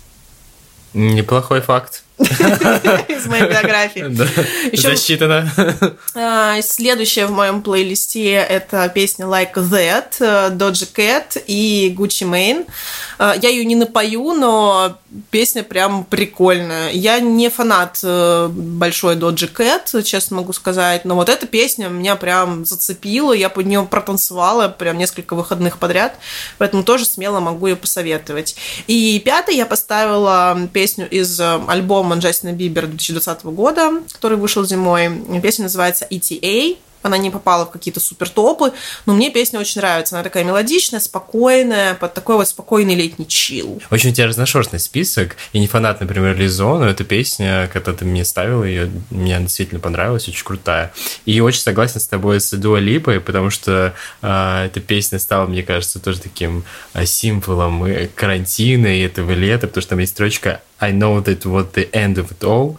Неплохой 0.94 1.60
факт. 1.60 2.04
Из 2.20 3.26
моей 3.26 3.44
биографии. 3.44 4.76
Засчитано. 4.76 5.50
А, 6.14 6.60
следующая 6.62 7.26
в 7.26 7.32
моем 7.32 7.62
плейлисте 7.62 8.32
это 8.34 8.88
песня 8.88 9.26
Like 9.26 9.54
That, 9.54 10.56
Doja 10.56 10.88
Cat 10.94 11.42
и 11.46 11.94
Gucci 11.96 12.28
Mane. 12.28 12.66
А, 13.18 13.34
я 13.40 13.48
ее 13.48 13.64
не 13.64 13.74
напою, 13.74 14.34
но 14.34 14.98
песня 15.30 15.62
прям 15.62 16.04
прикольная. 16.04 16.90
Я 16.90 17.20
не 17.20 17.48
фанат 17.48 18.00
э, 18.02 18.48
большой 18.48 19.16
Doja 19.16 19.50
Cat, 19.52 20.02
честно 20.02 20.36
могу 20.36 20.52
сказать, 20.52 21.04
но 21.04 21.14
вот 21.14 21.28
эта 21.28 21.46
песня 21.46 21.88
меня 21.88 22.16
прям 22.16 22.64
зацепила, 22.64 23.32
я 23.32 23.48
под 23.48 23.66
нее 23.66 23.86
протанцевала 23.90 24.68
прям 24.68 24.98
несколько 24.98 25.34
выходных 25.34 25.78
подряд, 25.78 26.16
поэтому 26.58 26.84
тоже 26.84 27.04
смело 27.04 27.40
могу 27.40 27.66
ее 27.66 27.76
посоветовать. 27.76 28.56
И 28.86 29.20
пятый 29.24 29.56
я 29.56 29.66
поставила 29.66 30.68
песню 30.72 31.08
из 31.08 31.38
э, 31.40 31.60
альбома 31.66 32.09
альбома 32.10 32.20
Джастина 32.20 32.52
Бибера 32.52 32.86
2020 32.86 33.44
года, 33.44 34.02
который 34.12 34.36
вышел 34.36 34.64
зимой. 34.64 35.10
Песня 35.40 35.64
называется 35.64 36.06
ETA. 36.10 36.76
Она 37.02 37.18
не 37.18 37.30
попала 37.30 37.66
в 37.66 37.70
какие-то 37.70 38.00
супер 38.00 38.28
топы, 38.28 38.72
но 39.06 39.14
мне 39.14 39.30
песня 39.30 39.58
очень 39.58 39.80
нравится. 39.80 40.16
Она 40.16 40.24
такая 40.24 40.44
мелодичная, 40.44 41.00
спокойная, 41.00 41.94
под 41.94 42.14
такой 42.14 42.36
вот 42.36 42.48
спокойный 42.48 42.94
летний 42.94 43.26
чил. 43.26 43.80
Очень 43.90 44.10
у 44.10 44.12
тебя 44.12 44.26
разношерстный 44.26 44.80
список. 44.80 45.36
Я 45.52 45.60
не 45.60 45.66
фанат, 45.66 46.00
например, 46.00 46.36
Лизо, 46.36 46.64
но 46.64 46.88
эта 46.88 47.04
песня, 47.04 47.68
когда 47.72 47.92
ты 47.92 48.04
мне 48.04 48.24
ставила 48.24 48.64
ее, 48.64 48.90
мне 49.10 49.38
действительно 49.40 49.80
понравилась, 49.80 50.28
очень 50.28 50.44
крутая. 50.44 50.92
И 51.24 51.40
очень 51.40 51.60
согласен 51.60 52.00
с 52.00 52.06
тобой 52.06 52.40
с 52.40 52.50
Дуа 52.56 52.78
Липой, 52.78 53.20
потому 53.20 53.50
что 53.50 53.94
э, 54.22 54.64
эта 54.66 54.80
песня 54.80 55.18
стала, 55.18 55.46
мне 55.46 55.62
кажется, 55.62 55.98
тоже 56.00 56.20
таким 56.20 56.64
э, 56.94 57.06
символом 57.06 57.86
карантина 58.14 58.86
и 58.86 59.02
этого 59.02 59.32
лета, 59.32 59.66
потому 59.66 59.82
что 59.82 59.90
там 59.90 59.98
есть 60.00 60.12
строчка 60.12 60.62
I 60.80 60.92
know 60.92 61.22
that 61.22 61.44
was 61.44 61.72
the 61.72 61.90
end 61.92 62.16
of 62.18 62.30
it 62.32 62.42
all, 62.42 62.78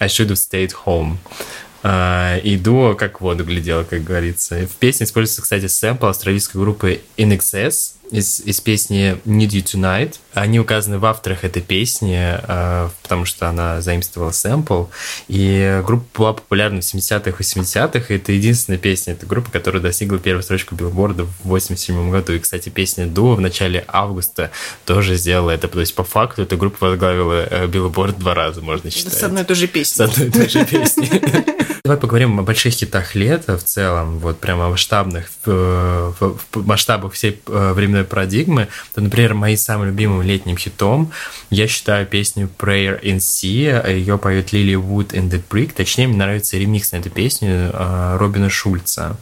I 0.00 0.08
should 0.08 0.28
have 0.30 0.38
stayed 0.38 0.72
home. 0.86 1.18
Uh, 1.84 2.40
и 2.40 2.56
дуо 2.56 2.94
как 2.94 3.20
воду 3.20 3.44
глядела, 3.44 3.84
как 3.84 4.02
говорится. 4.04 4.66
В 4.66 4.76
песне 4.76 5.04
используется, 5.04 5.42
кстати, 5.42 5.66
сэмпл 5.66 6.06
австралийской 6.06 6.58
группы 6.58 7.02
In 7.18 7.38
из, 8.10 8.40
из 8.40 8.60
песни 8.60 9.18
Need 9.24 9.48
You 9.48 9.62
Tonight. 9.62 10.16
Они 10.32 10.58
указаны 10.60 10.98
в 10.98 11.06
авторах 11.06 11.44
этой 11.44 11.62
песни, 11.62 12.16
э, 12.18 12.88
потому 13.02 13.24
что 13.24 13.48
она 13.48 13.80
заимствовала 13.80 14.30
сэмпл. 14.30 14.84
И 15.28 15.82
группа 15.84 16.06
была 16.18 16.32
популярна 16.32 16.80
в 16.80 16.84
70-х, 16.84 17.30
80-х. 17.38 18.12
И 18.12 18.16
это 18.16 18.32
единственная 18.32 18.78
песня 18.78 19.14
этой 19.14 19.26
группы, 19.26 19.50
которая 19.50 19.82
достигла 19.82 20.18
первую 20.18 20.42
строчку 20.42 20.74
билборда 20.74 21.24
в 21.24 21.34
87 21.44 22.10
году. 22.10 22.32
И, 22.32 22.38
кстати, 22.38 22.68
песня 22.68 23.06
Дуо 23.06 23.34
в 23.34 23.40
начале 23.40 23.84
августа 23.88 24.50
тоже 24.84 25.16
сделала 25.16 25.50
это. 25.50 25.68
То 25.68 25.80
есть, 25.80 25.94
по 25.94 26.04
факту, 26.04 26.42
эта 26.42 26.56
группа 26.56 26.88
возглавила 26.88 27.66
билборд 27.66 28.18
два 28.18 28.34
раза, 28.34 28.60
можно 28.60 28.90
считать. 28.90 29.14
С 29.14 29.22
одной 29.22 29.42
и 29.42 29.46
той 29.46 29.56
же 29.56 29.66
песней. 29.66 30.06
С 30.06 30.10
одной 30.10 30.28
и 30.28 30.30
той 30.30 30.48
же 30.48 30.64
песней. 30.64 31.20
Давай 31.86 32.00
поговорим 32.00 32.40
о 32.40 32.42
больших 32.42 32.72
хитах 32.72 33.14
лета 33.14 33.58
в 33.58 33.62
целом, 33.62 34.18
вот 34.18 34.40
прямо 34.40 34.68
о 34.68 34.70
масштабных, 34.70 35.28
в, 35.44 36.14
в, 36.18 36.66
масштабах 36.66 37.12
всей 37.12 37.42
э, 37.46 37.72
временной 37.94 38.04
парадигмы. 38.04 38.68
То, 38.94 39.00
например, 39.00 39.34
моим 39.34 39.56
самым 39.56 39.88
любимым 39.88 40.22
летним 40.22 40.56
хитом 40.56 41.12
я 41.50 41.68
считаю 41.68 42.06
песню 42.06 42.50
Prayer 42.58 43.00
in 43.00 43.18
Sea. 43.18 43.92
Ее 43.92 44.18
поет 44.18 44.52
Лили 44.52 44.74
Вуд 44.74 45.12
and 45.12 45.30
the 45.30 45.42
Brick. 45.48 45.72
Точнее, 45.74 46.08
мне 46.08 46.16
нравится 46.16 46.56
ремикс 46.56 46.92
на 46.92 46.96
эту 46.96 47.10
песню 47.10 47.70
э, 47.72 48.16
Робина 48.18 48.50
Шульца. 48.50 49.16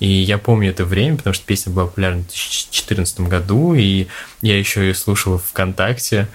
И 0.00 0.08
я 0.08 0.38
помню 0.38 0.70
это 0.70 0.84
время, 0.84 1.16
потому 1.16 1.34
что 1.34 1.46
песня 1.46 1.72
была 1.72 1.86
популярна 1.86 2.22
в 2.22 2.26
2014 2.26 3.20
году, 3.20 3.74
и 3.74 4.06
я 4.42 4.58
еще 4.58 4.80
ее 4.80 4.94
слушал 4.94 5.38
ВКонтакте. 5.38 6.28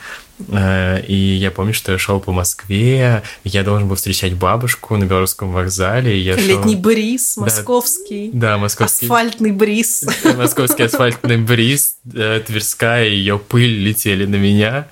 Э, 0.50 1.02
и 1.06 1.16
я 1.16 1.52
помню, 1.52 1.74
что 1.74 1.92
я 1.92 1.98
шел 1.98 2.20
по 2.20 2.32
Москве, 2.32 3.24
я 3.44 3.64
должен 3.64 3.88
был 3.88 3.96
встречать 3.96 4.34
бабушку 4.34 4.98
на 4.98 5.06
Белорусском 5.06 5.52
вокзале. 5.52 6.20
Я 6.20 6.36
Летний 6.36 6.74
шел... 6.74 6.82
бриз, 6.82 7.38
московский. 7.38 8.30
Да, 8.34 8.58
московский. 8.58 9.06
Асфальтный 9.06 9.52
бриз. 9.52 10.04
Московский 10.38 10.84
асфальтный 10.84 11.38
бриз, 11.38 11.96
э, 12.14 12.42
Тверская, 12.46 13.06
ее 13.06 13.40
пыль 13.40 13.84
летели 13.84 14.26
на 14.26 14.36
меня. 14.36 14.88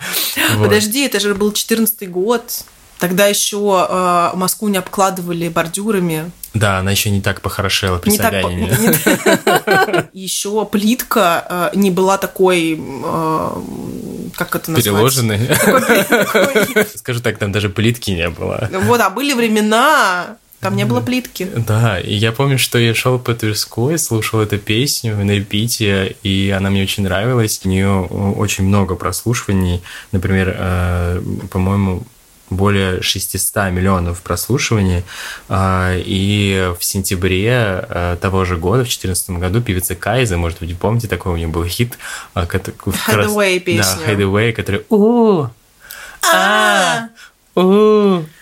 Подожди, 0.57 1.05
это 1.05 1.19
же 1.19 1.35
был 1.35 1.51
14 1.51 2.09
год. 2.09 2.63
Тогда 2.99 3.27
еще 3.27 3.87
э, 3.89 4.31
Москву 4.35 4.67
не 4.67 4.77
обкладывали 4.77 5.47
бордюрами. 5.47 6.31
Да, 6.53 6.79
она 6.79 6.91
еще 6.91 7.09
не 7.09 7.21
так 7.21 7.41
похорошела 7.41 7.97
при 7.97 8.11
не 8.11 8.17
Собянине. 8.17 8.71
Так, 9.45 10.09
еще 10.13 10.65
плитка 10.65 11.71
э, 11.73 11.77
не 11.77 11.91
была 11.91 12.17
такой, 12.17 12.79
как 14.35 14.55
это? 14.55 14.73
Переложенной. 14.73 15.39
Скажу 16.95 17.19
так, 17.21 17.37
там 17.37 17.51
даже 17.51 17.69
плитки 17.69 18.11
не 18.11 18.29
было. 18.29 18.69
Вот, 18.71 19.01
а 19.01 19.09
были 19.09 19.33
времена, 19.33 20.37
там 20.59 20.75
не 20.75 20.85
было 20.85 20.99
плитки. 20.99 21.47
Да, 21.55 21.99
и 21.99 22.13
я 22.13 22.31
помню, 22.31 22.57
что 22.59 22.77
я 22.77 22.93
шел 22.93 23.17
по 23.17 23.33
Тверской, 23.33 23.97
слушал 23.97 24.41
эту 24.41 24.57
песню 24.57 25.15
на 25.15 25.31
репите, 25.31 26.17
и 26.21 26.53
она 26.55 26.69
мне 26.69 26.83
очень 26.83 27.03
нравилась. 27.03 27.61
У 27.63 27.69
нее 27.69 28.01
очень 28.01 28.65
много 28.65 28.95
прослушиваний. 28.95 29.81
Например, 30.11 30.53
э, 30.57 31.21
по-моему, 31.49 32.03
более 32.49 33.01
600 33.01 33.71
миллионов 33.71 34.21
прослушиваний. 34.21 35.03
А, 35.47 35.95
и 35.95 36.71
в 36.79 36.83
сентябре 36.83 37.85
э, 37.89 38.17
того 38.21 38.45
же 38.45 38.57
года, 38.57 38.83
в 38.83 38.87
2014 38.87 39.31
году, 39.31 39.61
певица 39.61 39.95
Кайза, 39.95 40.37
может 40.37 40.59
быть, 40.59 40.77
помните, 40.77 41.07
такой 41.07 41.33
у 41.33 41.35
нее 41.37 41.47
был 41.47 41.65
хит. 41.65 41.97
Hideaway 42.33 43.59
песня. 43.59 43.97
Да, 44.05 44.11
Hideaway, 44.11 44.51
который... 44.53 44.85
у 44.89 45.47
а 46.33 47.09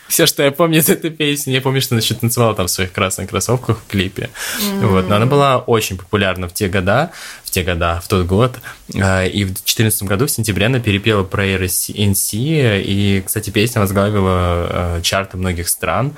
все, 0.08 0.26
что 0.26 0.44
я 0.44 0.52
помню 0.52 0.80
из 0.80 0.90
этой 0.90 1.10
песни. 1.10 1.52
Я 1.52 1.62
помню, 1.62 1.82
что 1.82 1.96
она 1.96 2.02
еще 2.02 2.16
танцевала 2.16 2.56
там 2.56 2.68
в 2.68 2.72
своих 2.72 2.92
красных 2.92 3.30
кроссовках 3.30 3.80
в 3.80 3.88
клипе. 3.88 4.30
Mm-hmm. 4.60 4.88
Вот. 4.88 5.10
Но 5.10 5.16
она 5.16 5.26
была 5.26 5.60
очень 5.60 5.98
популярна 5.98 6.48
в 6.48 6.54
те 6.54 6.68
года, 6.68 7.12
в 7.44 7.52
те 7.52 7.64
года, 7.64 8.02
в 8.04 8.08
тот 8.08 8.26
год. 8.26 8.56
А, 8.96 9.26
и 9.26 9.44
в 9.44 9.48
2014 9.48 10.04
году, 10.04 10.28
в 10.28 10.32
сентябре, 10.32 10.68
она 10.68 10.80
перепела 10.80 11.24
in 11.24 12.12
Sea. 12.12 12.82
И, 12.82 13.22
кстати, 13.26 13.50
песня 13.50 13.82
возглавила 13.82 14.30
а, 14.30 15.02
чарты 15.02 15.38
многих 15.38 15.68
стран. 15.68 16.16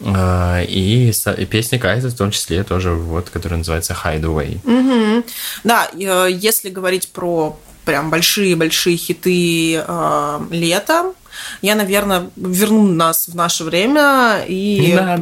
А, 0.00 0.62
и 0.62 1.12
песня 1.50 1.78
Кайза 1.78 2.08
в 2.08 2.14
том 2.14 2.30
числе 2.30 2.62
тоже, 2.64 2.90
вот, 2.90 3.30
которая 3.30 3.58
называется 3.58 3.96
Hideaway. 4.04 4.60
Mm-hmm. 4.62 5.24
Да, 5.64 5.90
э, 5.92 6.28
если 6.30 6.70
говорить 6.70 7.08
про 7.08 7.58
прям 7.84 8.10
большие-большие 8.10 8.96
хиты 8.96 9.76
э, 9.76 10.40
лета, 10.50 11.12
я, 11.60 11.74
наверное, 11.74 12.30
верну 12.36 12.86
нас 12.86 13.28
в 13.28 13.34
наше 13.34 13.64
время 13.64 14.44
и... 14.46 14.94
Да, 14.96 15.16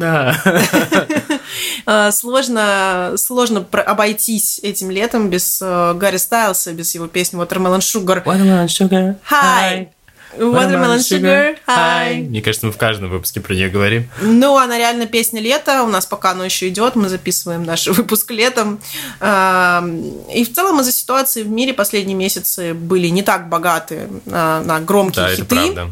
да. 1.85 2.11
Сложно, 2.11 3.13
сложно 3.17 3.65
обойтись 3.71 4.59
этим 4.61 4.91
летом 4.91 5.29
без 5.29 5.59
э, 5.61 5.93
Гарри 5.95 6.17
Стайлса, 6.17 6.73
без 6.73 6.93
его 6.93 7.07
песни 7.07 7.39
Watermelon 7.39 7.79
Sugar. 7.79 8.23
Watermelon 8.23 8.67
Sugar. 8.67 9.15
Hi. 9.29 9.89
Watermelon 10.37 10.99
Sugar, 10.99 11.57
hi. 11.67 12.27
Мне 12.27 12.41
кажется, 12.41 12.67
мы 12.67 12.71
в 12.71 12.77
каждом 12.77 13.09
выпуске 13.09 13.41
про 13.41 13.53
нее 13.53 13.69
говорим. 13.69 14.09
Ну, 14.21 14.57
она 14.57 14.77
реально 14.77 15.05
песня 15.05 15.41
лета. 15.41 15.83
У 15.83 15.87
нас 15.87 16.05
пока 16.05 16.31
оно 16.31 16.45
еще 16.45 16.69
идет. 16.69 16.95
Мы 16.95 17.09
записываем 17.09 17.63
наш 17.63 17.87
выпуск 17.87 18.31
летом. 18.31 18.79
И 19.19 20.43
в 20.43 20.53
целом 20.53 20.79
из-за 20.81 20.91
ситуации 20.91 21.43
в 21.43 21.49
мире 21.49 21.73
последние 21.73 22.15
месяцы 22.15 22.73
были 22.73 23.07
не 23.07 23.23
так 23.23 23.49
богаты 23.49 24.07
на 24.25 24.79
громкие 24.79 25.25
да, 25.25 25.31
хиты. 25.31 25.41
Это 25.43 25.55
правда 25.55 25.91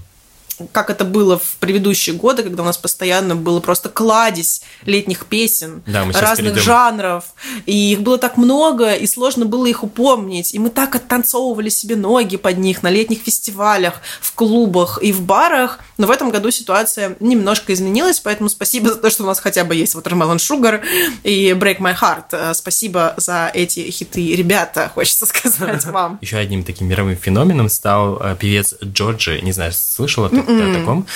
как 0.71 0.89
это 0.89 1.05
было 1.05 1.37
в 1.37 1.57
предыдущие 1.59 2.15
годы, 2.15 2.43
когда 2.43 2.63
у 2.63 2.65
нас 2.65 2.77
постоянно 2.77 3.35
было 3.35 3.59
просто 3.59 3.89
кладезь 3.89 4.61
летних 4.85 5.25
песен 5.25 5.83
да, 5.85 6.05
разных 6.05 6.53
перейдем. 6.53 6.61
жанров, 6.61 7.25
и 7.65 7.91
их 7.93 8.01
было 8.01 8.17
так 8.17 8.37
много, 8.37 8.93
и 8.93 9.07
сложно 9.07 9.45
было 9.45 9.65
их 9.65 9.83
упомнить, 9.83 10.53
и 10.53 10.59
мы 10.59 10.69
так 10.69 10.95
оттанцовывали 10.95 11.69
себе 11.69 11.95
ноги 11.95 12.37
под 12.37 12.57
них 12.57 12.83
на 12.83 12.89
летних 12.89 13.19
фестивалях, 13.19 14.01
в 14.21 14.33
клубах 14.33 14.99
и 15.01 15.11
в 15.11 15.21
барах, 15.21 15.79
но 15.97 16.07
в 16.07 16.11
этом 16.11 16.29
году 16.29 16.51
ситуация 16.51 17.15
немножко 17.19 17.73
изменилась, 17.73 18.19
поэтому 18.19 18.49
спасибо 18.49 18.89
за 18.89 18.95
то, 18.95 19.09
что 19.09 19.23
у 19.23 19.27
нас 19.27 19.39
хотя 19.39 19.63
бы 19.63 19.75
есть 19.75 19.95
Watermelon 19.95 20.37
Sugar 20.37 20.81
и 21.23 21.51
Break 21.51 21.79
My 21.79 21.95
Heart. 21.99 22.25
Э, 22.31 22.53
спасибо 22.53 23.13
за 23.17 23.51
эти 23.53 23.89
хиты, 23.91 24.35
ребята, 24.35 24.91
хочется 24.93 25.25
сказать 25.25 25.85
вам. 25.91 26.19
Еще 26.21 26.37
одним 26.37 26.63
таким 26.63 26.87
мировым 26.87 27.15
феноменом 27.15 27.69
стал 27.69 28.19
э, 28.21 28.35
певец 28.39 28.75
Джорджи, 28.83 29.39
не 29.41 29.51
знаю, 29.51 29.73
слышала 29.73 30.29
ты 30.29 30.41
mm-hmm. 30.51 30.75
о 30.75 30.79
таком. 30.79 31.07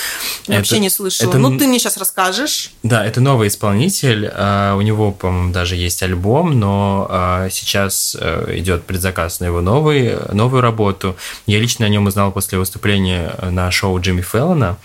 Я 0.47 0.55
это, 0.55 0.57
вообще 0.59 0.79
не 0.79 0.89
слышала. 0.89 1.29
Это, 1.29 1.37
ну, 1.39 1.57
ты 1.57 1.67
мне 1.67 1.79
сейчас 1.79 1.97
расскажешь. 1.97 2.71
Да, 2.83 3.05
это 3.05 3.21
новый 3.21 3.47
исполнитель. 3.47 4.25
Uh, 4.25 4.77
у 4.77 4.81
него, 4.81 5.11
по-моему, 5.11 5.51
даже 5.51 5.75
есть 5.75 6.01
альбом, 6.03 6.59
но 6.59 7.07
uh, 7.09 7.49
сейчас 7.49 8.15
uh, 8.19 8.57
идет 8.57 8.83
предзаказ 8.85 9.39
на 9.39 9.45
его 9.45 9.61
новый, 9.61 10.17
новую 10.31 10.61
работу. 10.61 11.15
Я 11.45 11.59
лично 11.59 11.85
о 11.85 11.89
нем 11.89 12.05
узнал 12.05 12.31
после 12.31 12.57
выступления 12.57 13.35
на 13.41 13.71
шоу 13.71 13.99
Джимми 13.99 14.21
Феллона, 14.21 14.77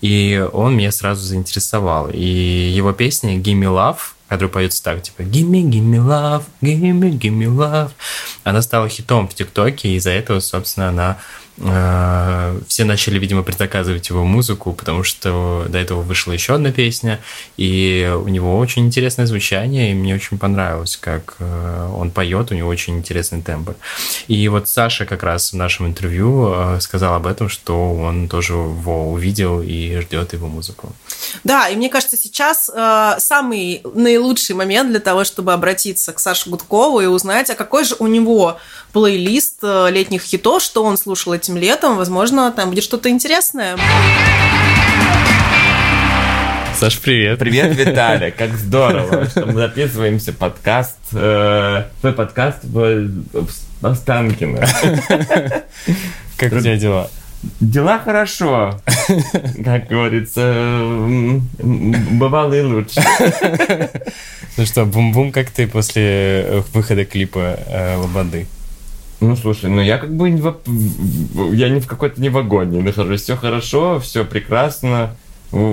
и 0.00 0.46
он 0.52 0.76
меня 0.76 0.92
сразу 0.92 1.22
заинтересовал. 1.22 2.10
И 2.12 2.24
его 2.74 2.92
песня 2.92 3.36
«Gimme 3.38 3.66
Love» 3.66 3.98
которая 4.26 4.52
поется 4.52 4.82
так, 4.82 5.00
типа 5.00 5.22
«Gimme, 5.22 5.62
gimme 5.62 5.98
love, 5.98 6.42
gimme, 6.60 7.10
gimme 7.10 7.44
love». 7.44 7.90
Она 8.42 8.62
стала 8.62 8.88
хитом 8.88 9.28
в 9.28 9.34
ТикТоке, 9.34 9.90
и 9.90 9.96
из-за 9.96 10.10
этого, 10.10 10.40
собственно, 10.40 10.88
она 10.88 11.18
Э, 11.18 11.43
все 11.56 12.84
начали, 12.84 13.18
видимо, 13.18 13.42
предзаказывать 13.42 14.08
его 14.08 14.24
музыку, 14.24 14.72
потому 14.72 15.04
что 15.04 15.66
до 15.68 15.78
этого 15.78 16.02
вышла 16.02 16.32
еще 16.32 16.54
одна 16.54 16.72
песня, 16.72 17.20
и 17.56 18.12
у 18.22 18.28
него 18.28 18.58
очень 18.58 18.86
интересное 18.86 19.26
звучание, 19.26 19.92
и 19.92 19.94
мне 19.94 20.14
очень 20.14 20.38
понравилось, 20.38 20.96
как 20.96 21.36
э, 21.38 21.90
он 21.94 22.10
поет, 22.10 22.50
у 22.50 22.54
него 22.54 22.68
очень 22.68 22.98
интересный 22.98 23.40
тембр. 23.40 23.76
И 24.26 24.48
вот 24.48 24.68
Саша 24.68 25.06
как 25.06 25.22
раз 25.22 25.52
в 25.52 25.56
нашем 25.56 25.86
интервью 25.86 26.52
э, 26.52 26.80
сказал 26.80 27.14
об 27.14 27.26
этом, 27.26 27.48
что 27.48 27.94
он 27.94 28.28
тоже 28.28 28.54
его 28.54 29.12
увидел 29.12 29.62
и 29.62 30.00
ждет 30.00 30.32
его 30.32 30.48
музыку. 30.48 30.92
Да, 31.44 31.68
и 31.68 31.76
мне 31.76 31.88
кажется, 31.88 32.16
сейчас 32.16 32.70
э, 32.74 33.14
самый 33.18 33.82
наилучший 33.94 34.54
момент 34.54 34.90
для 34.90 35.00
того, 35.00 35.24
чтобы 35.24 35.52
обратиться 35.52 36.12
к 36.12 36.20
Саше 36.20 36.50
Гудкову 36.50 37.00
и 37.00 37.06
узнать, 37.06 37.50
а 37.50 37.54
какой 37.54 37.84
же 37.84 37.96
у 37.98 38.06
него 38.06 38.58
плейлист 38.92 39.62
летних 39.62 40.22
хитов, 40.22 40.62
что 40.62 40.84
он 40.84 40.96
слушал 40.96 41.32
этим 41.32 41.56
летом. 41.56 41.96
Возможно, 41.96 42.52
там 42.52 42.70
будет 42.70 42.84
что-то 42.84 43.08
интересное. 43.08 43.76
Саш, 46.78 46.98
привет. 46.98 47.38
Привет, 47.38 47.76
Виталий, 47.76 48.32
как 48.32 48.54
здорово, 48.54 49.26
что 49.26 49.46
мы 49.46 49.54
записываемся 49.54 50.32
подкаст, 50.32 50.98
э, 51.12 51.84
твой 52.00 52.12
подкаст 52.12 52.58
в, 52.64 53.08
в 53.32 53.86
Останкино. 53.86 54.66
Как 56.36 56.52
у 56.52 56.60
тебя 56.60 56.76
дела? 56.76 57.10
Дела 57.60 57.98
хорошо, 57.98 58.80
как 59.64 59.88
говорится, 59.88 60.54
бывало 61.58 62.54
и 62.54 62.62
лучше. 62.62 63.00
Ну 64.56 64.66
что, 64.66 64.84
бум-бум, 64.84 65.32
как 65.32 65.50
ты 65.50 65.66
после 65.66 66.02
э, 66.46 66.62
выхода 66.72 67.04
клипа 67.04 67.58
э, 67.66 67.96
Лободы? 67.96 68.46
Ну, 69.18 69.34
слушай, 69.34 69.68
ну 69.68 69.80
я 69.80 69.98
как 69.98 70.14
бы 70.14 70.30
не 70.30 70.40
в- 70.40 71.52
я 71.52 71.70
не 71.70 71.80
в 71.80 71.88
какой-то 71.88 72.20
не 72.20 72.28
вагоне 72.28 72.80
нахожусь. 72.80 73.22
Все 73.22 73.34
хорошо, 73.36 73.98
все 73.98 74.24
прекрасно. 74.24 75.16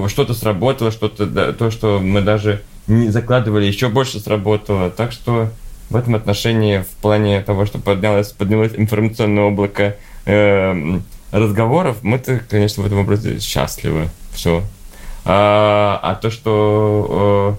Что-то 0.08 0.34
сработало, 0.34 0.90
что-то 0.90 1.28
да, 1.28 1.54
то, 1.54 1.70
что 1.70 2.00
мы 2.00 2.22
даже 2.22 2.64
не 2.88 3.10
закладывали, 3.10 3.66
еще 3.66 3.88
больше 3.90 4.20
сработало. 4.20 4.90
Так 4.90 5.12
что 5.12 5.50
в 5.92 5.96
этом 5.96 6.16
отношении, 6.16 6.80
в 6.80 7.02
плане 7.02 7.42
того, 7.42 7.68
что 7.68 7.78
поднялось, 7.78 8.32
поднялось 8.32 8.72
информационное 8.76 9.44
облако 9.44 9.96
эм, 10.26 11.04
разговоров, 11.32 11.98
мы-то, 12.02 12.42
конечно, 12.50 12.84
в 12.84 12.86
этом 12.86 13.00
образе 13.00 13.40
счастливы. 13.40 14.10
Все. 14.34 14.64
А, 15.24 16.00
а 16.02 16.16
то, 16.16 16.32
что 16.32 17.58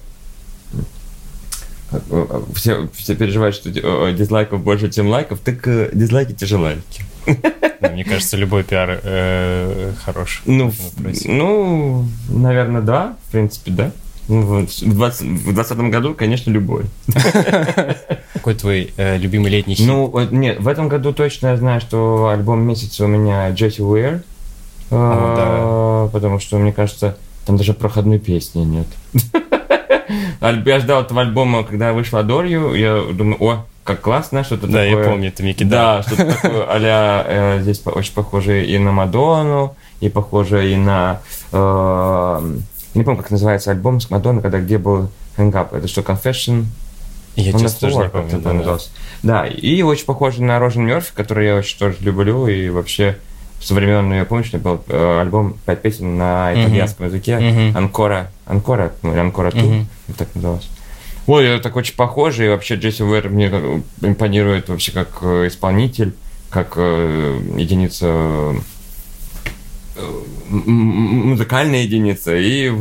э, 1.92 2.40
все, 2.54 2.88
все 2.94 3.14
переживают, 3.14 3.54
что 3.54 3.70
э, 3.70 4.14
дизлайков 4.14 4.62
больше, 4.62 4.90
чем 4.90 5.08
лайков, 5.08 5.40
так 5.40 5.62
дизлайки 5.94 6.32
те 6.32 6.46
же 6.46 6.58
лайки. 6.58 7.04
Ну, 7.26 7.90
Мне 7.90 8.04
кажется, 8.04 8.36
любой 8.36 8.64
пиар 8.64 9.00
э, 9.02 9.92
хорош. 10.04 10.42
Ну, 10.46 10.70
вопросе. 10.70 11.30
ну, 11.30 12.06
наверное, 12.28 12.82
да, 12.82 13.16
в 13.28 13.32
принципе, 13.32 13.70
да. 13.70 13.92
Ну, 14.28 14.42
вот, 14.42 14.70
в 14.70 14.94
20 14.94 15.26
в 15.26 15.54
20 15.54 15.78
году, 15.78 16.14
конечно, 16.14 16.50
любой. 16.50 16.84
Какой 18.42 18.54
твой 18.54 18.92
э, 18.96 19.18
любимый 19.18 19.52
летний 19.52 19.76
хит? 19.76 19.86
Ну, 19.86 20.12
нет, 20.32 20.58
в 20.58 20.66
этом 20.66 20.88
году 20.88 21.12
точно 21.12 21.48
я 21.48 21.56
знаю, 21.56 21.80
что 21.80 22.26
альбом 22.26 22.62
месяца 22.62 23.04
у 23.04 23.06
меня 23.06 23.48
Джесси 23.50 23.80
Уэр. 23.80 24.24
О, 24.90 26.08
Потому 26.12 26.40
что, 26.40 26.58
мне 26.58 26.72
кажется, 26.72 27.16
там 27.46 27.56
даже 27.56 27.72
проходной 27.72 28.18
песни 28.18 28.64
нет. 28.64 28.88
Я 30.40 30.80
ждал 30.80 31.02
этого 31.02 31.20
альбома, 31.20 31.62
когда 31.62 31.92
вышла 31.92 32.24
Adore 32.24 32.76
Я 32.76 33.14
думаю, 33.14 33.36
о, 33.40 33.64
как 33.84 34.00
классно, 34.00 34.42
что-то 34.42 34.66
да, 34.66 34.82
такое. 34.82 35.04
я 35.04 35.08
помню, 35.08 35.30
ты 35.30 35.44
мне 35.44 35.52
кидал. 35.52 35.98
Да, 35.98 36.02
что-то 36.02 36.34
такое 36.34 36.66
а 36.68 37.24
э, 37.28 37.62
здесь 37.62 37.80
очень 37.84 38.12
похоже 38.12 38.66
и 38.66 38.76
на 38.76 38.90
Мадонну, 38.90 39.76
и 40.00 40.08
похоже 40.08 40.68
и 40.68 40.74
на... 40.74 41.20
э, 41.52 42.50
не 42.94 43.04
помню, 43.04 43.22
как 43.22 43.30
называется 43.30 43.70
альбом 43.70 44.00
с 44.00 44.10
Мадонной, 44.10 44.42
когда 44.42 44.58
где 44.58 44.78
был 44.78 45.10
Hang 45.36 45.52
Up. 45.52 45.76
Это 45.76 45.86
что, 45.86 46.00
Confession? 46.00 46.64
Я, 47.36 47.52
честно, 47.52 47.88
тоже 47.88 47.96
не 48.04 48.08
помню. 48.08 48.30
да, 48.32 48.38
да. 48.38 48.52
назывался. 48.52 48.90
Да, 49.22 49.46
и 49.46 49.82
очень 49.82 50.04
похоже 50.04 50.42
на 50.42 50.58
Рожен 50.58 50.84
Мерфи, 50.84 51.12
который 51.14 51.46
я 51.46 51.56
очень 51.56 51.78
тоже 51.78 51.96
люблю, 52.00 52.46
и 52.46 52.68
вообще 52.68 53.18
со 53.60 53.74
времен 53.74 54.12
ее 54.12 54.24
помнишь, 54.24 54.50
был 54.52 54.82
э, 54.88 55.20
альбом 55.20 55.56
«Пять 55.64 55.82
песен» 55.82 56.18
на 56.18 56.52
итальянском 56.52 57.06
языке, 57.06 57.38
Мгм. 57.38 57.76
Анкора, 57.76 58.30
Анкора, 58.44 58.92
ну, 59.02 59.18
Анкора 59.18 59.50
Ту, 59.52 59.86
вот 60.08 60.16
так 60.16 60.28
называлось. 60.34 60.68
Ой, 61.28 61.46
это 61.46 61.62
так 61.62 61.76
очень 61.76 61.94
похоже, 61.94 62.46
и 62.46 62.48
вообще 62.48 62.74
Джесси 62.74 63.04
Уэр 63.04 63.28
мне 63.28 63.48
как- 63.48 63.62
импонирует 64.02 64.68
вообще 64.68 64.90
как 64.90 65.18
э, 65.22 65.46
исполнитель, 65.46 66.14
как 66.50 66.72
э, 66.76 67.40
единица, 67.56 68.06
э, 69.94 70.02
музыкальная 70.48 71.82
единица, 71.82 72.36
и 72.36 72.72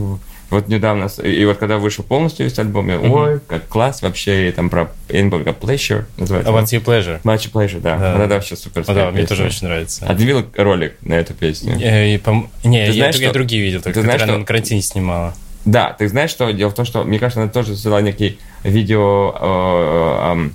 вот 0.51 0.67
недавно, 0.67 1.07
и 1.23 1.45
вот 1.45 1.57
когда 1.57 1.77
вышел 1.77 2.03
полностью 2.03 2.45
весь 2.45 2.59
альбом, 2.59 2.89
я, 2.89 2.99
ой, 2.99 3.39
как 3.47 3.67
класс, 3.67 4.01
вообще, 4.01 4.49
и 4.49 4.51
там 4.51 4.69
про, 4.69 4.91
я 5.09 5.21
не 5.21 5.29
помню, 5.31 5.45
как 5.45 5.59
Pleasure 5.59 6.05
называется. 6.17 6.51
What's 6.51 6.65
Your 6.79 6.83
Pleasure? 6.83 7.21
Much 7.23 7.51
Pleasure, 7.51 7.79
да. 7.79 7.97
Да. 7.97 8.23
Это 8.25 8.33
вообще 8.35 8.55
супер. 8.55 8.83
Да, 8.85 9.09
мне 9.11 9.25
тоже 9.25 9.45
очень 9.45 9.65
нравится. 9.67 10.05
А 10.07 10.13
ты 10.13 10.23
видел 10.23 10.45
ролик 10.57 10.95
на 11.01 11.13
эту 11.15 11.33
песню? 11.33 11.75
Э, 11.81 12.13
и 12.13 12.17
пом- 12.17 12.49
Не, 12.63 12.85
Ты 12.85 12.91
я, 12.91 12.93
знаешь, 12.93 13.15
я 13.15 13.27
что- 13.29 13.33
другие 13.33 13.63
видел, 13.63 13.81
только 13.81 13.99
ты 13.99 14.03
знаешь, 14.03 14.21
она 14.21 14.33
что- 14.33 14.39
на 14.39 14.45
карантине 14.45 14.81
снимала. 14.81 15.33
Да, 15.65 15.93
ты 15.97 16.07
знаешь, 16.09 16.31
что 16.31 16.51
дело 16.51 16.69
в 16.69 16.73
том, 16.75 16.85
что, 16.85 17.03
мне 17.03 17.17
кажется, 17.19 17.41
она 17.41 17.51
тоже 17.51 17.73
сделала 17.75 17.99
некий 17.99 18.37
видео, 18.63 19.33
э, 19.39 20.49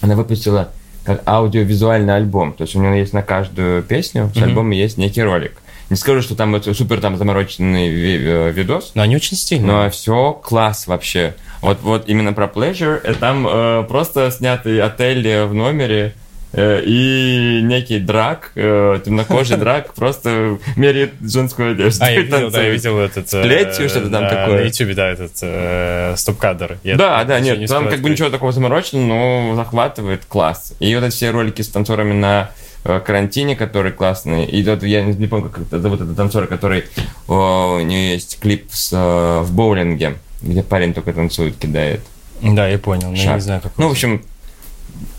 она 0.00 0.14
выпустила 0.16 0.70
как 1.04 1.22
аудиовизуальный 1.26 2.14
альбом, 2.16 2.52
то 2.52 2.62
есть 2.64 2.74
у 2.76 2.80
нее 2.80 2.98
есть 2.98 3.12
на 3.12 3.22
каждую 3.22 3.82
песню 3.82 4.30
с 4.34 4.36
Мгм. 4.36 4.44
альбома 4.44 4.74
есть 4.74 4.98
некий 4.98 5.22
ролик. 5.22 5.52
Не 5.90 5.96
скажу, 5.96 6.20
что 6.20 6.34
там 6.34 6.54
это 6.54 6.74
супер 6.74 7.00
там 7.00 7.16
замороченный 7.16 7.88
э, 7.88 8.50
видос, 8.50 8.92
Но 8.94 9.02
они 9.02 9.16
очень 9.16 9.36
стильные. 9.36 9.72
но 9.84 9.90
все 9.90 10.32
класс 10.32 10.86
вообще. 10.86 11.34
Вот, 11.60 11.78
вот 11.82 12.08
именно 12.08 12.32
про 12.32 12.46
Pleasure, 12.46 13.00
э, 13.02 13.14
там 13.14 13.46
э, 13.48 13.84
просто 13.88 14.30
снятый 14.30 14.80
отель 14.80 15.26
э, 15.26 15.44
в 15.46 15.54
номере, 15.54 16.14
и 16.56 17.60
некий 17.62 17.98
драк, 17.98 18.52
темнокожий 18.54 19.56
драк, 19.58 19.92
просто 19.92 20.58
меряет 20.76 21.12
женскую 21.20 21.72
одежду. 21.72 22.02
А, 22.02 22.10
я 22.10 22.22
видел, 22.22 22.50
да, 22.50 22.62
я 22.62 22.70
видел 22.70 22.98
этот... 22.98 23.28
плетью 23.30 23.90
что-то 23.90 24.08
там 24.08 24.26
такое. 24.26 24.62
На 24.62 24.66
ютубе, 24.66 24.94
да, 24.94 25.10
этот 25.10 26.18
стоп-кадр. 26.18 26.78
Да, 26.84 27.22
да, 27.24 27.40
нет, 27.40 27.58
не 27.58 27.66
там 27.66 27.90
как 27.90 28.00
бы 28.00 28.08
ничего 28.08 28.30
такого 28.30 28.52
замороченного, 28.52 29.50
но 29.50 29.56
захватывает 29.56 30.24
класс. 30.24 30.72
И 30.80 30.94
вот 30.94 31.04
эти 31.04 31.14
все 31.14 31.30
ролики 31.32 31.60
с 31.60 31.68
танцорами 31.68 32.14
на 32.14 32.50
карантине, 32.84 33.56
которые 33.56 33.92
классные. 33.92 34.48
И 34.48 34.62
вот 34.64 34.82
я 34.82 35.02
не, 35.02 35.26
помню, 35.26 35.50
как 35.50 35.62
это 35.62 35.80
зовут 35.80 36.00
этот 36.00 36.16
танцор, 36.16 36.46
который 36.46 36.84
о, 37.26 37.76
у 37.76 37.80
него 37.80 38.12
есть 38.12 38.38
клип 38.40 38.68
с, 38.72 38.92
э, 38.92 39.40
в 39.42 39.52
боулинге, 39.52 40.16
где 40.42 40.62
парень 40.62 40.94
только 40.94 41.12
танцует, 41.12 41.56
кидает. 41.56 42.00
Да, 42.42 42.68
я 42.68 42.78
понял, 42.78 43.10
но 43.10 43.16
я 43.16 43.22
шаг. 43.24 43.34
не 43.34 43.40
знаю, 43.40 43.60
как 43.60 43.72
Ну, 43.76 43.88
в 43.88 43.90
общем, 43.92 44.22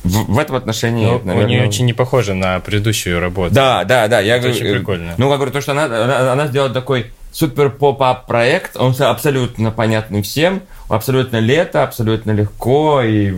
в, 0.04 0.34
в 0.34 0.40
этом 0.40 0.56
отношении, 0.56 1.06
Ну, 1.06 1.22
наверное... 1.24 1.46
у 1.46 1.48
нее 1.48 1.68
очень 1.68 1.86
не 1.86 1.94
похоже 1.94 2.34
на 2.34 2.60
предыдущую 2.60 3.20
работу. 3.20 3.54
Да, 3.54 3.84
да, 3.84 4.08
да. 4.08 4.20
Я 4.20 4.36
Это 4.36 4.48
говорю, 4.48 4.60
очень 4.60 4.68
э, 4.68 4.78
прикольно. 4.78 5.14
Ну, 5.18 5.30
я 5.30 5.36
говорю, 5.36 5.52
то, 5.52 5.62
что 5.62 5.74
она, 5.74 5.86
она, 5.86 6.32
она 6.34 6.48
сделала 6.48 6.74
такой 6.74 7.12
супер 7.32 7.70
поп-ап 7.70 8.26
проект, 8.28 8.76
он 8.78 8.96
абсолютно 9.00 9.72
понятный 9.72 10.22
всем, 10.22 10.62
абсолютно 10.88 11.38
лето, 11.38 11.84
абсолютно 11.84 12.32
легко, 12.32 13.02
и 13.04 13.34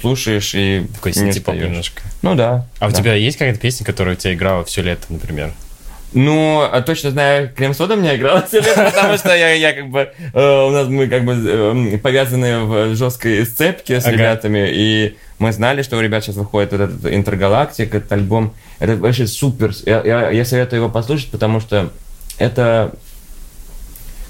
слушаешь, 0.00 0.54
и 0.54 0.86
Такой 0.94 1.12
синтепоп 1.12 1.54
немножко. 1.54 2.02
Ну 2.22 2.34
да. 2.34 2.66
А 2.78 2.86
у 2.86 2.90
да. 2.90 2.96
тебя 2.96 3.14
есть 3.14 3.38
какая-то 3.38 3.60
песня, 3.60 3.84
которая 3.84 4.14
у 4.14 4.18
тебя 4.18 4.34
играла 4.34 4.64
все 4.64 4.82
лето, 4.82 5.06
например? 5.10 5.52
Ну, 6.12 6.62
а 6.62 6.80
точно 6.80 7.10
знаю, 7.10 7.50
крем-сода 7.54 7.96
мне 7.96 8.16
играла 8.16 8.42
все 8.48 8.60
лето, 8.60 8.90
потому 8.94 9.18
что 9.18 9.34
я, 9.36 9.52
я 9.52 9.72
как 9.72 9.90
бы, 9.90 10.08
э, 10.32 10.66
у 10.66 10.70
нас 10.70 10.88
мы 10.88 11.08
как 11.08 11.24
бы 11.24 11.32
э, 11.34 11.98
повязаны 11.98 12.60
в 12.60 12.94
жесткой 12.94 13.44
сцепке 13.44 14.00
с 14.00 14.06
Ага. 14.06 14.16
ребятами, 14.16 14.66
и 14.70 15.16
мы 15.38 15.52
знали, 15.52 15.82
что 15.82 15.98
у 15.98 16.00
ребят 16.00 16.24
сейчас 16.24 16.36
выходит 16.36 16.72
вот 16.72 16.80
этот 16.80 17.04
Интергалактик, 17.04 17.94
этот 17.94 18.10
альбом. 18.12 18.54
Это 18.78 18.96
вообще 18.96 19.26
супер. 19.26 19.74
Я, 19.84 20.02
я, 20.04 20.30
я 20.30 20.44
советую 20.44 20.80
его 20.80 20.90
послушать, 20.90 21.30
потому 21.30 21.60
что 21.60 21.90
это, 22.38 22.92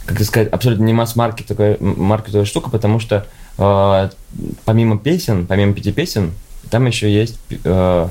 как 0.06 0.22
сказать, 0.22 0.48
абсолютно 0.48 0.84
не 0.84 0.92
масс-маркет 0.92 1.46
такая 1.46 1.76
маркетовая 1.80 2.46
штука, 2.46 2.70
потому 2.70 3.00
что 3.00 3.26
э, 3.58 4.08
помимо 4.64 4.98
песен, 4.98 5.46
помимо 5.46 5.74
пяти 5.74 5.92
песен, 5.92 6.32
там 6.70 6.86
еще 6.86 7.12
есть 7.12 7.38
э, 7.64 8.08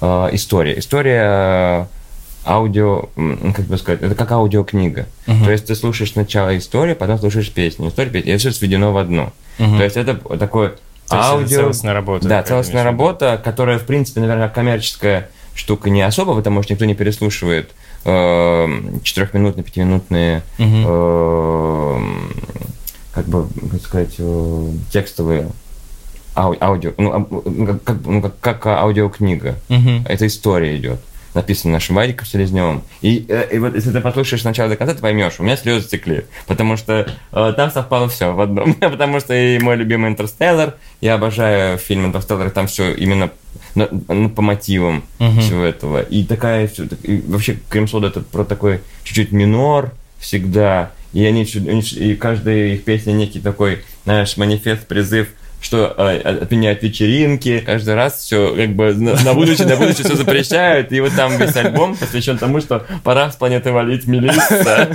э, 0.00 0.28
история. 0.32 0.78
История 0.78 1.22
э, 1.22 1.86
аудио, 2.44 3.08
м, 3.16 3.52
как 3.54 3.64
бы 3.66 3.78
сказать, 3.78 4.02
это 4.02 4.14
как 4.14 4.32
аудиокнига. 4.32 5.06
Мгм. 5.26 5.44
То 5.44 5.50
есть 5.50 5.66
ты 5.66 5.74
слушаешь 5.74 6.12
сначала 6.12 6.56
историю, 6.56 6.96
потом 6.96 7.18
слушаешь 7.18 7.50
песню. 7.50 7.88
История, 7.88 8.10
песня, 8.10 8.34
и 8.34 8.36
все 8.36 8.52
сведено 8.52 8.92
в 8.92 8.98
одно. 8.98 9.32
Мгм. 9.58 9.78
То 9.78 9.84
есть 9.84 9.96
это 9.96 10.14
такое 10.38 10.70
То 11.08 11.16
есть 11.16 11.28
аудио... 11.28 11.56
целостная 11.60 11.94
работа. 11.94 12.28
Да, 12.28 12.42
целостная 12.42 12.84
работа, 12.84 13.40
которая, 13.42 13.78
в 13.78 13.84
принципе, 13.84 14.20
наверное, 14.20 14.48
коммерческая 14.48 15.30
штука 15.54 15.90
не 15.90 16.02
особо, 16.02 16.34
потому 16.34 16.62
что 16.62 16.72
никто 16.72 16.84
не 16.84 16.94
переслушивает 16.94 17.70
четырехминутные, 18.04 19.64
пятиминутные 19.64 20.42
э, 20.58 22.00
как 23.12 23.26
бы, 23.26 23.46
как 23.70 23.80
сказать, 23.82 24.14
э, 24.18 24.70
текстовые 24.92 25.50
ау- 26.34 26.56
аудио, 26.60 26.92
ну, 26.96 27.28
ну, 27.44 27.78
как, 27.78 27.96
ну, 28.04 28.22
как, 28.22 28.40
как 28.40 28.66
аудиокнига. 28.66 29.56
Мгм. 29.68 30.04
Это 30.08 30.26
история 30.26 30.76
идет. 30.76 31.00
Написано 31.32 31.74
нашим 31.74 31.94
Вадиком 31.94 32.26
Селезневым. 32.26 32.82
И, 33.02 33.24
э, 33.28 33.48
и 33.52 33.58
вот 33.58 33.74
если 33.74 33.92
ты 33.92 34.00
послушаешь 34.00 34.42
сначала 34.42 34.68
до 34.68 34.76
конца, 34.76 34.94
ты 34.94 35.00
поймешь, 35.00 35.34
у 35.38 35.44
меня 35.44 35.56
слезы 35.56 35.88
текли. 35.88 36.24
Потому 36.48 36.76
что 36.76 37.08
э, 37.32 37.52
там 37.56 37.70
совпало 37.70 38.08
все 38.08 38.32
в 38.32 38.40
одном. 38.40 38.74
потому 38.80 39.20
что 39.20 39.34
и 39.34 39.60
мой 39.60 39.76
любимый 39.76 40.10
Интерстеллар, 40.10 40.74
я 41.00 41.14
обожаю 41.14 41.78
фильм 41.78 42.06
Интерстеллар, 42.06 42.48
и 42.48 42.50
там 42.50 42.66
все 42.66 42.92
именно 42.94 43.30
на- 43.74 43.88
ну, 44.08 44.28
по 44.30 44.42
мотивам 44.42 45.04
Мгм. 45.18 45.40
всего 45.40 45.64
этого. 45.64 46.02
И 46.02 46.24
такая 46.24 46.70
и 47.02 47.22
вообще 47.26 47.58
Крем-сода 47.68 48.08
это 48.08 48.20
про 48.20 48.44
такой 48.44 48.80
чуть-чуть 49.04 49.32
минор 49.32 49.92
всегда. 50.18 50.92
И 51.12 51.24
они, 51.24 51.42
и 51.42 52.14
каждая 52.14 52.74
их 52.74 52.84
песня 52.84 53.12
некий 53.12 53.40
такой, 53.40 53.82
знаешь, 54.04 54.36
манифест, 54.36 54.86
призыв 54.86 55.28
что 55.60 55.94
э, 55.98 56.20
отменяют 56.20 56.82
вечеринки, 56.82 57.62
каждый 57.64 57.94
раз 57.94 58.20
все 58.20 58.54
как 58.56 58.70
бы 58.70 58.94
на, 58.94 59.22
на 59.22 59.34
будущее, 59.34 59.66
на 59.68 59.76
будущее 59.76 60.06
все 60.06 60.16
запрещают, 60.16 60.90
и 60.90 61.00
вот 61.00 61.14
там 61.14 61.36
весь 61.36 61.54
альбом 61.54 61.96
посвящен 61.96 62.38
тому, 62.38 62.60
что 62.60 62.86
пора 63.04 63.30
с 63.30 63.36
планеты 63.36 63.70
валить 63.70 64.06
милиция. 64.06 64.88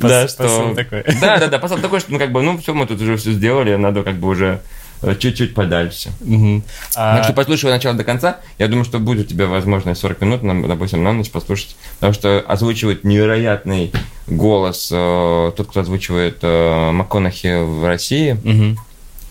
Да, 0.00 0.26
что... 0.26 0.74
Да, 1.20 1.38
да, 1.38 1.46
да, 1.46 1.58
посыл 1.58 1.78
такой, 1.78 2.00
что, 2.00 2.12
ну, 2.12 2.18
как 2.18 2.32
бы, 2.32 2.42
ну, 2.42 2.58
все, 2.58 2.74
мы 2.74 2.86
тут 2.86 3.00
уже 3.00 3.16
все 3.16 3.32
сделали, 3.32 3.76
надо 3.76 4.02
как 4.02 4.16
бы 4.16 4.28
уже 4.28 4.60
чуть-чуть 5.18 5.54
подальше. 5.54 6.10
Угу. 6.20 6.62
А... 6.96 7.16
Так 7.16 7.24
что 7.24 7.32
послушай 7.32 7.70
начало 7.70 7.94
до 7.94 8.04
конца. 8.04 8.38
Я 8.58 8.68
думаю, 8.68 8.84
что 8.84 8.98
будет 8.98 9.26
у 9.26 9.30
тебя 9.30 9.46
возможность 9.46 10.00
40 10.00 10.20
минут, 10.22 10.68
допустим, 10.68 11.02
на 11.02 11.12
ночь 11.12 11.30
послушать. 11.30 11.76
Потому 11.94 12.12
что 12.12 12.40
озвучивает 12.40 13.04
невероятный 13.04 13.92
голос 14.26 14.90
э, 14.92 15.52
тот, 15.56 15.66
кто 15.68 15.80
озвучивает 15.80 16.38
э, 16.42 16.90
МакКонахи 16.92 17.62
в 17.62 17.86
России. 17.86 18.32
Угу. 18.32 18.78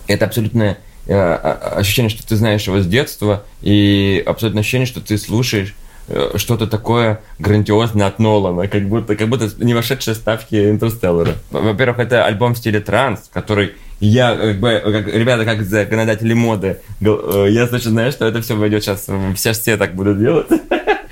Это 0.06 0.26
абсолютное 0.26 0.78
э, 1.06 1.14
ощущение, 1.14 2.10
что 2.10 2.26
ты 2.26 2.36
знаешь 2.36 2.66
его 2.66 2.80
с 2.80 2.86
детства, 2.86 3.44
и 3.62 4.22
абсолютное 4.24 4.60
ощущение, 4.60 4.86
что 4.86 5.00
ты 5.00 5.18
слушаешь 5.18 5.74
э, 6.08 6.32
что-то 6.36 6.66
такое 6.66 7.20
грандиозное 7.38 8.06
от 8.06 8.18
Нолана, 8.18 8.68
как 8.68 8.88
будто, 8.88 9.16
как 9.16 9.28
будто 9.28 9.50
не 9.58 9.74
вошедшие 9.74 10.14
ставки 10.14 10.70
Интерстеллара. 10.70 11.34
Во-первых, 11.50 11.98
это 11.98 12.24
альбом 12.24 12.54
в 12.54 12.58
стиле 12.58 12.80
транс, 12.80 13.30
который 13.32 13.72
я, 14.06 14.36
как 14.36 14.60
бы, 14.60 14.82
как, 14.84 15.14
ребята, 15.14 15.44
как 15.44 15.62
законодатели 15.62 16.32
моды, 16.34 16.78
э, 17.00 17.46
я 17.50 17.66
точно 17.66 17.90
знаю, 17.90 18.12
что 18.12 18.26
это 18.26 18.40
все 18.42 18.56
войдет 18.56 18.82
сейчас, 18.82 19.06
все 19.34 19.52
все 19.52 19.76
так 19.76 19.94
будут 19.94 20.18
делать. 20.18 20.48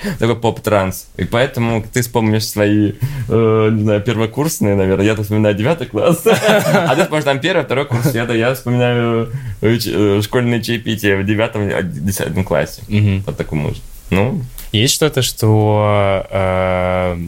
такой 0.18 0.36
поп-транс. 0.36 1.08
И 1.16 1.24
поэтому 1.24 1.84
ты 1.92 2.02
вспомнишь 2.02 2.46
свои, 2.46 2.92
э, 3.28 3.68
не 3.72 3.82
знаю, 3.82 4.00
первокурсные, 4.00 4.74
наверное. 4.74 5.06
Я-то 5.06 5.22
вспоминаю 5.22 5.54
девятый 5.54 5.86
класс. 5.86 6.24
А 6.26 6.94
ты 6.94 7.02
вспомнишь 7.02 7.24
там 7.24 7.40
первый, 7.40 7.64
второй 7.64 7.86
курс. 7.86 8.14
Я, 8.14 8.24
я 8.24 8.54
вспоминаю 8.54 9.30
э, 9.60 9.78
э, 9.84 10.20
школьные 10.22 10.62
чаепития 10.62 11.16
в 11.16 11.24
девятом, 11.24 11.68
десятом 11.92 12.44
классе. 12.44 12.82
Вот 13.26 13.36
такую 13.36 13.62
музыку. 13.62 13.86
Ну, 14.12 14.42
есть 14.72 14.94
что-то, 14.94 15.22
что 15.22 16.26
э, 16.30 17.18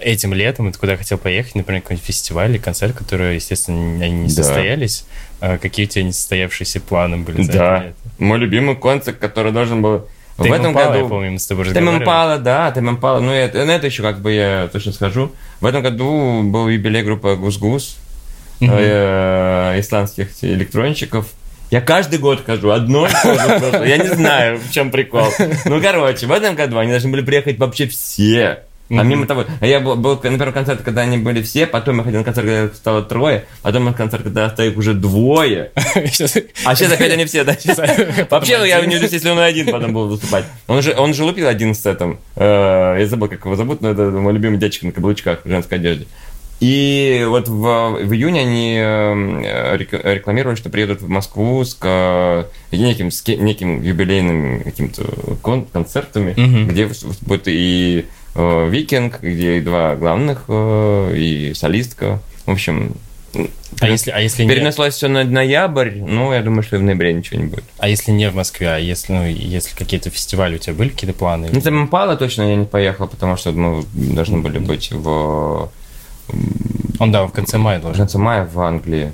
этим 0.00 0.32
летом 0.32 0.70
ты 0.72 0.78
куда 0.78 0.96
хотел 0.96 1.18
поехать, 1.18 1.54
например, 1.54 1.82
какой-нибудь 1.82 2.06
фестиваль 2.06 2.50
или 2.50 2.58
концерт, 2.58 2.94
которые, 2.94 3.36
естественно, 3.36 4.04
они 4.04 4.14
не 4.14 4.28
да. 4.28 4.42
состоялись. 4.42 5.04
Э, 5.40 5.58
какие 5.58 5.86
у 5.86 5.88
тебя 5.88 6.04
несостоявшиеся 6.04 6.80
планы 6.80 7.18
были? 7.18 7.42
За 7.42 7.52
да. 7.52 7.76
Это 7.84 7.94
Мой 8.18 8.38
любимый 8.38 8.76
концерт, 8.76 9.18
который 9.18 9.52
должен 9.52 9.82
был 9.82 10.08
в 10.36 10.44
этом 10.44 10.72
Impala, 10.72 10.88
году... 10.88 10.98
я 10.98 11.04
помню, 11.06 11.30
мы 11.32 11.38
с 11.38 11.46
тобой 11.46 11.64
разговаривали. 11.64 11.98
Тем 11.98 12.04
да, 12.42 12.72
Тем 12.72 12.90
Impala, 12.90 13.20
ну 13.20 13.32
это, 13.32 13.64
на 13.64 13.70
это 13.70 13.86
еще 13.86 14.02
как 14.02 14.20
бы 14.20 14.32
я 14.32 14.68
точно 14.70 14.92
скажу. 14.92 15.32
В 15.60 15.66
этом 15.66 15.82
году 15.82 16.42
был 16.42 16.68
юбилей 16.68 17.02
группы 17.02 17.36
Гус-Гус, 17.36 17.96
mm-hmm. 18.60 18.68
э, 18.70 19.80
исландских 19.80 20.28
электронщиков. 20.42 21.26
Я 21.70 21.80
каждый 21.80 22.18
год 22.18 22.44
хожу, 22.44 22.70
одно 22.70 23.08
Я 23.84 23.98
не 23.98 24.08
знаю, 24.08 24.58
в 24.58 24.70
чем 24.70 24.90
прикол. 24.90 25.28
Ну, 25.64 25.80
короче, 25.80 26.26
в 26.26 26.32
этом 26.32 26.54
году 26.54 26.78
они 26.78 26.90
должны 26.90 27.10
были 27.10 27.22
приехать 27.22 27.58
вообще 27.58 27.86
все. 27.86 28.60
Помимо 28.88 29.24
mm-hmm. 29.24 29.26
того, 29.26 29.44
я 29.62 29.80
был, 29.80 29.96
был 29.96 30.14
на 30.14 30.38
первом 30.38 30.52
концерте, 30.52 30.84
когда 30.84 31.00
они 31.00 31.18
были 31.18 31.42
все, 31.42 31.66
потом 31.66 31.98
я 31.98 32.04
ходил 32.04 32.20
на 32.20 32.24
концерт, 32.24 32.46
когда 32.46 32.64
их 32.64 32.74
стало 32.76 33.02
трое, 33.02 33.44
потом 33.62 33.84
на 33.84 33.92
концерт, 33.92 34.22
когда 34.22 34.46
их 34.46 34.76
уже 34.76 34.94
двое. 34.94 35.72
А 36.64 36.74
сейчас 36.74 36.92
опять 36.92 37.12
они 37.12 37.24
все, 37.24 37.42
да? 37.42 37.56
Вообще, 38.30 38.58
ну, 38.58 38.64
я 38.64 38.80
не 38.80 38.86
удивлюсь, 38.86 39.12
если 39.12 39.30
он 39.30 39.38
один 39.38 39.66
потом 39.66 39.92
был 39.92 40.08
выступать. 40.08 40.44
Он 40.68 40.82
же, 40.82 40.94
он 40.96 41.14
же 41.14 41.24
лупил 41.24 41.48
один 41.48 41.74
сетом. 41.74 42.20
Э, 42.36 42.96
я 42.98 43.06
забыл, 43.06 43.28
как 43.28 43.44
его 43.44 43.56
зовут, 43.56 43.80
но 43.80 43.90
это 43.90 44.02
мой 44.10 44.32
любимый 44.32 44.58
дядечка 44.58 44.86
на 44.86 44.92
каблучках 44.92 45.40
в 45.44 45.48
женской 45.48 45.78
одежде. 45.78 46.06
И 46.60 47.24
вот 47.28 47.48
в, 47.48 47.98
в 48.04 48.12
июне 48.12 48.40
они 48.40 48.76
э, 48.80 49.76
рекламировали, 49.76 50.56
что 50.56 50.70
приедут 50.70 51.02
в 51.02 51.08
Москву 51.08 51.62
с 51.64 51.76
неким, 52.72 53.10
с 53.10 53.26
неким 53.26 53.82
юбилейным 53.82 54.62
каким-то 54.62 55.04
концертами, 55.72 56.32
mm-hmm. 56.32 56.66
где 56.66 56.88
будет 57.22 57.42
и 57.46 58.06
Э, 58.36 58.68
Викинг, 58.68 59.20
где 59.22 59.56
и 59.56 59.60
два 59.62 59.96
главных, 59.96 60.44
э, 60.48 61.14
и 61.16 61.54
солистка. 61.54 62.20
В 62.44 62.50
общем, 62.50 62.92
а 63.80 63.88
если, 63.88 64.10
а 64.10 64.20
если 64.20 64.46
перенеслось 64.46 64.94
не... 64.94 64.96
все 64.96 65.08
на 65.08 65.24
ноябрь, 65.24 65.96
ну, 65.96 66.32
я 66.32 66.42
думаю, 66.42 66.62
что 66.62 66.78
в 66.78 66.82
ноябре 66.82 67.14
ничего 67.14 67.40
не 67.40 67.46
будет. 67.46 67.64
А 67.78 67.88
если 67.88 68.10
не 68.10 68.28
в 68.28 68.34
Москве, 68.34 68.68
а 68.68 68.78
если, 68.78 69.12
ну, 69.12 69.26
если 69.26 69.74
какие-то 69.74 70.10
фестивали 70.10 70.56
у 70.56 70.58
тебя 70.58 70.74
были, 70.74 70.90
какие-то 70.90 71.16
планы? 71.16 71.48
Ну, 71.50 71.60
там 71.62 71.82
Импала 71.82 72.16
точно 72.16 72.42
я 72.42 72.56
не 72.56 72.66
поехал, 72.66 73.08
потому 73.08 73.38
что 73.38 73.52
мы 73.52 73.84
должны 73.94 74.38
были 74.38 74.58
быть 74.58 74.92
в... 74.92 75.70
Он, 76.98 77.12
да, 77.12 77.26
в 77.26 77.32
конце 77.32 77.58
мая 77.58 77.80
должен. 77.80 77.94
В 77.94 77.98
конце 77.98 78.18
мая 78.18 78.48
в 78.50 78.58
Англии. 78.60 79.12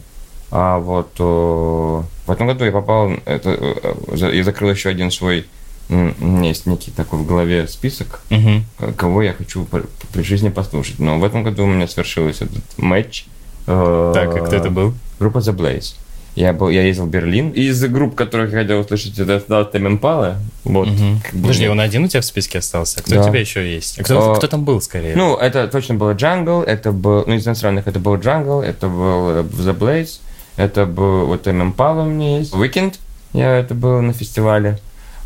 А 0.51 0.79
вот 0.79 1.13
э, 1.19 1.23
в 1.23 2.31
этом 2.31 2.47
году 2.47 2.65
я 2.65 2.73
попал... 2.73 3.13
Это, 3.25 3.77
я 4.13 4.45
закрыл 4.45 4.71
еще 4.71 4.91
один 4.91 5.11
свой 5.11 5.47
у 5.89 5.95
меня 5.95 6.49
есть 6.49 6.67
некий 6.67 6.91
такой 6.91 7.19
в 7.19 7.27
голове 7.27 7.67
список, 7.69 8.21
угу. 8.31 8.93
кого 8.97 9.23
я 9.23 9.33
хочу 9.35 9.67
при 10.13 10.23
жизни 10.23 10.49
послушать. 10.49 10.99
Но 10.99 11.19
в 11.19 11.25
этом 11.25 11.43
году 11.43 11.65
у 11.65 11.67
меня 11.67 11.87
свершился 11.87 12.45
этот 12.45 12.63
матч. 12.79 13.27
Э, 13.67 14.13
так, 14.15 14.35
а 14.35 14.41
кто 14.41 14.57
это 14.57 14.71
был? 14.71 14.95
Группа 15.19 15.39
The 15.39 15.55
Blaze. 15.55 15.95
Я, 16.35 16.53
был, 16.55 16.71
я 16.71 16.83
ездил 16.83 17.05
в 17.05 17.11
Берлин. 17.11 17.51
Из 17.51 17.85
групп, 17.85 18.15
которых 18.15 18.53
я 18.53 18.61
хотел 18.61 18.81
услышать, 18.81 19.19
это 19.19 19.39
стал 19.41 19.71
Tame 19.71 19.87
Impala. 19.87 20.39
Вот. 20.65 20.89
Угу. 20.89 21.43
Подожди, 21.43 21.69
он 21.69 21.81
один 21.81 22.05
у 22.05 22.09
тебя 22.09 22.23
в 22.23 22.25
списке 22.25 22.59
остался? 22.59 23.01
А 23.01 23.03
кто 23.03 23.17
да. 23.17 23.21
у 23.23 23.29
тебя 23.29 23.41
еще 23.41 23.71
есть? 23.71 24.01
А 24.01 24.05
кто, 24.05 24.33
а, 24.33 24.37
кто 24.37 24.47
там 24.47 24.65
был, 24.65 24.81
скорее? 24.81 25.15
Ну, 25.15 25.37
это 25.37 25.69
точно 25.69 25.97
был 25.97 26.13
Jungle, 26.13 26.63
это 26.63 26.93
был... 26.93 27.25
Ну, 27.27 27.35
из 27.35 27.47
иностранных 27.47 27.87
это 27.87 27.99
был 27.99 28.17
Jungle, 28.17 28.63
это 28.63 28.89
был 28.89 29.29
э, 29.29 29.43
The 29.43 29.77
Blaze, 29.77 30.21
это 30.57 30.87
был... 30.87 31.27
Вот 31.27 31.47
Impala 31.47 32.03
у 32.03 32.07
меня 32.07 32.39
есть. 32.39 32.55
Weeknd, 32.55 32.95
я 33.35 33.59
это 33.59 33.75
был 33.75 34.01
на 34.01 34.15
фестивале 34.15 34.79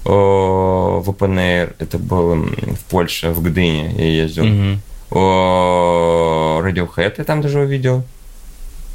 в 0.04 1.04
Open 1.08 1.34
Air, 1.34 1.74
это 1.78 1.98
было 1.98 2.36
в 2.36 2.84
Польше, 2.88 3.30
в 3.30 3.42
Гдыне 3.42 3.92
я 3.96 4.22
ездил. 4.22 4.44
Mm-hmm. 4.44 4.78
О, 5.10 6.62
Radiohead 6.64 7.14
я 7.18 7.24
там 7.24 7.42
даже 7.42 7.60
увидел. 7.60 8.04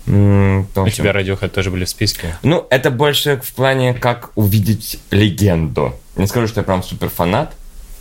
У 0.08 0.90
тебя 0.90 1.12
Radiohead 1.12 1.50
тоже 1.50 1.72
были 1.72 1.86
в 1.86 1.90
списке? 1.90 2.36
Ну, 2.44 2.66
это 2.70 2.90
больше 2.92 3.40
в 3.44 3.54
плане, 3.54 3.94
как 3.94 4.32
увидеть 4.36 5.00
легенду. 5.12 5.94
Не 6.16 6.28
скажу, 6.28 6.48
что 6.48 6.62
я 6.62 6.64
прям 6.64 6.84
супер 6.84 7.10
фанат. 7.10 7.54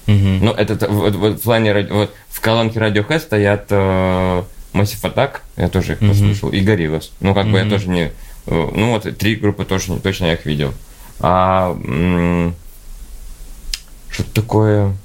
Mm-hmm. 0.06 0.38
Ну, 0.42 0.52
это 0.52 0.88
вот, 0.88 1.14
вот, 1.14 1.40
в 1.40 1.42
плане 1.42 1.86
вот, 1.90 2.14
в 2.28 2.40
колонке 2.40 2.80
Radiohead 2.80 3.20
стоят 3.20 3.66
э, 3.70 4.42
Massive 4.72 5.02
Attack, 5.02 5.40
я 5.56 5.68
тоже 5.68 5.92
их 5.92 6.02
mm-hmm. 6.02 6.08
послушал, 6.08 6.50
и 6.50 6.60
Gorillaz. 6.64 7.10
Ну, 7.20 7.34
как 7.34 7.46
mm-hmm. 7.46 7.52
бы 7.52 7.58
я 7.58 7.68
тоже 7.68 7.88
не... 7.88 8.10
Э, 8.46 8.70
ну, 8.74 8.92
вот 8.92 9.18
три 9.18 9.36
группы 9.36 9.64
тоже 9.64 9.96
точно 9.98 10.26
я 10.26 10.32
их 10.34 10.46
видел. 10.46 10.72
А 11.20 11.76
что-то 14.10 14.30
такое... 14.32 14.96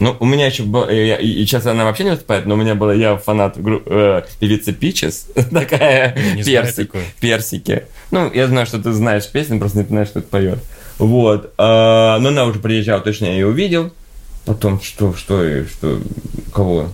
Ну, 0.00 0.16
у 0.18 0.24
меня 0.24 0.46
еще 0.46 0.62
было, 0.62 0.90
я, 0.90 1.16
и 1.16 1.44
сейчас 1.44 1.66
она 1.66 1.84
вообще 1.84 2.04
не 2.04 2.10
выступает, 2.10 2.46
но 2.46 2.54
у 2.54 2.56
меня 2.56 2.74
была, 2.74 2.94
я 2.94 3.18
фанат 3.18 3.60
гру, 3.60 3.82
э, 3.84 4.22
певицы 4.38 4.72
Пичес, 4.72 5.26
такая 5.52 6.16
персик, 6.42 6.94
персики. 7.20 7.84
Ну, 8.10 8.32
я 8.32 8.46
знаю, 8.46 8.66
что 8.66 8.82
ты 8.82 8.92
знаешь 8.92 9.28
песню, 9.28 9.58
просто 9.58 9.80
не 9.80 9.84
знаешь, 9.84 10.08
что 10.08 10.20
это 10.20 10.28
поет. 10.28 10.58
Вот. 10.96 11.52
А, 11.58 12.18
но 12.18 12.30
она 12.30 12.46
уже 12.46 12.60
приезжала, 12.60 13.02
точно 13.02 13.26
я 13.26 13.32
ее 13.32 13.46
увидел. 13.46 13.92
Потом, 14.46 14.80
что, 14.80 15.14
что, 15.14 15.66
что, 15.66 16.00
кого? 16.52 16.88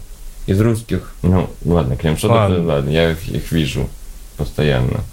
Из 0.49 0.61
русских? 0.61 1.14
Ну, 1.23 1.49
ладно, 1.64 1.97
Клем, 1.97 2.16
что 2.16 2.29
ладно. 2.29 2.62
ладно, 2.64 2.90
я 2.90 3.12
их, 3.12 3.29
их 3.29 3.53
вижу 3.53 3.88
постоянно. 4.37 5.05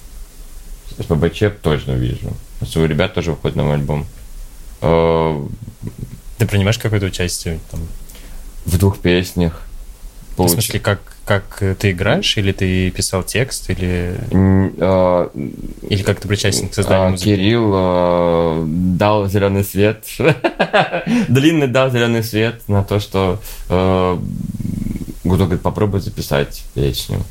СПБЧ 0.99 1.43
точно 1.61 1.91
вижу. 1.91 2.33
У 2.75 2.85
ребят 2.85 3.13
тоже 3.13 3.31
выходит 3.31 3.55
новый 3.55 3.75
альбом. 3.75 4.07
А, 4.81 5.47
ты 6.37 6.45
принимаешь 6.45 6.77
какое-то 6.77 7.07
участие 7.07 7.59
там? 7.71 7.81
В 8.65 8.77
двух 8.77 8.99
песнях. 8.99 9.61
В 10.37 10.47
смысле, 10.47 10.79
как, 10.79 10.99
как 11.25 11.63
ты 11.79 11.91
играешь, 11.91 12.37
или 12.37 12.51
ты 12.51 12.89
писал 12.89 13.23
текст, 13.23 13.69
или... 13.69 14.17
А, 14.31 15.29
или 15.87 16.01
как 16.01 16.19
ты 16.19 16.27
причастен 16.27 16.69
к 16.69 16.73
созданию 16.73 17.07
а, 17.07 17.09
музыки? 17.11 17.29
Кирилл 17.29 17.71
а, 17.75 18.65
дал 18.67 19.29
зеленый 19.29 19.63
свет, 19.63 20.05
длинный 21.29 21.67
дал 21.67 21.91
зеленый 21.91 22.23
свет 22.23 22.61
на 22.67 22.83
то, 22.83 22.99
что 22.99 23.39
а, 23.69 24.19
Гудо 25.23 25.45
говорит, 25.45 25.61
попробуй 25.61 26.01
записать 26.01 26.63
песню. 26.73 27.23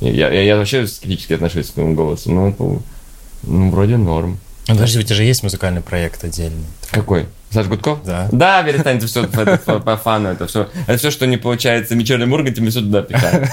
Я, 0.00 0.30
я, 0.30 0.42
я 0.42 0.56
вообще 0.56 0.86
скептически 0.86 1.32
отношусь 1.32 1.68
к 1.68 1.72
своему 1.72 1.94
голосу, 1.94 2.30
но 2.30 2.54
ну, 2.58 3.70
вроде 3.70 3.96
норм. 3.96 4.38
Подожди, 4.66 4.98
у 4.98 5.02
тебя 5.02 5.16
же 5.16 5.24
есть 5.24 5.42
музыкальный 5.42 5.80
проект 5.80 6.24
отдельный. 6.24 6.66
Какой? 6.90 7.26
Саш 7.50 7.68
Гудков? 7.68 8.00
Да. 8.04 8.28
Да, 8.32 8.62
перестаньте 8.64 9.06
все 9.06 9.26
по, 9.28 9.96
фану. 9.96 10.30
Это 10.30 10.46
все, 10.48 10.68
это 10.86 10.98
все, 10.98 11.10
что 11.12 11.26
не 11.26 11.36
получается 11.36 11.94
в 11.94 11.98
вечернем 11.98 12.32
Урганте, 12.32 12.60
мы 12.60 12.70
все 12.70 12.80
туда 12.80 13.02
пихаем. 13.02 13.46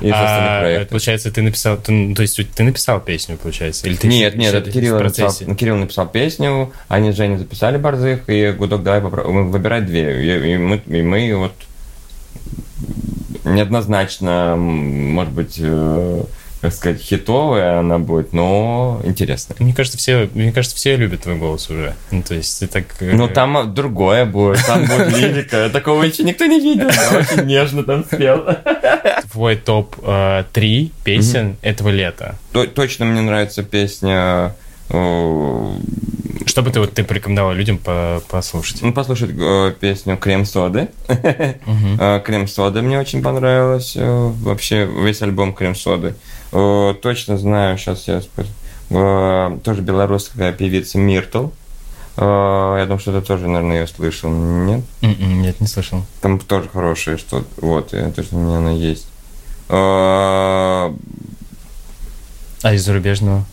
а, 0.12 0.84
получается, 0.86 1.30
ты 1.30 1.42
написал, 1.42 1.76
ты, 1.76 1.92
ну, 1.92 2.14
то 2.14 2.22
есть 2.22 2.40
ты 2.54 2.62
написал 2.62 3.00
песню, 3.00 3.36
получается? 3.36 3.86
Или 3.86 3.96
ты 3.96 4.08
нет, 4.08 4.36
нет, 4.36 4.54
это 4.54 4.70
Кирилл 4.70 4.98
написал, 4.98 5.54
Кирилл 5.54 5.76
написал 5.76 6.08
песню, 6.08 6.72
они 6.88 7.12
с 7.12 7.16
Женей 7.16 7.36
записали 7.36 7.76
Борзых, 7.76 8.28
и 8.28 8.50
Гудок, 8.52 8.82
давай 8.82 9.02
попробуем 9.02 9.50
выбирать 9.50 9.84
две. 9.84 10.54
И, 10.54 10.56
мы, 10.56 10.82
и 10.86 11.02
мы 11.02 11.36
вот 11.36 11.52
неоднозначно, 13.44 14.56
может 14.56 15.32
быть, 15.32 15.56
э, 15.60 16.22
как 16.60 16.72
сказать, 16.72 17.00
хитовая 17.00 17.78
она 17.78 17.98
будет, 17.98 18.32
но 18.32 19.00
интересная. 19.04 19.56
Мне 19.60 19.72
кажется, 19.72 19.96
все, 19.98 20.28
мне 20.34 20.50
кажется, 20.52 20.76
все 20.76 20.96
любят 20.96 21.22
твой 21.22 21.36
голос 21.36 21.70
уже. 21.70 21.94
Ну, 22.10 22.22
то 22.22 22.34
есть 22.34 22.58
ты 22.60 22.66
так... 22.66 22.84
э, 23.00 23.12
Ну, 23.14 23.28
там 23.28 23.72
другое 23.74 24.24
будет, 24.24 24.64
там 24.66 24.84
будет 24.86 25.16
лирика. 25.16 25.70
Такого 25.72 26.02
еще 26.02 26.24
никто 26.24 26.46
не 26.46 26.58
видел. 26.60 26.88
Я 26.88 27.18
очень 27.18 27.44
нежно 27.46 27.82
там 27.84 28.04
спел. 28.04 28.44
Твой 29.30 29.56
топ-3 29.56 30.90
песен 31.04 31.56
этого 31.62 31.90
лета. 31.90 32.36
То- 32.52 32.66
Точно 32.66 33.04
мне 33.04 33.20
нравится 33.20 33.62
песня... 33.62 34.54
э, 34.90 35.72
Что 36.46 36.62
бы 36.62 36.70
ты, 36.70 36.80
вот, 36.80 36.94
ты 36.94 37.04
порекомендовал 37.04 37.52
людям 37.52 37.78
по- 37.78 38.22
послушать? 38.28 38.82
Ну, 38.82 38.92
послушать 38.92 39.30
э, 39.38 39.72
песню 39.78 40.16
«Крем 40.16 40.44
соды». 40.44 40.88
Э, 41.08 42.20
«Крем 42.24 42.48
соды» 42.48 42.82
мне 42.82 42.98
очень 42.98 43.22
понравилось. 43.22 43.92
э, 43.96 44.32
Вообще 44.42 44.86
весь 44.86 45.22
альбом 45.22 45.52
«Крем 45.52 45.74
соды». 45.74 46.14
Э, 46.52 46.94
Точно 47.02 47.36
знаю, 47.38 47.78
сейчас 47.78 48.08
я 48.08 48.20
скажу. 48.22 48.48
Э, 48.90 49.58
Тоже 49.64 49.82
белорусская 49.82 50.52
певица 50.52 50.98
Миртл. 50.98 51.48
Э, 52.16 52.76
Я 52.78 52.84
думаю, 52.84 52.98
что 53.00 53.12
ты 53.20 53.26
тоже, 53.26 53.46
наверное, 53.48 53.80
ее 53.80 53.86
слышал. 53.86 54.30
Нет? 54.30 54.82
М-м, 55.02 55.42
Нет, 55.42 55.60
не 55.60 55.66
слышал. 55.66 56.04
Там 56.20 56.38
тоже 56.40 56.68
хорошее 56.68 57.16
что-то. 57.18 57.46
Вот, 57.60 57.92
я- 57.92 58.10
точно 58.10 58.38
у 58.38 58.42
меня 58.42 58.58
она 58.58 58.70
есть. 58.72 59.06
А 59.70 60.90
из 62.74 62.84
зарубежного? 62.84 63.44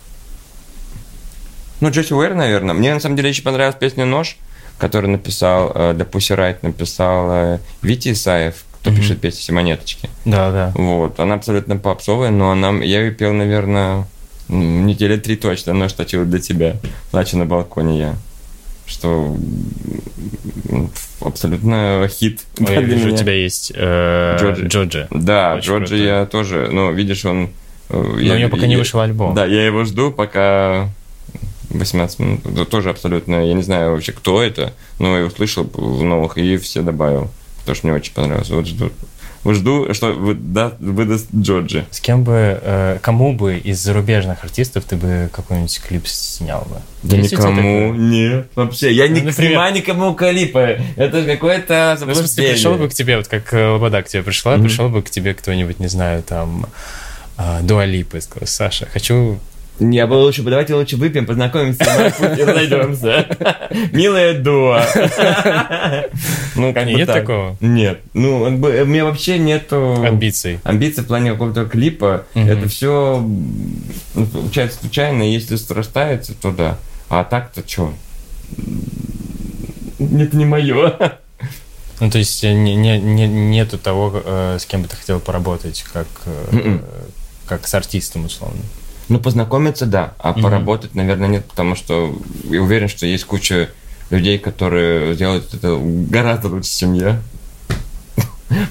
Ну, 1.81 1.89
Джесси 1.91 2.13
Уэр, 2.13 2.33
наверное. 2.33 2.73
Мне, 2.73 2.93
на 2.93 2.99
самом 2.99 3.15
деле, 3.17 3.29
еще 3.29 3.43
понравилась 3.43 3.75
песня 3.77 4.05
«Нож», 4.05 4.37
которую 4.79 5.11
написал, 5.11 5.71
для 5.73 6.05
Pussy 6.05 6.35
Riot 6.35 6.57
написал 6.63 7.59
Витя 7.81 8.13
Исаев, 8.13 8.63
кто 8.85 8.91
Мгм. 8.91 9.01
пишет 9.01 9.19
песни 9.19 9.51
«Монеточки». 9.51 10.09
Да, 10.25 10.51
да. 10.51 10.71
Вот, 10.75 11.19
она 11.19 11.33
абсолютно 11.33 11.75
попсовая, 11.75 12.29
но 12.29 12.51
она, 12.51 12.69
я 12.83 13.01
ее 13.01 13.09
пел, 13.09 13.33
наверное, 13.33 14.05
недели 14.47 15.17
три 15.17 15.37
точно, 15.37 15.73
«Нож 15.73 15.93
точил 15.93 16.23
для 16.23 16.37
тебя», 16.39 16.75
«Плачу 17.09 17.35
на 17.37 17.47
балконе 17.47 17.97
я». 17.99 18.15
Что 18.85 19.35
абсолютно 21.21 22.07
хит 22.11 22.41
Ой, 22.59 22.67
я 22.73 22.81
для 22.81 22.93
вижу, 22.93 23.05
у 23.05 23.07
меня. 23.09 23.17
тебя 23.17 23.33
есть 23.33 23.71
э, 23.75 24.37
Джорджи. 24.39 24.67
Джорджи. 24.67 25.07
Да, 25.09 25.55
Очень 25.55 25.67
Джорджи 25.67 25.87
круто. 25.97 26.03
я 26.03 26.25
тоже, 26.27 26.69
ну, 26.71 26.91
видишь, 26.91 27.25
он... 27.25 27.49
э, 27.89 27.97
Но 27.99 28.19
я- 28.19 28.33
у 28.35 28.37
него 28.37 28.49
пока 28.51 28.67
не 28.67 28.73
я- 28.73 28.77
вышел 28.79 28.99
альбом. 28.99 29.33
Да, 29.33 29.45
я 29.45 29.65
его 29.65 29.83
жду, 29.85 30.11
пока 30.11 30.89
18 31.71 32.19
минут. 32.19 32.69
Тоже 32.69 32.91
абсолютно, 32.91 33.47
я 33.47 33.53
не 33.55 33.63
знаю 33.63 33.93
вообще, 33.93 34.11
кто 34.11 34.43
это, 34.43 34.73
но 34.99 35.17
я 35.17 35.25
услышал 35.25 35.63
в 35.73 36.03
новых 36.03 36.37
и 36.37 36.57
все 36.57 36.83
добавил, 36.83 37.31
потому 37.65 37.75
что 37.75 37.87
мне 37.87 37.95
очень 37.95 38.13
понравилось. 38.13 38.49
Вот 38.49 38.67
жду. 38.67 38.91
Жду, 39.47 39.93
что 39.93 40.11
вы- 40.13 40.33
да, 40.33 40.71
выдаст 40.79 41.27
Джорджи. 41.35 41.85
С 41.91 41.99
кем 41.99 42.23
бы, 42.23 42.59
э, 42.63 42.97
кому 42.99 43.31
бы 43.33 43.57
из 43.57 43.79
зарубежных 43.79 44.43
артистов 44.43 44.85
ты 44.85 44.95
бы 44.95 45.29
какой-нибудь 45.31 45.79
клип 45.87 46.07
снял 46.07 46.61
бы? 46.61 46.77
Да 47.03 47.17
Есть 47.17 47.33
никому, 47.33 47.93
нет. 47.93 48.47
Вообще, 48.55 48.91
я 48.91 49.07
не 49.07 49.21
Ну, 49.21 49.27
например- 49.27 49.51
снимаю 49.51 49.75
никому 49.75 50.15
клипы. 50.15 50.81
Это 50.95 51.23
какое-то 51.23 51.95
Ну, 51.99 52.11
в 52.11 52.15
смысле, 52.15 52.49
пришел 52.53 52.73
бы 52.75 52.89
к 52.89 52.93
тебе, 52.95 53.17
вот 53.17 53.27
как 53.27 53.53
э, 53.53 53.67
Лобода 53.67 54.01
к 54.01 54.07
тебе 54.07 54.23
пришла, 54.23 54.55
Мгм. 54.57 54.63
пришел 54.65 54.89
бы 54.89 55.03
к 55.03 55.11
тебе 55.11 55.35
кто-нибудь, 55.35 55.79
не 55.79 55.87
знаю, 55.89 56.23
там, 56.23 56.65
э, 57.37 57.59
Дуалипа 57.61 58.19
сказал, 58.21 58.47
Саша, 58.47 58.87
хочу... 58.91 59.37
Не, 59.79 60.05
было 60.05 60.21
лучше, 60.21 60.41
давайте 60.41 60.73
лучше 60.73 60.95
выпьем, 60.95 61.25
познакомимся 61.25 61.83
и 62.37 62.43
разойдемся. 62.43 63.25
Милая 63.91 64.39
дуа. 64.39 64.81
Ну, 66.55 66.73
как 66.73 66.85
Нет 66.87 67.07
так. 67.07 67.17
такого? 67.23 67.57
Нет. 67.59 67.99
Ну, 68.13 68.45
как 68.45 68.59
бы, 68.59 68.81
у 68.81 68.85
меня 68.85 69.03
вообще 69.03 69.37
нету... 69.37 70.01
Амбиций. 70.01 70.59
амбиции 70.63 71.01
в 71.01 71.07
плане 71.07 71.33
какого-то 71.33 71.65
клипа, 71.65 72.23
это 72.33 72.69
все 72.69 73.21
получается 74.13 74.79
случайно, 74.79 75.23
если 75.23 75.57
срастается, 75.57 76.33
то 76.33 76.51
да. 76.51 76.77
А 77.09 77.25
так-то 77.25 77.61
что? 77.67 77.93
Это 79.99 80.37
не 80.37 80.45
мое. 80.45 80.93
Ну, 81.99 82.09
то 82.09 82.17
есть 82.17 82.43
э, 82.43 82.53
не, 82.53 82.75
не, 82.75 82.99
не- 82.99 83.27
нету 83.27 83.77
того, 83.77 84.11
э, 84.23 84.57
с 84.59 84.65
кем 84.65 84.81
бы 84.81 84.87
ты 84.87 84.95
хотел 84.95 85.19
поработать, 85.19 85.83
как, 85.93 86.07
э, 86.25 86.47
Мгм. 86.55 86.81
как 87.47 87.67
с 87.67 87.73
артистом, 87.73 88.25
условно. 88.25 88.61
Ну, 89.07 89.19
познакомиться, 89.19 89.85
да, 89.85 90.13
а 90.19 90.31
Мгм. 90.31 90.41
поработать, 90.43 90.95
наверное, 90.95 91.27
нет, 91.27 91.45
потому 91.45 91.75
что 91.75 92.15
я 92.45 92.61
уверен, 92.61 92.87
что 92.87 93.05
есть 93.05 93.25
куча 93.25 93.69
людей, 94.09 94.37
которые 94.39 95.15
делают 95.15 95.53
это 95.53 95.77
гораздо 95.79 96.47
лучше, 96.47 96.69
чем 96.77 96.93
я. 96.93 97.21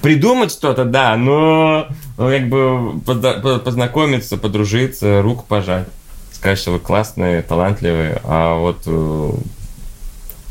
Придумать 0.03 0.51
что-то, 0.53 0.85
да, 0.85 1.17
но 1.17 1.87
ну, 2.17 2.29
как 2.31 2.49
бы 2.49 3.01
позна- 3.05 3.41
по- 3.41 3.59
познакомиться, 3.59 4.37
подружиться, 4.37 5.21
руку 5.23 5.45
пожать. 5.47 5.87
Сказать, 6.33 6.59
что 6.59 6.73
вы 6.73 6.79
классные, 6.79 7.43
талантливые, 7.43 8.21
а 8.25 8.57
вот 8.59 8.83
э, 8.87 9.33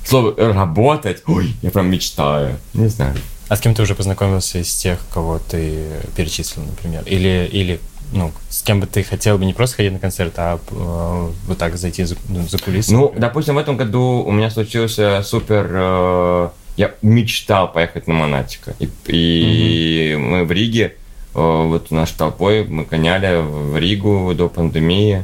слово 0.05 0.53
работать, 0.53 1.23
ой, 1.27 1.55
я 1.61 1.71
прям 1.71 1.89
мечтаю. 1.89 2.57
Не 2.73 2.87
знаю. 2.87 3.15
А 3.49 3.55
с 3.55 3.59
кем 3.59 3.75
ты 3.75 3.81
уже 3.83 3.95
познакомился 3.95 4.59
из 4.59 4.73
тех, 4.73 4.99
кого 5.13 5.39
ты 5.39 5.87
перечислил, 6.15 6.63
например? 6.63 7.03
Или, 7.05 7.47
или 7.51 7.79
ну, 8.13 8.31
с 8.49 8.61
кем 8.61 8.79
бы 8.79 8.87
ты 8.87 9.03
хотел 9.03 9.37
бы 9.37 9.45
не 9.45 9.53
просто 9.53 9.77
ходить 9.77 9.91
на 9.91 9.99
концерт, 9.99 10.33
а 10.37 10.59
э, 10.69 11.31
вот 11.47 11.57
так 11.57 11.75
зайти 11.77 12.03
за, 12.03 12.15
ну, 12.29 12.47
за 12.47 12.57
кулисы? 12.59 12.93
Ну, 12.93 13.13
допустим, 13.17 13.55
в 13.55 13.57
этом 13.57 13.75
году 13.75 14.23
у 14.25 14.31
меня 14.31 14.49
случился 14.49 15.21
супер... 15.23 15.67
э, 15.71 16.49
я 16.77 16.91
мечтал 17.01 17.71
поехать 17.71 18.07
на 18.07 18.13
Монатика. 18.13 18.75
И, 18.79 18.89
и 19.07 20.15
мы 20.15 20.45
в 20.45 20.51
Риге, 20.51 20.93
э, 21.35 21.65
вот 21.67 21.91
нашей 21.91 22.15
толпой, 22.17 22.63
мы 22.65 22.83
гоняли 22.85 23.41
в 23.41 23.77
Ригу 23.77 24.33
до 24.35 24.47
пандемии. 24.47 25.23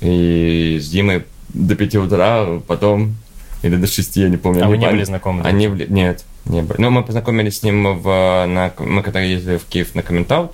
И 0.00 0.78
с 0.80 0.88
Димой 0.88 1.24
до 1.48 1.74
5 1.74 1.94
утра, 1.96 2.60
потом... 2.66 3.16
Или 3.62 3.76
до 3.76 3.86
6, 3.86 4.16
я 4.18 4.28
не 4.28 4.36
помню. 4.36 4.64
а 4.64 4.68
вы 4.68 4.76
не 4.76 4.86
были 4.88 5.04
знакомы? 5.04 5.42
да? 5.42 5.48
Они 5.48 5.66
вли- 5.66 5.90
Нет, 5.90 6.24
не 6.44 6.60
были. 6.62 6.80
Ну, 6.80 6.90
мы 6.90 7.02
познакомились 7.02 7.58
с 7.60 7.62
ним 7.62 7.98
в... 7.98 8.04
На... 8.46 8.72
Мы 8.78 9.02
когда 9.02 9.20
ездили 9.20 9.56
в 9.56 9.64
Киев 9.64 9.94
на 9.94 10.02
комментаут, 10.02 10.52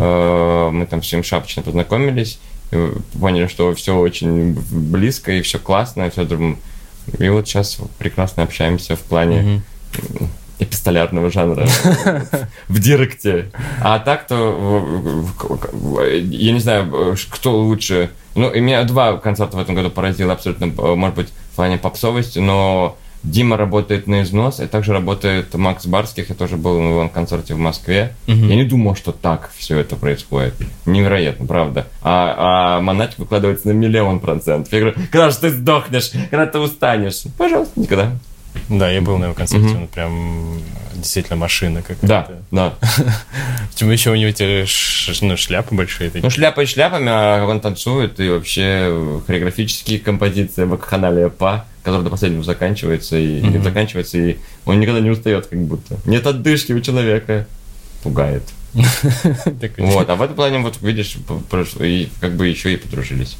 Э, 0.00 0.70
Мы 0.70 0.86
там 0.86 1.02
с 1.02 1.12
ним 1.12 1.22
шапочно 1.24 1.62
познакомились, 1.62 2.38
поняли, 3.20 3.46
что 3.48 3.74
все 3.74 3.96
очень 3.96 4.52
близко 4.70 5.32
и 5.32 5.42
все 5.42 5.58
классно, 5.58 6.04
и 6.04 6.10
все 6.10 6.24
друг- 6.24 6.56
И 7.18 7.28
вот 7.28 7.46
сейчас 7.48 7.78
прекрасно 7.98 8.42
общаемся 8.44 8.96
в 8.96 9.00
плане 9.00 9.62
эпистолярного 10.60 11.30
жанра 11.30 11.66
в 12.68 12.78
директе. 12.78 13.50
А 13.80 13.98
так-то, 13.98 15.24
я 16.30 16.52
не 16.52 16.60
знаю, 16.60 17.16
кто 17.30 17.58
лучше. 17.60 18.10
Ну, 18.34 18.50
и 18.50 18.60
меня 18.60 18.82
два 18.84 19.16
концерта 19.18 19.56
в 19.56 19.60
этом 19.60 19.74
году 19.74 19.90
поразило 19.90 20.32
абсолютно, 20.32 20.66
может 20.94 21.16
быть, 21.16 21.28
в 21.52 21.56
плане 21.56 21.78
попсовости, 21.78 22.38
но 22.38 22.96
Дима 23.24 23.56
работает 23.56 24.06
на 24.06 24.22
износ, 24.22 24.60
и 24.60 24.66
также 24.66 24.92
работает 24.92 25.54
Макс 25.54 25.86
Барских, 25.86 26.28
я 26.28 26.34
тоже 26.34 26.56
был 26.56 26.78
на 26.80 26.88
его 26.90 27.08
концерте 27.08 27.54
в 27.54 27.58
Москве. 27.58 28.14
Мгм. 28.26 28.48
Я 28.48 28.56
не 28.56 28.64
думал, 28.64 28.94
что 28.94 29.12
так 29.12 29.50
все 29.56 29.78
это 29.78 29.96
происходит. 29.96 30.54
Невероятно, 30.84 31.46
правда. 31.46 31.86
А, 32.02 32.76
а 32.76 32.80
Монатик 32.82 33.18
выкладывается 33.18 33.68
на 33.68 33.72
миллион 33.72 34.20
процентов. 34.20 34.72
Я 34.74 34.80
говорю, 34.80 34.96
когда 35.10 35.30
же 35.30 35.38
ты 35.38 35.50
сдохнешь, 35.50 36.10
когда 36.30 36.46
ты 36.46 36.58
устанешь? 36.58 37.22
Пожалуйста, 37.38 37.80
никогда. 37.80 38.12
Да, 38.68 38.90
я 38.90 39.00
был 39.00 39.18
на 39.18 39.24
его 39.24 39.34
концерте, 39.34 39.66
Мгм. 39.68 39.82
он 39.82 39.88
прям 39.88 40.60
действительно 40.94 41.36
машина 41.36 41.82
какая-то. 41.82 42.06
Да, 42.06 42.28
да. 42.50 42.74
Почему 43.72 43.90
еще 43.90 44.10
у 44.10 44.14
него 44.14 44.30
те 44.30 44.64
ну, 45.22 45.36
шляпы 45.36 45.74
большие 45.74 46.10
такие? 46.10 46.22
Ну, 46.22 46.30
шляпа 46.30 46.60
и 46.60 46.66
шляпами, 46.66 47.08
а 47.08 47.44
он 47.46 47.60
танцует, 47.60 48.20
и 48.20 48.28
вообще 48.28 49.20
хореографические 49.26 49.98
композиции 49.98 50.64
Вакханалия 50.64 51.30
Па, 51.30 51.64
который 51.84 52.02
до 52.02 52.10
последнего 52.10 52.42
заканчивается 52.42 53.16
и 53.18 53.40
Мгм. 53.42 53.62
заканчивается, 53.62 54.18
и 54.18 54.38
он 54.64 54.80
никогда 54.80 55.00
не 55.00 55.10
устает, 55.10 55.46
как 55.46 55.60
будто. 55.60 55.98
Нет 56.06 56.26
отдышки 56.26 56.72
у 56.72 56.80
человека. 56.80 57.46
Пугает. 58.02 58.42
Вот, 59.78 60.10
а 60.10 60.16
в 60.16 60.22
этом 60.22 60.34
плане, 60.34 60.58
вот 60.58 60.80
видишь, 60.82 61.16
и 61.80 62.08
как 62.20 62.32
бы 62.32 62.48
еще 62.48 62.72
и 62.72 62.76
подружились. 62.76 63.36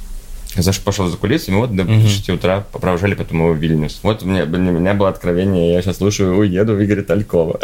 Заш 0.56 0.80
пошел 0.80 1.08
за 1.08 1.16
кулисами, 1.16 1.56
вот 1.56 1.74
до 1.74 1.84
Мгм. 1.84 2.06
6 2.06 2.30
утра 2.30 2.64
провожали 2.72 3.14
потом 3.14 3.38
его 3.38 3.52
в 3.52 3.56
Вильнюс. 3.56 3.98
Вот 4.02 4.22
у 4.22 4.26
меня, 4.26 4.44
у 4.44 4.46
меня 4.46 4.94
было 4.94 5.08
откровение, 5.08 5.72
я 5.74 5.82
сейчас 5.82 5.96
слушаю 5.96 6.36
«Уеду» 6.38 6.82
Игоря 6.82 7.02
Талькова. 7.02 7.58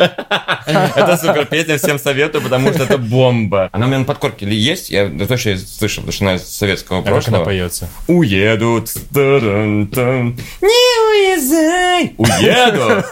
Это 0.67 1.17
супер 1.17 1.47
песня, 1.47 1.79
всем 1.79 1.99
советую, 1.99 2.43
потому 2.43 2.73
что 2.73 2.83
это 2.85 2.99
бомба. 2.99 3.69
Она 3.73 3.87
у 3.87 3.89
меня 3.89 3.99
на 4.01 4.05
подкорке 4.05 4.45
ли 4.47 4.57
есть, 4.57 4.91
я 4.91 5.09
точно 5.09 5.57
слышал, 5.57 6.03
потому 6.03 6.13
что 6.13 6.25
она 6.25 6.35
из 6.35 6.43
советского 6.49 6.99
А 6.99 7.03
как 7.03 7.09
она 7.13 7.21
прошлого. 7.21 7.45
поется? 7.45 7.89
Та-дам-там. 9.15 10.37
Не 10.61 11.37
уезжай. 11.39 12.15
Уеду. 12.19 13.05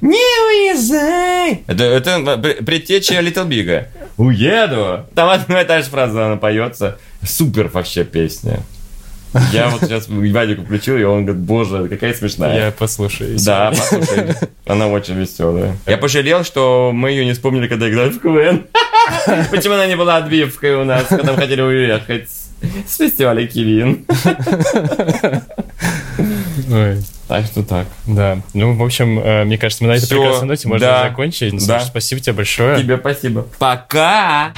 Не 0.00 0.74
уезжай. 0.74 1.62
Это, 1.66 1.84
это 1.84 2.36
пр- 2.38 2.64
предтеча 2.64 3.14
Little 3.20 3.46
Big. 3.48 3.86
Уеду. 4.16 5.06
Там 5.14 5.28
одна 5.30 5.62
и 5.62 5.64
та 5.64 5.80
же 5.82 5.88
фраза 5.88 6.26
она 6.26 6.36
поется. 6.36 6.98
Супер 7.26 7.68
вообще 7.68 8.04
песня. 8.04 8.60
Я 9.52 9.68
вот 9.68 9.82
сейчас 9.82 10.08
Вадику 10.08 10.62
включил, 10.62 10.96
и 10.96 11.02
он 11.02 11.24
говорит, 11.24 11.44
боже, 11.44 11.88
какая 11.88 12.14
смешная. 12.14 12.66
Я 12.66 12.70
послушаю. 12.72 13.38
Да, 13.44 13.70
послушай. 13.70 14.34
Она 14.66 14.88
очень 14.88 15.14
веселая. 15.14 15.76
Я 15.86 15.98
пожалел, 15.98 16.44
что 16.44 16.90
мы 16.92 17.10
ее 17.10 17.24
не 17.24 17.32
вспомнили, 17.32 17.68
когда 17.68 17.88
играли 17.88 18.10
в 18.10 18.20
КВН. 18.20 18.66
Почему 19.50 19.74
она 19.74 19.86
не 19.86 19.96
была 19.96 20.16
отбивкой 20.16 20.74
у 20.76 20.84
нас, 20.84 21.06
когда 21.06 21.32
мы 21.32 21.38
хотели 21.38 21.62
уехать 21.62 22.28
с 22.86 22.96
фестиваля 22.96 23.46
Кивин. 23.46 24.04
Ой. 26.70 26.98
Так 27.28 27.46
что 27.46 27.62
так. 27.62 27.86
Да. 28.06 28.38
Ну, 28.54 28.74
в 28.74 28.82
общем, 28.82 29.20
э, 29.20 29.44
мне 29.44 29.56
кажется, 29.56 29.84
мы 29.84 29.90
на 29.90 29.96
этой 29.96 30.08
прекрасной 30.08 30.48
ноте 30.48 30.66
можно 30.66 30.86
да, 30.86 31.08
закончить. 31.08 31.52
Ну, 31.52 31.60
да. 31.60 31.64
Саша, 31.64 31.86
спасибо 31.86 32.20
тебе 32.20 32.32
большое. 32.32 32.78
Тебе 32.78 32.96
спасибо. 32.96 33.46
Пока! 33.58 34.52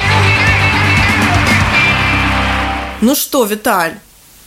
Ну 3.03 3.15
что, 3.15 3.45
Виталь, 3.45 3.93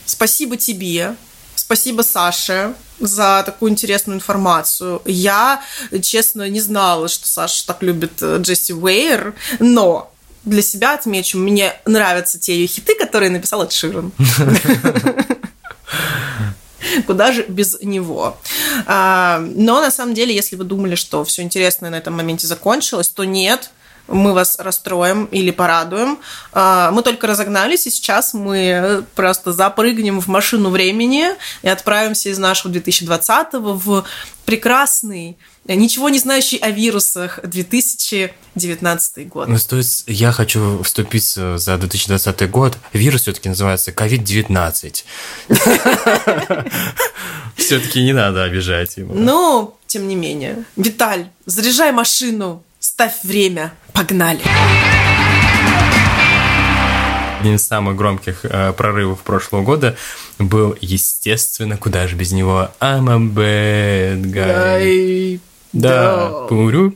спасибо 0.06 0.58
тебе, 0.58 1.16
спасибо 1.56 2.02
Саше 2.02 2.74
за 3.00 3.44
такую 3.46 3.72
интересную 3.72 4.18
информацию. 4.18 5.02
Я, 5.06 5.62
честно, 6.02 6.50
не 6.50 6.62
знала, 6.62 7.08
что 7.08 7.28
Саша 7.28 7.68
так 7.68 7.84
любит 7.84 8.22
э, 8.22 8.38
Джесси 8.42 8.74
Уэйр, 8.74 9.36
но 9.60 10.12
для 10.46 10.62
себя 10.62 10.94
отмечу, 10.94 11.38
мне 11.38 11.74
нравятся 11.86 12.40
те 12.40 12.56
ее 12.56 12.68
хиты, 12.68 12.96
которые 12.96 13.32
написал 13.32 13.64
Эд 13.64 13.72
Ширан. 13.72 14.12
Куда 17.08 17.32
же 17.32 17.44
без 17.48 17.82
него? 17.82 18.38
А, 18.86 19.40
Но 19.56 19.82
на 19.82 19.92
самом 19.92 20.14
деле, 20.14 20.36
если 20.36 20.56
вы 20.56 20.64
думали, 20.64 20.96
что 20.96 21.26
все 21.26 21.42
интересное 21.42 21.90
на 21.90 21.96
этом 21.96 22.14
моменте 22.14 22.48
закончилось, 22.48 23.10
то 23.10 23.24
нет. 23.24 23.72
Мы 24.08 24.34
вас 24.34 24.58
расстроим 24.60 25.26
или 25.26 25.52
порадуем. 25.52 26.20
А, 26.54 26.92
Мы 26.92 27.02
только 27.02 27.28
разогнались, 27.28 27.88
и 27.88 27.90
сейчас 27.90 28.34
мы 28.34 29.04
просто 29.16 29.52
запрыгнем 29.52 30.20
в 30.22 30.28
машину 30.28 30.70
времени 30.70 31.30
и 31.62 31.68
отправимся 31.68 32.30
из 32.30 32.38
нашего 32.38 32.72
2020 32.72 33.54
в 33.54 34.06
прекрасный, 34.46 35.38
ничего 35.68 36.10
не 36.10 36.20
знающий 36.20 36.58
о 36.58 36.70
вирусах 36.70 37.40
2019 37.44 39.28
год. 39.28 39.48
Ну, 39.48 39.58
то 39.58 39.78
есть 39.78 40.04
я 40.08 40.32
хочу 40.32 40.82
вступиться 40.84 41.58
за 41.58 41.78
2020 41.78 42.50
год. 42.52 42.78
Вирус 42.94 43.24
все-таки 43.24 43.50
называется 43.50 43.92
COVID-19. 43.92 45.04
Все-таки 47.56 48.04
не 48.04 48.14
надо 48.14 48.44
обижать 48.44 48.98
его. 48.98 49.14
Но, 49.14 49.78
тем 49.88 50.08
не 50.08 50.16
менее. 50.16 50.66
Виталь, 50.76 51.30
заряжай 51.46 51.92
машину, 51.92 52.64
ставь 52.96 53.24
время, 53.26 53.74
погнали. 53.92 54.40
Один 57.42 57.56
из 57.56 57.68
самых 57.68 57.98
громких 57.98 58.46
э, 58.46 58.72
прорывов 58.72 59.20
прошлого 59.20 59.64
года 59.64 59.98
был, 60.40 60.78
естественно, 60.80 61.76
куда 61.76 62.08
же 62.08 62.16
без 62.16 62.32
него, 62.32 62.70
I'm 62.80 63.10
a 63.10 63.18
bad 63.20 64.22
guy. 64.32 64.50
Ай, 64.50 65.40
Да, 65.74 66.30
Да. 66.30 66.48
пуру, 66.48 66.96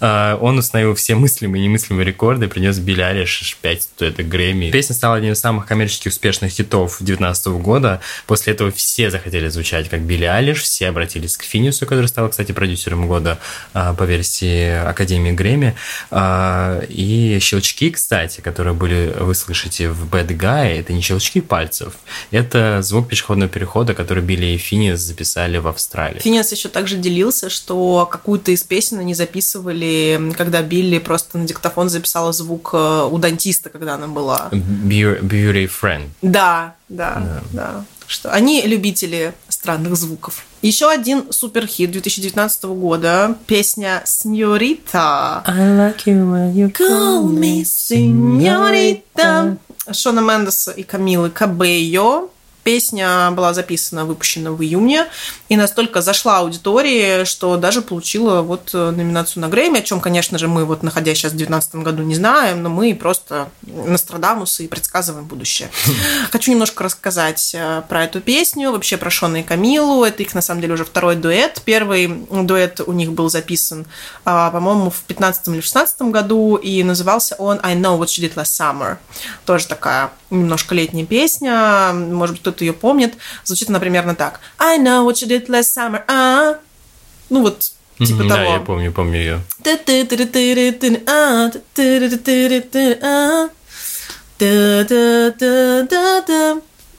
А, 0.00 0.36
Он 0.40 0.58
установил 0.58 0.94
все 0.94 1.14
мыслимые 1.14 1.62
и 1.64 1.68
немыслимые 1.68 2.04
рекорды, 2.04 2.48
принес 2.48 2.78
Билли 2.78 3.02
Алиш 3.02 3.56
5 3.60 3.82
статуэток 3.82 4.28
Грэмми. 4.28 4.70
Песня 4.70 4.94
стала 4.94 5.16
одним 5.16 5.32
из 5.32 5.40
самых 5.40 5.66
коммерческих 5.66 6.12
успешных 6.12 6.52
хитов 6.52 6.96
2019 6.98 7.46
года. 7.46 8.00
После 8.26 8.52
этого 8.52 8.70
все 8.70 9.10
захотели 9.10 9.48
звучать 9.48 9.88
как 9.88 10.00
Билли 10.00 10.24
Алиш, 10.24 10.62
все 10.62 10.88
обратились 10.88 11.36
к 11.36 11.42
Финису, 11.42 11.86
который 11.86 12.06
стал, 12.08 12.28
кстати, 12.28 12.52
продюсером 12.52 13.06
года 13.06 13.38
а, 13.72 13.94
по 13.94 14.04
версии 14.04 14.70
Академии 14.70 15.32
Грэмми. 15.32 15.74
А, 16.10 16.82
И 16.88 17.38
щелчки, 17.40 17.90
кстати, 17.90 18.40
которые 18.40 18.74
были, 18.74 19.14
вы 19.18 19.34
слышите 19.34 19.90
в 19.90 20.06
Bad 20.08 20.28
Guy, 20.28 20.80
это 20.80 20.92
не 20.92 21.00
щелчки 21.00 21.40
пальцев, 21.40 21.94
это 22.30 22.80
звук 22.82 23.08
пешеходного 23.08 23.50
перехода, 23.50 23.94
который 23.94 24.22
Билли 24.22 24.46
и 24.46 24.58
Финис 24.58 25.00
записали 25.00 25.58
в 25.58 25.68
Австралии. 25.68 26.20
Финес 26.20 26.52
еще 26.52 26.68
также 26.68 26.96
делился, 26.96 27.50
что 27.50 28.06
какую-то 28.06 28.50
из 28.50 28.62
песен 28.66 28.98
они 28.98 29.14
записывали, 29.14 30.32
когда 30.36 30.62
Билли 30.62 30.98
просто 30.98 31.38
на 31.38 31.46
диктофон 31.46 31.88
записала 31.88 32.32
звук 32.32 32.70
э, 32.72 33.08
у 33.10 33.18
дантиста, 33.18 33.70
когда 33.70 33.94
она 33.94 34.06
была. 34.06 34.48
Beau- 34.52 35.20
Beauty 35.20 35.70
Friend. 35.70 36.08
Да, 36.22 36.74
да, 36.88 37.42
да. 37.52 37.84
Что 38.06 38.30
они 38.32 38.62
любители 38.62 39.32
странных 39.48 39.96
звуков. 39.96 40.44
Еще 40.62 40.88
один 40.88 41.32
суперхит 41.32 41.90
2019 41.90 42.64
года. 42.64 43.36
Песня 43.48 44.02
«Сеньорита». 44.04 45.42
Call 46.78 47.24
me 47.32 47.64
señorita. 47.64 49.56
Шона 49.92 50.20
Мендеса 50.20 50.72
и 50.72 50.82
Камилы 50.82 51.30
Кабейо. 51.30 52.28
Песня 52.66 53.30
была 53.30 53.54
записана, 53.54 54.04
выпущена 54.04 54.50
в 54.50 54.60
июне, 54.60 55.06
и 55.48 55.56
настолько 55.56 56.02
зашла 56.02 56.38
аудитории, 56.38 57.22
что 57.22 57.56
даже 57.56 57.80
получила 57.80 58.42
вот 58.42 58.70
э, 58.74 58.90
номинацию 58.90 59.40
на 59.42 59.48
Грэмми, 59.48 59.78
о 59.78 59.82
чем, 59.82 60.00
конечно 60.00 60.36
же, 60.36 60.48
мы, 60.48 60.64
вот 60.64 60.82
находясь 60.82 61.16
сейчас 61.16 61.30
в 61.30 61.36
2019 61.36 61.76
году, 61.76 62.02
не 62.02 62.16
знаем, 62.16 62.64
но 62.64 62.68
мы 62.68 62.92
просто 62.96 63.50
Нострадамусы 63.62 64.64
и 64.64 64.66
предсказываем 64.66 65.26
будущее. 65.26 65.70
Хочу 66.32 66.50
немножко 66.50 66.82
рассказать 66.82 67.54
э, 67.54 67.82
про 67.88 68.02
эту 68.02 68.20
песню, 68.20 68.72
вообще 68.72 68.96
про 68.96 69.10
Шона 69.10 69.36
и 69.36 69.42
Камилу. 69.44 70.02
Это 70.02 70.24
их, 70.24 70.34
на 70.34 70.42
самом 70.42 70.60
деле, 70.60 70.74
уже 70.74 70.84
второй 70.84 71.14
дуэт. 71.14 71.62
Первый 71.64 72.08
дуэт 72.08 72.80
у 72.84 72.92
них 72.92 73.12
был 73.12 73.30
записан, 73.30 73.86
а, 74.24 74.50
по-моему, 74.50 74.90
в 74.90 75.02
15 75.02 75.46
или 75.54 75.60
16 75.60 76.02
году, 76.10 76.56
и 76.56 76.82
назывался 76.82 77.36
он 77.36 77.60
«I 77.62 77.76
Know 77.76 77.96
What 77.96 78.06
She 78.06 78.28
Did 78.28 78.34
Last 78.34 78.58
Summer». 78.58 78.96
Тоже 79.44 79.68
такая 79.68 80.10
немножко 80.30 80.74
летняя 80.74 81.06
песня, 81.06 81.92
может 81.92 82.36
быть, 82.36 82.42
кто-то 82.56 82.64
ее 82.64 82.72
помнит. 82.72 83.14
Звучит 83.44 83.68
она 83.68 83.78
примерно 83.78 84.14
так. 84.14 84.40
I 84.58 84.78
know 84.78 85.06
what 85.06 85.14
you 85.14 85.28
did 85.28 85.46
last 85.48 85.76
summer, 85.76 86.02
а? 86.08 86.58
Ну 87.28 87.42
вот, 87.42 87.72
типа 87.98 88.22
Мгм, 88.22 88.28
того. 88.28 88.40
Да, 88.40 88.54
я 88.54 88.60
помню, 88.60 88.92
помню 88.92 89.18
ее. 89.18 89.40
А, 91.06 91.50
а. 93.02 93.50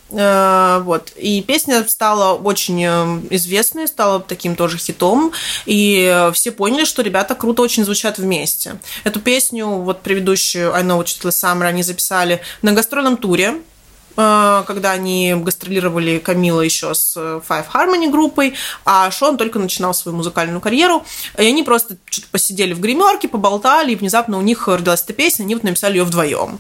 А, 0.09 0.79
Вот. 0.79 1.11
И 1.17 1.41
песня 1.41 1.83
стала 1.87 2.33
очень 2.33 2.81
э, 2.83 3.21
известной, 3.31 3.87
стала 3.87 4.21
таким 4.21 4.55
тоже 4.55 4.77
хитом. 4.77 5.33
И 5.65 6.29
все 6.33 6.51
поняли, 6.51 6.85
что 6.85 7.01
ребята 7.01 7.35
круто 7.35 7.61
очень 7.61 7.83
звучат 7.83 8.17
вместе. 8.17 8.79
Эту 9.03 9.19
песню, 9.19 9.67
вот 9.67 10.01
предыдущую 10.01 10.73
I 10.73 10.83
Know 10.83 10.99
What 10.99 11.05
You 11.05 11.21
Did 11.21 11.27
Last 11.29 11.43
Summer, 11.43 11.65
они 11.65 11.83
записали 11.83 12.41
на 12.61 12.71
гастрольном 12.71 13.17
туре 13.17 13.55
когда 14.17 14.91
они 14.91 15.35
гастролировали 15.37 16.17
Камила 16.17 16.61
еще 16.61 16.95
с 16.95 17.13
э, 17.15 17.41
Five 17.47 17.65
Harmony 17.71 18.09
группой, 18.09 18.55
а 18.83 19.11
Шон 19.11 19.37
только 19.37 19.59
начинал 19.59 19.93
свою 19.93 20.17
музыкальную 20.17 20.59
карьеру, 20.59 21.05
и 21.37 21.45
они 21.45 21.61
просто 21.61 21.97
что-то 22.09 22.27
посидели 22.31 22.73
в 22.73 22.79
гримерке, 22.79 23.27
поболтали, 23.27 23.91
и 23.91 23.95
внезапно 23.95 24.37
у 24.37 24.41
них 24.41 24.67
родилась 24.67 25.03
эта 25.03 25.13
песня, 25.13 25.43
они 25.43 25.53
вот 25.53 25.63
написали 25.63 25.97
ее 25.97 26.03
вдвоем. 26.03 26.59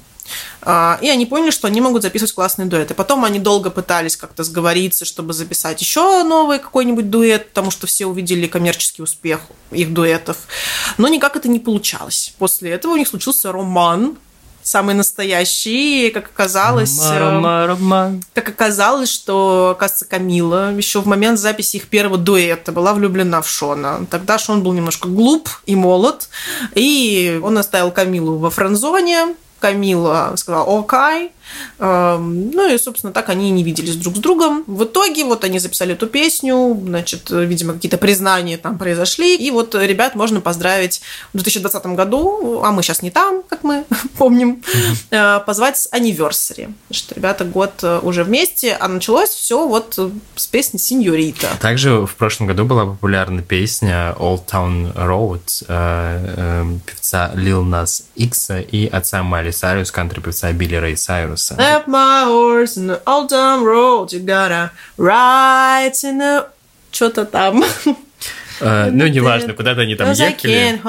А, 0.61 0.99
И 1.01 1.09
они 1.09 1.25
поняли, 1.25 1.51
что 1.51 1.67
они 1.67 1.81
могут 1.81 2.01
записывать 2.01 2.33
классные 2.33 2.67
дуэты. 2.67 2.93
Потом 2.93 3.23
они 3.25 3.39
долго 3.39 3.69
пытались 3.69 4.17
как-то 4.17 4.43
сговориться, 4.43 5.05
чтобы 5.05 5.33
записать 5.33 5.81
еще 5.81 6.23
новый 6.23 6.59
какой-нибудь 6.59 7.09
дуэт, 7.09 7.49
потому 7.49 7.71
что 7.71 7.87
все 7.87 8.05
увидели 8.05 8.47
коммерческий 8.47 9.01
успех 9.01 9.41
их 9.71 9.93
дуэтов. 9.93 10.37
Но 10.97 11.07
никак 11.07 11.35
это 11.35 11.47
не 11.47 11.59
получалось. 11.59 12.33
После 12.37 12.71
этого 12.71 12.93
у 12.93 12.97
них 12.97 13.07
случился 13.07 13.51
роман, 13.51 14.17
самый 14.67 14.95
настоящий, 14.95 16.07
и, 16.07 16.09
как 16.11 16.25
оказалось... 16.25 16.99
э, 17.01 17.19
Рома, 17.19 17.67
Рома. 17.67 18.19
как 18.33 18.49
оказалось, 18.49 19.09
что, 19.09 19.75
оказывается, 19.75 20.05
Камила 20.05 20.73
еще 20.73 21.01
в 21.01 21.07
момент 21.07 21.39
записи 21.39 21.77
их 21.77 21.87
первого 21.87 22.17
дуэта 22.17 22.71
была 22.71 22.93
влюблена 22.93 23.41
в 23.41 23.49
Шона. 23.49 24.05
Тогда 24.09 24.37
Шон 24.37 24.63
был 24.63 24.73
немножко 24.73 25.07
глуп 25.07 25.49
и 25.65 25.75
молод, 25.75 26.29
и 26.75 27.39
он 27.41 27.57
оставил 27.57 27.91
Камилу 27.91 28.37
во 28.37 28.49
френдзоне. 28.49 29.35
Камила 29.59 30.33
сказала 30.35 30.79
«Окей». 30.79 31.31
Эм, 31.79 32.51
Ну 32.51 32.73
и, 32.73 32.77
собственно, 32.77 33.13
так 33.13 33.29
они 33.29 33.49
и 33.49 33.51
не 33.51 33.63
виделись 33.63 33.95
друг 33.95 34.15
с 34.15 34.19
другом. 34.19 34.63
В 34.67 34.83
итоге 34.83 35.23
вот 35.23 35.43
они 35.43 35.59
записали 35.59 35.93
эту 35.93 36.07
песню, 36.07 36.77
значит, 36.85 37.29
видимо, 37.29 37.73
какие-то 37.73 37.97
признания 37.97 38.57
там 38.57 38.77
произошли. 38.77 39.35
И 39.35 39.51
вот 39.51 39.75
ребят 39.75 40.15
можно 40.15 40.41
поздравить 40.41 41.01
в 41.33 41.37
2020 41.37 41.85
году, 41.87 42.61
а 42.63 42.71
мы 42.71 42.83
сейчас 42.83 43.01
не 43.01 43.11
там, 43.11 43.43
как 43.47 43.63
мы 43.63 43.85
помним, 44.17 44.63
э, 45.11 45.39
позвать 45.45 45.77
с 45.77 45.89
anniversary. 45.91 46.73
Что 46.91 47.15
ребята 47.15 47.45
год 47.45 47.73
э, 47.83 47.99
уже 48.01 48.23
вместе, 48.23 48.73
а 48.79 48.87
началось 48.87 49.29
все 49.29 49.67
вот 49.67 49.95
э, 49.97 50.09
с 50.35 50.47
песни 50.47 50.77
«Синьорита». 50.77 51.49
Также 51.61 52.05
в 52.05 52.15
прошлом 52.15 52.47
году 52.47 52.65
была 52.65 52.85
популярна 52.85 53.41
песня 53.41 54.15
Old 54.17 54.45
Town 54.45 54.93
Road 54.95 55.37
певца 56.85 57.31
Lil 57.35 57.63
Nas 57.63 58.03
X 58.15 58.49
и 58.71 58.89
отца 58.91 59.23
Майли 59.23 59.51
Сайрус, 59.51 59.91
кантри-певца 59.91 60.51
Билли 60.51 60.75
Рэй 60.75 60.97
Сайруса. 61.37 61.55
Left 61.55 61.87
my 61.87 62.25
horse 62.25 62.77
in 62.77 62.87
the 62.87 63.01
old 63.05 63.29
town 63.29 63.63
road, 63.63 64.11
you 64.11 64.19
gotta 64.19 64.71
ride 64.97 65.93
in 66.03 66.19
the... 66.19 66.45
Что-то 66.91 67.25
там. 67.25 67.63
Э, 68.59 68.89
ну, 68.91 69.07
неважно, 69.07 69.53
куда-то 69.53 69.81
они 69.81 69.95
там 69.95 70.11
ехали. 70.11 70.81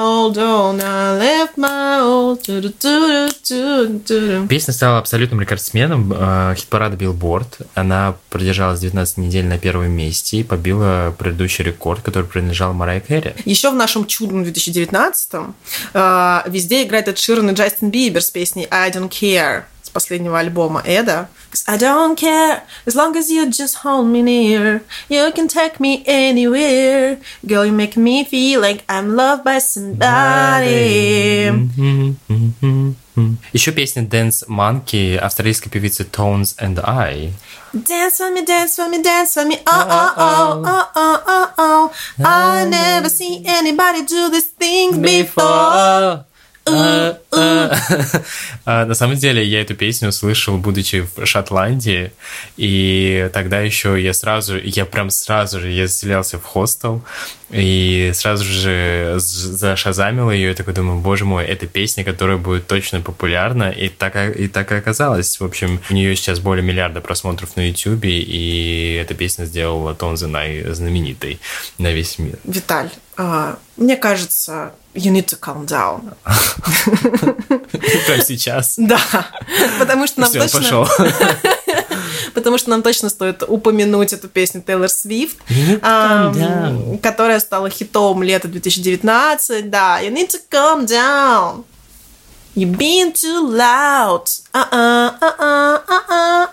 Песня 4.47 4.73
стала 4.73 4.97
абсолютным 4.97 5.41
рекордсменом 5.41 6.13
э, 6.15 6.55
хит-парада 6.57 6.95
Billboard. 6.95 7.67
Она 7.75 8.15
продержалась 8.29 8.79
19 8.79 9.17
недель 9.17 9.45
на 9.45 9.59
первом 9.59 9.91
месте 9.91 10.37
и 10.37 10.43
побила 10.43 11.13
предыдущий 11.17 11.63
рекорд, 11.63 12.01
который 12.01 12.25
принадлежал 12.25 12.73
Марайя 12.73 13.01
Кэрри. 13.01 13.35
Еще 13.45 13.69
в 13.69 13.75
нашем 13.75 14.07
чудном 14.07 14.43
2019-м 14.43 15.53
э, 15.93 16.41
везде 16.47 16.83
играет 16.83 17.07
Эд 17.07 17.19
Ширан 17.19 17.49
и 17.51 17.53
Джастин 17.53 17.91
Бибер 17.91 18.21
с 18.21 18.31
песней 18.31 18.67
I 18.71 18.89
Don't 18.89 19.09
Care 19.09 19.63
с 19.88 19.90
последнего 19.90 20.38
альбома 20.38 20.82
Эда. 20.84 21.28
'Cause 21.52 21.64
I 21.68 21.76
don't 21.78 22.16
care 22.16 22.62
as 22.86 22.94
long 22.94 23.14
as 23.16 23.28
you 23.30 23.46
just 23.48 23.84
hold 23.84 24.06
me 24.06 24.22
near. 24.22 24.82
You 25.08 25.32
can 25.32 25.46
take 25.48 25.78
me 25.78 26.02
anywhere. 26.06 27.18
Girl, 27.46 27.64
you 27.64 27.72
make 27.72 27.96
me 27.96 28.24
feel 28.24 28.60
like 28.60 28.82
I'm 28.88 29.14
loved 29.14 29.44
by 29.44 29.60
somebody. 29.60 31.52
Еще 33.52 33.70
песня 33.70 34.02
Dance 34.02 34.44
Monkey 34.48 35.16
австралийской 35.16 35.70
певицы 35.70 36.02
Tones 36.04 36.56
and 36.58 36.80
I. 36.84 37.32
Dance 37.72 38.18
for 38.18 38.30
me, 38.32 38.44
dance 38.44 38.74
for 38.76 38.88
me, 38.88 39.00
dance 39.02 39.34
for 39.34 39.44
me. 39.44 39.58
Oh, 39.66 39.86
oh, 39.88 40.12
oh, 40.16 40.62
oh, 40.64 40.86
oh, 40.96 41.20
oh, 41.26 41.50
oh. 41.58 41.90
I 42.24 42.64
never 42.68 43.08
see 43.08 43.42
anybody 43.46 44.02
do 44.02 44.30
these 44.30 44.50
things 44.58 44.96
before. 44.98 46.24
А, 46.71 47.17
а. 47.31 47.75
А, 48.65 48.85
На 48.85 48.93
самом 48.93 49.15
деле, 49.15 49.43
я 49.43 49.61
эту 49.61 49.75
песню 49.75 50.09
услышал, 50.09 50.57
будучи 50.57 51.07
в 51.15 51.25
Шотландии, 51.25 52.11
и 52.57 53.29
тогда 53.33 53.61
еще 53.61 54.01
я 54.01 54.13
сразу, 54.13 54.57
я 54.57 54.85
прям 54.85 55.09
сразу 55.09 55.59
же, 55.59 55.71
я 55.71 55.87
заселялся 55.87 56.37
в 56.37 56.43
хостел, 56.43 57.03
и 57.49 58.11
сразу 58.13 58.43
же 58.43 59.15
зашазамил 59.17 60.29
ее, 60.29 60.51
и 60.51 60.53
такой 60.53 60.73
думаю, 60.73 60.99
боже 60.99 61.25
мой, 61.25 61.45
это 61.45 61.65
песня, 61.65 62.03
которая 62.03 62.37
будет 62.37 62.67
точно 62.67 63.01
популярна, 63.01 63.71
и 63.71 63.89
так, 63.89 64.15
и 64.37 64.47
так 64.47 64.71
и 64.71 64.75
оказалось. 64.75 65.39
В 65.39 65.43
общем, 65.43 65.79
у 65.89 65.93
нее 65.93 66.15
сейчас 66.15 66.39
более 66.39 66.63
миллиарда 66.63 67.01
просмотров 67.01 67.55
на 67.55 67.67
YouTube, 67.67 68.05
и 68.05 68.99
эта 69.01 69.15
песня 69.15 69.45
сделала 69.45 69.95
Тонзе 69.95 70.27
Най 70.27 70.63
знаменитой 70.73 71.39
на 71.77 71.91
весь 71.91 72.19
мир. 72.19 72.37
Виталь, 72.43 72.89
мне 73.75 73.97
кажется, 73.97 74.73
you 74.93 75.11
need 75.11 75.25
to 75.25 75.37
calm 75.39 75.65
down. 75.65 76.13
Прямо 78.05 78.23
сейчас. 78.23 78.75
Да, 78.77 78.99
потому 79.77 80.07
что 80.07 80.21
нам 80.21 80.29
Все, 80.29 80.39
точно... 80.39 80.59
пошел. 80.59 80.87
Потому 82.33 82.57
что 82.57 82.69
нам 82.69 82.83
точно 82.83 83.09
стоит 83.09 83.43
упомянуть 83.45 84.13
эту 84.13 84.29
песню 84.29 84.61
Тейлор 84.61 84.87
Свифт, 84.87 85.37
которая 87.01 87.39
стала 87.39 87.69
хитом 87.69 88.23
лета 88.23 88.47
2019. 88.47 89.69
Да, 89.69 89.99
you 90.01 90.13
need 90.13 90.29
to 90.29 90.39
calm 90.49 90.85
down. 90.85 91.65
You've 92.55 92.77
been 92.77 93.13
too 93.13 93.47
loud. 93.47 94.25
А-а, 94.51 95.15
а-а, 95.21 95.83
а-а. 95.87 96.49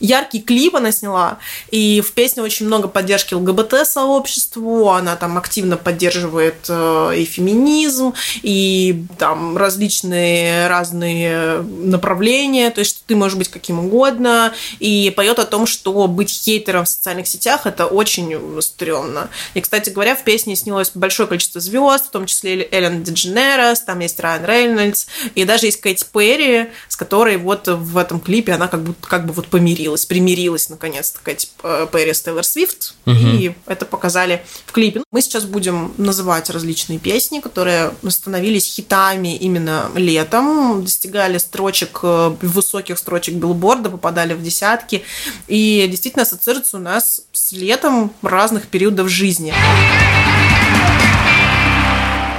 Яркий 0.00 0.40
клип 0.40 0.76
она 0.76 0.92
сняла, 0.92 1.38
и 1.70 2.00
в 2.00 2.12
песне 2.12 2.42
очень 2.42 2.66
много 2.66 2.88
поддержки 2.88 3.34
ЛГБТ-сообществу, 3.34 4.90
она 4.90 5.16
там 5.16 5.38
активно 5.38 5.76
поддерживает 5.76 6.66
э, 6.68 7.14
и 7.16 7.24
феминизм, 7.24 8.14
и 8.42 9.04
там 9.18 9.56
различные 9.56 10.68
разные 10.68 11.60
направления, 11.62 12.70
то 12.70 12.80
есть 12.80 12.96
что 12.96 13.00
ты 13.06 13.16
можешь 13.16 13.38
быть 13.38 13.48
каким 13.48 13.78
угодно, 13.78 14.52
и 14.78 15.12
поет 15.16 15.38
о 15.38 15.44
том, 15.44 15.66
что 15.66 16.06
быть 16.06 16.30
хейтером 16.30 16.84
в 16.84 16.88
социальных 16.88 17.26
сетях 17.26 17.66
это 17.66 17.86
очень 17.86 18.60
стрёмно. 18.60 19.30
И, 19.54 19.60
кстати 19.60 19.90
говоря, 19.90 20.14
в 20.14 20.24
песне 20.24 20.56
снялось 20.56 20.90
большое 20.94 21.28
количество 21.28 21.60
звезд, 21.60 22.06
в 22.06 22.10
том 22.10 22.26
числе 22.26 22.68
Эллен 22.70 23.02
Дедженерес, 23.02 23.80
там 23.80 24.00
есть 24.00 24.20
Райан 24.20 24.35
Рейнольдс, 24.44 25.06
и 25.34 25.44
даже 25.44 25.66
есть 25.66 25.80
Кэти 25.80 26.04
Перри, 26.12 26.68
с 26.88 26.96
которой 26.96 27.36
вот 27.36 27.68
в 27.68 27.96
этом 27.96 28.20
клипе 28.20 28.52
она 28.52 28.68
как 28.68 28.82
будто 28.82 29.06
как 29.06 29.26
бы 29.26 29.32
вот 29.32 29.48
помирилась, 29.48 30.06
примирилась 30.06 30.68
наконец-то 30.68 31.20
Кэти 31.22 31.48
э, 31.62 31.86
Перри 31.92 32.12
с 32.12 32.22
Тейлор 32.22 32.44
Свифт, 32.44 32.94
и 33.06 33.54
это 33.66 33.84
показали 33.86 34.44
в 34.66 34.72
клипе. 34.72 35.02
Мы 35.10 35.20
сейчас 35.22 35.44
будем 35.44 35.94
называть 35.96 36.50
различные 36.50 36.98
песни, 36.98 37.40
которые 37.40 37.92
становились 38.08 38.66
хитами 38.66 39.36
именно 39.36 39.90
летом, 39.94 40.82
достигали 40.84 41.38
строчек, 41.38 42.00
э, 42.02 42.34
высоких 42.42 42.98
строчек 42.98 43.34
билборда, 43.34 43.90
попадали 43.90 44.34
в 44.34 44.42
десятки, 44.42 45.04
и 45.46 45.86
действительно 45.90 46.22
ассоциируются 46.22 46.76
у 46.76 46.80
нас 46.80 47.22
с 47.32 47.52
летом 47.52 48.12
разных 48.22 48.66
периодов 48.68 49.08
жизни. 49.08 49.54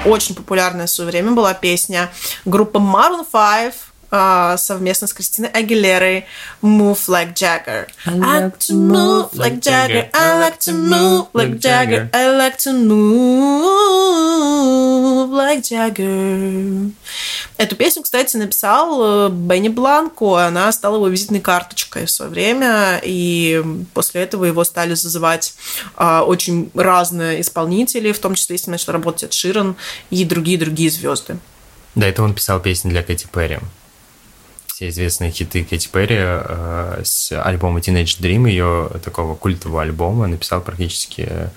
Очень 0.07 0.35
популярная 0.35 0.87
в 0.87 0.89
свое 0.89 1.11
время 1.11 1.31
была 1.33 1.53
песня 1.53 2.09
группы 2.45 2.79
Maroon 2.79 3.25
5 3.29 3.73
а, 4.11 4.57
совместно 4.57 5.07
с 5.07 5.13
Кристиной 5.13 5.49
Агилерой 5.49 6.25
Move 6.61 6.99
Like 7.07 7.33
Jagger. 7.33 7.87
I 8.05 8.15
like 8.17 8.57
to 8.59 8.73
move 8.73 9.33
like 9.33 9.59
Jagger. 9.59 10.09
I 10.13 10.39
like 10.39 10.59
to 10.59 10.73
move 10.73 11.27
like 11.33 11.59
Jagger. 11.59 12.09
I 12.13 12.29
like 12.37 12.57
to 12.59 12.73
move 12.73 14.07
like 15.31 15.61
Jagger. 15.63 16.91
Эту 17.57 17.75
песню, 17.75 18.03
кстати, 18.03 18.37
написал 18.37 19.27
э, 19.27 19.29
Бенни 19.29 19.69
Бланко. 19.69 20.45
Она 20.45 20.71
стала 20.71 20.97
его 20.97 21.07
визитной 21.07 21.39
карточкой 21.39 22.05
в 22.05 22.11
свое 22.11 22.29
время. 22.29 23.01
И 23.03 23.63
после 23.93 24.21
этого 24.21 24.45
его 24.45 24.63
стали 24.63 24.93
зазывать 24.93 25.55
а, 25.95 26.23
очень 26.23 26.69
разные 26.75 27.41
исполнители, 27.41 28.11
в 28.11 28.19
том 28.19 28.35
числе, 28.35 28.55
если 28.55 28.69
начал 28.69 28.93
работать 28.93 29.33
Ширан 29.33 29.75
и 30.11 30.23
другие-другие 30.23 30.91
звезды. 30.91 31.37
Да, 31.95 32.07
это 32.07 32.21
он 32.21 32.35
писал 32.35 32.59
песни 32.59 32.91
для 32.91 33.01
Кэти 33.01 33.27
Перри. 33.33 33.57
Все 34.77 34.89
известные 34.89 35.31
хиты 35.31 35.63
Кэти 35.63 35.89
Перри 35.91 36.17
э, 36.19 37.01
с 37.03 37.31
альбома 37.31 37.79
Teenage 37.79 38.21
Dream, 38.21 38.47
ее 38.47 38.91
такого 39.03 39.33
культового 39.33 39.81
альбома, 39.81 40.27
написал 40.27 40.61
практически 40.61 41.49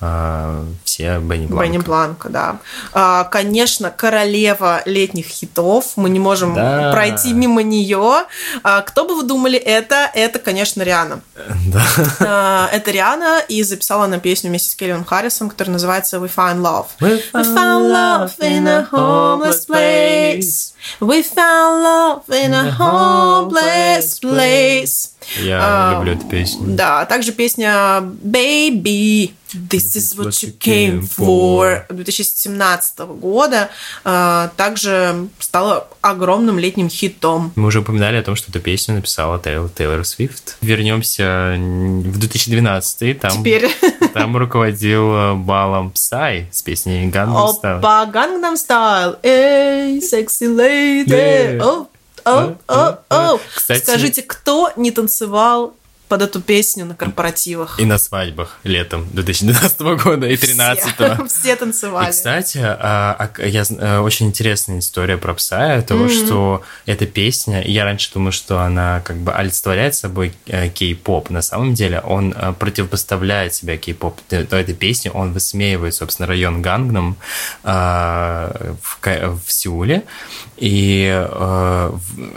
э, 0.00 0.64
все 0.84 1.18
Бенни 1.18 1.46
Бланко. 1.46 1.64
Бенни 1.64 1.78
Бланко, 1.78 2.28
да. 2.28 2.58
А, 2.92 3.24
конечно, 3.24 3.90
королева 3.90 4.82
летних 4.84 5.24
хитов. 5.24 5.92
Мы 5.96 6.10
не 6.10 6.18
можем 6.18 6.54
Да. 6.54 6.92
пройти 6.92 7.32
мимо 7.32 7.62
нее. 7.62 8.24
А, 8.62 8.82
кто 8.82 9.08
бы 9.08 9.16
вы 9.16 9.22
думали, 9.22 9.58
это? 9.58 10.10
Это, 10.12 10.38
конечно, 10.38 10.82
Риана. 10.82 11.22
Да. 11.68 11.82
А, 12.20 12.68
это 12.70 12.90
Риана, 12.90 13.40
и 13.48 13.62
записала 13.62 14.04
она 14.04 14.18
песню 14.18 14.50
вместе 14.50 14.68
с 14.68 14.74
Келлион 14.74 15.06
Харрисом, 15.06 15.48
которая 15.48 15.72
называется 15.72 16.18
We 16.18 16.30
Found 16.36 16.60
Love. 16.60 16.86
We 17.00 17.22
found 17.32 17.90
love 17.90 18.32
in 18.40 18.68
a 18.68 18.86
homeless 18.92 19.66
place. 19.66 20.74
We 21.00 21.22
found 21.22 21.82
love 21.82 22.28
in 22.30 22.52
a 22.54 22.70
homeless 22.78 24.20
place. 24.20 25.10
Я 25.42 25.58
А, 25.60 25.94
люблю 25.94 26.12
эту 26.12 26.26
песню. 26.26 26.66
Да, 26.68 27.04
также 27.04 27.32
песня 27.32 28.00
Baby, 28.22 29.32
This 29.52 29.96
is 29.96 30.16
what 30.16 30.32
you 30.42 30.52
came 30.58 31.00
for 31.02 31.84
2017 31.88 32.98
года 33.20 33.70
а, 34.04 34.50
также 34.56 35.28
стала 35.38 35.88
огромным 36.00 36.58
летним 36.58 36.88
хитом. 36.88 37.52
Мы 37.54 37.68
уже 37.68 37.80
упоминали 37.80 38.16
о 38.16 38.22
том, 38.22 38.34
что 38.36 38.50
эту 38.50 38.60
песню 38.60 38.96
написала 38.96 39.38
Тейлор, 39.38 39.68
Тейлор 39.70 40.04
Свифт. 40.04 40.56
Вернемся 40.60 41.54
в 41.56 42.18
2012 42.18 43.20
там, 43.20 43.30
Теперь 43.30 43.70
там 44.14 44.36
руководил 44.36 45.12
э, 45.14 45.34
балом 45.34 45.92
Psy 45.94 46.46
с 46.52 46.62
песней 46.62 47.08
Gangnam 47.08 47.52
Style. 47.62 47.78
Опа, 47.78 48.04
Gangnam 48.12 48.54
Style, 48.54 49.18
эй, 49.22 50.00
sexy 50.00 50.48
lady, 50.76 51.58
о, 51.60 51.88
о, 52.24 52.56
о, 52.68 52.98
о. 53.10 53.40
Скажите, 53.56 54.22
кто 54.22 54.70
не 54.76 54.90
танцевал 54.90 55.74
под 56.08 56.22
эту 56.22 56.40
песню 56.40 56.84
на 56.84 56.94
корпоративах? 56.94 57.80
И 57.80 57.84
на 57.84 57.98
свадьбах 57.98 58.58
летом 58.64 59.08
2012 59.12 59.80
года 59.80 60.26
и 60.26 60.36
2013 60.36 60.84
Все, 60.84 61.26
все 61.28 61.52
И, 61.52 61.56
танцевали. 61.56 62.10
кстати, 62.10 62.58
а, 62.62 63.30
а, 63.36 63.46
я, 63.46 63.64
а, 63.78 64.00
очень 64.02 64.26
интересная 64.26 64.78
история 64.78 65.16
про 65.16 65.34
Пса, 65.34 65.82
того, 65.82 66.08
что 66.08 66.62
эта 66.86 67.06
песня, 67.06 67.62
я 67.66 67.84
раньше 67.84 68.10
думал, 68.12 68.32
что 68.32 68.60
она 68.60 69.00
как 69.00 69.16
бы 69.16 69.32
олицетворяет 69.32 69.94
собой 69.94 70.32
э, 70.46 70.68
кей-поп. 70.68 71.30
На 71.30 71.42
самом 71.42 71.74
деле 71.74 72.00
он 72.00 72.34
э, 72.36 72.52
противопоставляет 72.58 73.54
себя 73.54 73.76
кей-поп. 73.76 74.20
То 74.28 74.36
этой 74.36 74.74
песне 74.74 75.10
он 75.10 75.32
высмеивает, 75.32 75.94
собственно, 75.94 76.26
район 76.26 76.62
Гангнам 76.62 77.16
э, 77.64 78.74
в, 78.82 78.98
в 79.02 79.52
Сеуле. 79.52 80.04
И 80.56 81.06
э, 81.12 81.92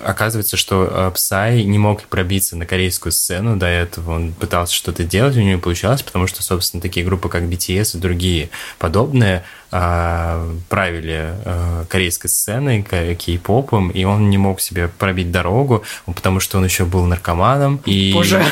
оказывается, 0.06 0.58
что 0.58 0.88
э, 0.90 1.12
Псай 1.14 1.64
не 1.64 1.78
мог 1.78 2.04
пробиться 2.04 2.56
на 2.56 2.66
корейскую 2.66 3.12
сцену 3.12 3.59
до 3.60 3.68
этого. 3.68 4.16
Он 4.16 4.34
пытался 4.34 4.74
что-то 4.74 5.04
делать, 5.04 5.36
у 5.36 5.40
него 5.40 5.52
не 5.52 5.62
получалось, 5.62 6.02
потому 6.02 6.26
что, 6.28 6.42
собственно, 6.42 6.82
такие 6.82 7.06
группы, 7.06 7.30
как 7.30 7.44
BTS 7.44 7.98
и 7.98 8.00
другие 8.00 8.50
подобные, 8.80 9.44
э, 9.72 10.56
правили 10.70 11.34
э, 11.46 11.86
корейской 11.90 12.28
сценой, 12.28 12.82
кей-попом, 12.82 13.90
и 13.90 14.04
он 14.04 14.30
не 14.30 14.38
мог 14.38 14.62
себе 14.62 14.88
пробить 14.88 15.32
дорогу, 15.32 15.84
потому 16.06 16.40
что 16.40 16.58
он 16.58 16.66
еще 16.66 16.86
был 16.86 17.06
наркоманом. 17.06 17.82
И... 17.86 18.12
Боже. 18.14 18.44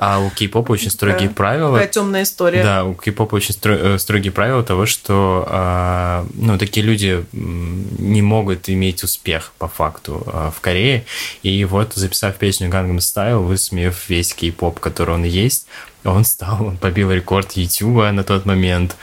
А 0.00 0.18
у 0.18 0.30
кей-попа 0.30 0.72
очень 0.72 0.90
строгие 0.90 1.28
Такая- 1.28 1.34
правила. 1.34 1.72
Такая 1.78 1.92
темная 1.92 2.22
история. 2.24 2.62
Да, 2.62 2.84
у 2.84 2.94
кей-попа 2.94 3.36
очень 3.36 3.54
стро- 3.54 3.94
э, 3.94 3.98
строгие 3.98 4.32
правила 4.32 4.62
того, 4.62 4.86
что 4.86 5.46
а, 5.48 6.26
ну, 6.34 6.58
такие 6.58 6.84
люди 6.84 7.24
не 7.32 8.22
могут 8.22 8.68
иметь 8.68 9.02
успех 9.02 9.52
по 9.58 9.68
факту 9.68 10.22
а, 10.26 10.50
в 10.50 10.60
Корее. 10.60 11.04
И 11.42 11.64
вот, 11.64 11.94
записав 11.94 12.36
песню 12.36 12.68
Gangnam 12.68 12.98
Style, 12.98 13.38
высмеяв 13.38 14.08
весь 14.08 14.34
кей-поп, 14.34 14.80
который 14.80 15.14
он 15.14 15.24
есть, 15.24 15.66
он 16.04 16.24
стал, 16.24 16.66
он 16.66 16.76
побил 16.76 17.10
рекорд 17.10 17.52
Ютуба 17.52 18.10
на 18.12 18.24
тот 18.24 18.44
момент 18.44 18.96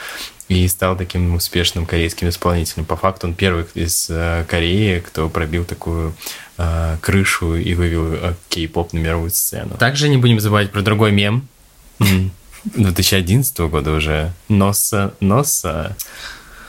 и 0.52 0.68
стал 0.68 0.96
таким 0.96 1.34
успешным 1.34 1.86
корейским 1.86 2.28
исполнителем. 2.28 2.84
По 2.84 2.96
факту 2.96 3.26
он 3.26 3.34
первый 3.34 3.64
из 3.74 4.08
э, 4.10 4.44
Кореи, 4.48 5.00
кто 5.00 5.28
пробил 5.28 5.64
такую 5.64 6.14
э, 6.58 6.96
крышу 7.00 7.54
и 7.56 7.74
вывел 7.74 8.12
э, 8.12 8.34
кей-поп 8.50 8.92
на 8.92 8.98
мировую 8.98 9.30
сцену. 9.30 9.76
Также 9.78 10.08
не 10.08 10.18
будем 10.18 10.40
забывать 10.40 10.70
про 10.70 10.82
другой 10.82 11.12
мем, 11.12 11.48
М, 12.00 12.30
2011 12.64 13.58
года 13.60 13.92
уже. 13.92 14.32
Носа, 14.48 15.14
носа. 15.20 15.96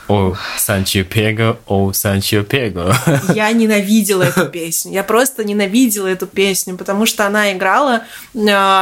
О, 0.10 0.36
Санчо 0.58 1.06
Пего, 1.06 1.58
о, 1.66 1.94
Санчо 1.94 2.44
Пего. 2.44 2.94
Я 3.34 3.52
ненавидела 3.54 4.24
эту 4.24 4.48
песню. 4.48 4.92
Я 4.92 5.04
просто 5.04 5.46
ненавидела 5.46 6.08
эту 6.08 6.28
песню, 6.28 6.78
потому 6.78 7.06
что 7.06 7.26
она 7.26 7.54
играла 7.54 8.04
э, 8.34 8.40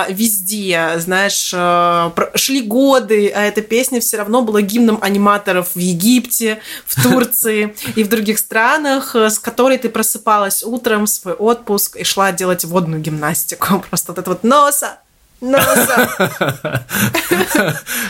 везде. 0.10 0.94
Знаешь, 0.98 1.52
э, 1.54 2.12
шли 2.36 2.62
годы, 2.62 3.32
а 3.36 3.44
эта 3.44 3.62
песня 3.62 4.02
все 4.02 4.18
равно 4.18 4.42
была 4.42 4.62
гимном 4.62 4.98
аниматоров 5.02 5.76
в 5.76 5.80
Египте, 5.80 6.60
в 6.86 7.02
Турции 7.04 7.76
и 7.96 8.04
в 8.04 8.10
других 8.10 8.40
странах, 8.40 9.16
э, 9.16 9.30
с 9.30 9.38
которой 9.38 9.78
ты 9.78 9.90
просыпалась 9.90 10.64
утром 10.64 11.06
в 11.06 11.10
свой 11.10 11.36
отпуск 11.36 11.98
и 11.98 12.04
шла 12.04 12.32
делать 12.32 12.66
водную 12.66 13.00
гимнастику. 13.00 13.84
Просто 13.90 14.12
вот 14.12 14.18
это 14.18 14.30
вот 14.32 14.44
носа, 14.44 14.98
носа. 15.40 16.10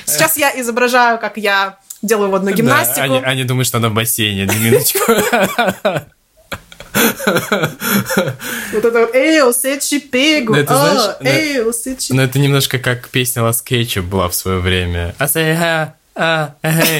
Сейчас 0.05 0.37
я 0.37 0.57
изображаю, 0.59 1.19
как 1.19 1.35
я 1.35 1.77
делаю 2.01 2.29
водную 2.29 2.55
гимнастику. 2.55 2.95
Да, 2.97 3.03
Аня, 3.03 3.21
Аня 3.25 3.45
думает, 3.45 3.67
что 3.67 3.77
она 3.77 3.89
в 3.89 3.93
бассейне, 3.93 4.43
одну 4.43 4.59
минуточку. 4.59 4.99
Вот 8.73 8.85
это 8.85 8.99
вот 8.99 9.15
«Эйо, 9.15 9.51
сечи 9.53 9.99
пегу», 9.99 10.53
Ну, 10.53 10.59
это 10.59 10.75
знаешь, 10.75 11.01
«А, 11.01 11.17
ну, 11.21 11.29
«Эйо, 11.29 11.71
сечи 11.71 12.11
Но 12.11 12.21
это 12.21 12.37
немножко 12.37 12.79
как 12.79 13.07
песня 13.09 13.43
Last 13.43 13.63
Ketchup 13.65 14.01
была 14.03 14.27
в 14.27 14.35
свое 14.35 14.59
время. 14.59 15.15
А 15.17 15.25
ha, 15.25 15.93
а, 16.13 16.55
эй. 16.61 16.99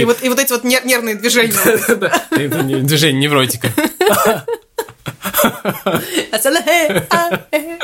И 0.00 0.04
вот, 0.04 0.22
и 0.22 0.28
вот 0.28 0.38
эти 0.38 0.52
вот 0.52 0.64
нер- 0.64 0.84
нервные 0.86 1.14
движения. 1.14 1.52
Движение 2.82 3.22
невротика. 3.22 3.68
А, 7.10 7.40
э. 7.52 7.78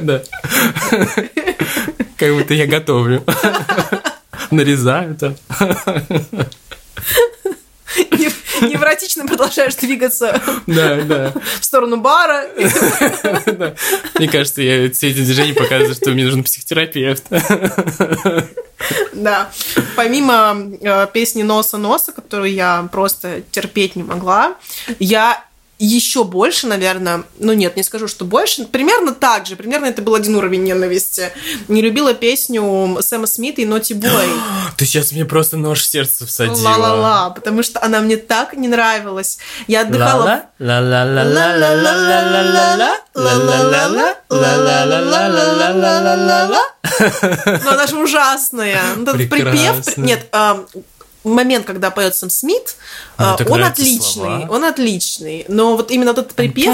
Да. 0.00 0.22
Как 2.16 2.34
будто 2.34 2.54
я 2.54 2.66
готовлю. 2.66 3.24
Нарезаю 4.56 5.16
там. 5.16 5.36
Нев- 8.12 8.62
Невротично 8.62 9.26
продолжаешь 9.26 9.74
двигаться 9.76 10.40
Да, 10.66 10.96
да. 11.02 11.32
в 11.60 11.64
сторону 11.64 11.96
бара. 11.96 12.46
Да. 13.46 13.74
Мне 14.16 14.28
кажется, 14.28 14.62
я 14.62 14.90
все 14.90 15.08
эти 15.10 15.16
движения 15.24 15.54
показывают, 15.54 15.96
что 15.96 16.10
мне 16.10 16.24
нужен 16.24 16.44
психотерапевт. 16.44 17.24
Да. 19.12 19.50
Помимо 19.96 20.56
э, 20.80 21.06
песни 21.12 21.42
«Носа-носа», 21.42 22.12
которую 22.12 22.52
я 22.52 22.88
просто 22.92 23.42
терпеть 23.50 23.96
не 23.96 24.02
могла, 24.02 24.54
я 24.98 25.42
еще 25.84 26.24
больше, 26.24 26.66
наверное, 26.66 27.24
ну 27.38 27.54
нет, 27.54 27.74
не 27.76 27.82
скажу, 27.82 28.06
что 28.06 28.26
больше, 28.26 28.66
примерно 28.66 29.12
так 29.14 29.46
же, 29.46 29.56
примерно 29.56 29.86
это 29.86 30.02
был 30.02 30.14
один 30.14 30.36
уровень 30.36 30.62
ненависти. 30.62 31.32
Не 31.68 31.80
любила 31.80 32.12
песню 32.12 32.98
Сэма 33.00 33.26
Смита 33.26 33.62
и 33.62 33.64
Ноти 33.64 33.94
Бой. 33.94 34.28
Ты 34.76 34.84
сейчас 34.84 35.12
мне 35.12 35.24
просто 35.24 35.56
нож 35.56 35.80
в 35.80 35.86
сердце 35.86 36.26
всадила. 36.26 36.68
Ла-ла-ла, 36.68 37.30
потому 37.30 37.62
что 37.62 37.82
она 37.82 38.00
мне 38.00 38.18
так 38.18 38.52
не 38.54 38.68
нравилась. 38.68 39.38
Я 39.66 39.80
отдыхала 39.82 40.42
в 40.58 40.64
Но 47.64 47.70
она 47.70 47.86
же 47.86 47.96
ужасная. 47.96 48.80
Ну, 48.96 49.02
этот 49.02 49.14
припев... 49.14 49.50
Прекрасно. 49.50 50.02
Нет, 50.02 50.26
а, 50.32 50.64
момент, 51.24 51.66
когда 51.66 51.90
поет 51.90 52.14
Сэм 52.14 52.30
Смит, 52.30 52.76
а, 53.16 53.36
так 53.36 53.50
он 53.50 53.62
отличный. 53.62 54.00
слова. 54.00 54.46
Он 54.50 54.64
отличный. 54.64 55.44
Но 55.48 55.76
вот 55.76 55.90
именно 55.90 56.10
этот 56.10 56.34
припев... 56.34 56.66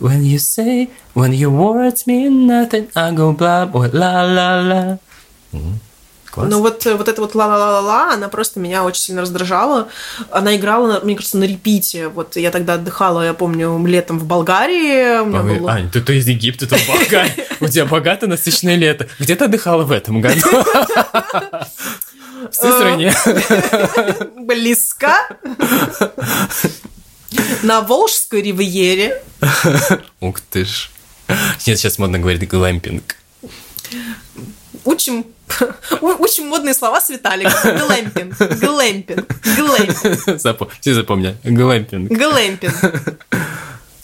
When 0.00 0.22
you 0.22 0.38
say, 0.38 0.88
when 1.14 1.32
your 1.32 1.50
words 1.50 2.06
mean 2.06 2.46
nothing, 2.46 2.88
I 2.94 3.12
go 3.12 3.32
blah, 3.36 3.66
boy, 3.66 3.90
la 3.92 4.22
la 4.22 4.60
la. 4.62 4.98
Классно. 6.30 6.56
Ну 6.56 6.62
вот, 6.62 6.86
э, 6.86 6.94
вот 6.94 7.08
это 7.08 7.20
вот 7.20 7.34
ла-ла-ла-ла, 7.34 8.12
она 8.14 8.28
просто 8.28 8.60
меня 8.60 8.84
очень 8.84 9.02
сильно 9.02 9.22
раздражала. 9.22 9.88
Она 10.30 10.54
играла, 10.56 11.00
мне 11.02 11.16
кажется, 11.16 11.38
на 11.38 11.44
репите. 11.44 12.08
Вот 12.08 12.36
я 12.36 12.50
тогда 12.52 12.74
отдыхала, 12.74 13.24
я 13.24 13.34
помню, 13.34 13.84
летом 13.86 14.18
в 14.18 14.24
Болгарии. 14.24 15.18
А 15.18 15.24
вы- 15.24 15.56
был- 15.58 15.68
Ань, 15.68 15.90
ты, 15.90 16.00
ты 16.00 16.18
из 16.18 16.28
Египта, 16.28 16.66
ты 16.68 16.76
в 16.76 16.86
Болгарии. 16.88 17.46
У 17.60 17.66
тебя 17.66 17.84
богатое 17.86 18.30
насыщенное 18.30 18.76
лето. 18.76 19.08
Где 19.18 19.34
ты 19.34 19.44
отдыхала 19.46 19.82
в 19.82 19.90
этом 19.92 20.20
году? 20.20 20.40
В 22.50 22.54
Сызрани. 22.54 23.12
близко. 24.46 25.12
На 27.62 27.80
Волжской 27.82 28.40
ривьере. 28.42 29.22
Ух 30.20 30.40
ты 30.40 30.64
ж. 30.64 30.90
Нет, 31.66 31.78
сейчас 31.78 31.98
модно 31.98 32.18
говорить 32.18 32.48
глэмпинг. 32.48 33.16
Учим, 34.84 35.24
учим 36.00 36.48
модные 36.48 36.74
слова 36.74 37.00
с 37.00 37.08
Виталиком. 37.10 37.52
Глэмпинг, 37.78 38.36
глэмпинг, 38.60 39.26
глэмпинг, 39.56 40.40
Запом- 40.40 40.68
Все 40.80 40.94
запомнят. 40.94 41.36
Глэмпинг. 41.44 42.10
глэмпинг. 42.10 42.74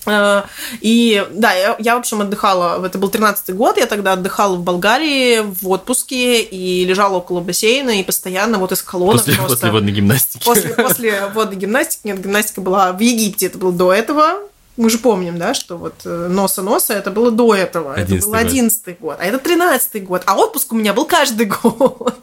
Э, 0.07 0.43
И 0.81 1.27
да, 1.33 1.53
я, 1.53 1.77
я, 1.81 1.97
в 1.97 1.99
общем, 1.99 2.21
отдыхала, 2.21 2.85
это 2.87 2.97
был 2.99 3.09
13-й 3.11 3.53
год, 3.55 3.77
я 3.77 3.87
тогда 3.87 4.13
отдыхала 4.13 4.55
в 4.57 4.63
Болгарии 4.63 5.41
в 5.41 5.69
отпуске 5.69 6.43
и 6.43 6.85
лежала 6.85 7.17
около 7.17 7.41
бассейна 7.41 7.99
и 8.01 8.05
постоянно 8.05 8.59
вот 8.59 8.71
из 8.73 8.83
колонок 8.83 9.17
После, 9.17 9.35
просто... 9.35 9.55
после 9.57 9.71
водной 9.73 9.93
гимнастики. 9.93 10.45
После, 10.45 10.71
после 10.75 11.27
водной 11.35 11.57
гимнастики, 11.57 12.07
нет, 12.07 12.21
гимнастика 12.23 12.61
была 12.61 12.93
в 12.93 13.01
Египте, 13.01 13.47
это 13.47 13.59
было 13.59 13.73
до 13.73 13.93
этого. 13.93 14.35
Мы 14.77 14.91
же 14.91 14.99
помним, 14.99 15.39
да, 15.39 15.55
что 15.55 15.79
вот 15.79 15.95
э, 16.05 16.29
носа-носа 16.29 16.93
это 16.93 17.11
было 17.11 17.31
до 17.31 17.55
этого. 17.55 17.95
Это 17.95 18.13
11-й 18.13 18.21
был 18.21 18.31
год. 18.33 18.41
11 18.41 19.01
год, 19.01 19.17
а 19.21 19.25
это 19.25 19.39
13 19.39 20.05
год. 20.05 20.23
А 20.27 20.37
отпуск 20.37 20.73
у 20.73 20.77
меня 20.77 20.93
был 20.93 21.07
каждый 21.07 21.47
год. 21.47 22.19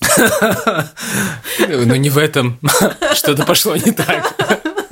Ну, 1.58 1.94
не 1.96 2.10
в 2.10 2.18
этом. 2.18 2.58
Что-то 3.14 3.44
пошло 3.44 3.76
не 3.76 3.92
так. 3.92 4.34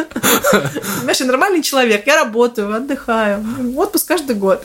Знаешь, 1.03 1.21
я 1.21 1.27
нормальный 1.27 1.63
человек, 1.63 2.07
я 2.07 2.17
работаю, 2.17 2.75
отдыхаю. 2.75 3.45
Отпуск 3.77 4.07
каждый 4.09 4.37
год. 4.37 4.63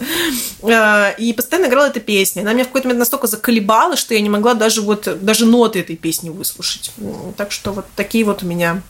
Э, 0.62 1.14
И 1.18 1.34
постоянно 1.34 1.68
играла 1.68 1.88
эта 1.88 2.00
песня. 2.00 2.42
Она 2.42 2.54
меня 2.54 2.64
в 2.64 2.68
какой-то 2.68 2.88
момент 2.88 3.00
настолько 3.00 3.28
заколебала, 3.28 3.96
что 3.96 4.14
я 4.14 4.22
не 4.22 4.30
могла 4.30 4.54
даже 4.54 4.82
вот 4.82 5.08
даже 5.22 5.46
ноты 5.46 5.80
этой 5.80 5.96
песни 5.96 6.30
выслушать. 6.30 6.92
Так 7.38 7.52
что 7.52 7.72
вот 7.72 7.86
такие 7.96 8.24
вот 8.26 8.44
у 8.44 8.46
меня 8.46 8.82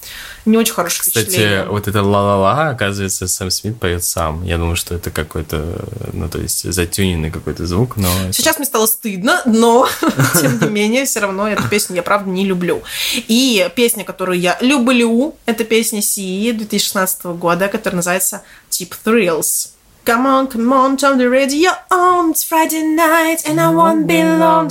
не 0.45 0.57
очень 0.57 0.73
хорошие 0.73 1.01
впечатления. 1.03 1.57
Кстати, 1.61 1.69
вот 1.69 1.87
это 1.87 2.01
ла-ла-ла, 2.03 2.69
оказывается, 2.69 3.27
Сэм 3.27 3.49
Смит 3.51 3.79
поет 3.79 4.03
сам. 4.03 4.43
Я 4.43 4.57
думаю, 4.57 4.75
что 4.75 4.95
это 4.95 5.11
какой-то, 5.11 5.85
ну, 6.13 6.27
то 6.29 6.39
есть 6.39 6.71
затюненный 6.71 7.29
какой-то 7.31 7.65
звук, 7.67 7.97
но... 7.97 8.07
это- 8.23 8.33
Сейчас 8.33 8.57
мне 8.57 8.65
стало 8.65 8.85
стыдно, 8.85 9.41
но 9.45 9.87
тем 10.41 10.59
не 10.61 10.67
менее, 10.69 11.05
все 11.05 11.19
равно 11.19 11.47
эту 11.47 11.67
песню 11.67 11.97
я 11.97 12.03
правда 12.03 12.29
не 12.29 12.45
люблю. 12.45 12.81
И 13.27 13.69
песня, 13.75 14.03
которую 14.03 14.39
я 14.39 14.57
люблю, 14.61 15.35
это 15.45 15.63
песня 15.65 16.01
Си 16.01 16.51
2016 16.93 17.25
года, 17.39 17.67
которая 17.67 17.97
называется 17.97 18.43
Tip 18.69 18.93
Thrills. 19.05 19.69
Come 20.05 20.25
on, 20.25 20.47
come 20.51 20.71
on, 20.73 20.97
turn 20.97 21.17
the 21.17 21.29
radio 21.29 21.71
on. 21.91 22.31
It's 22.31 22.43
Friday 22.43 22.83
night 22.83 23.45
and 23.45 23.59
I 23.59 23.67
won't 23.73 24.07
be 24.07 24.23
long. 24.23 24.69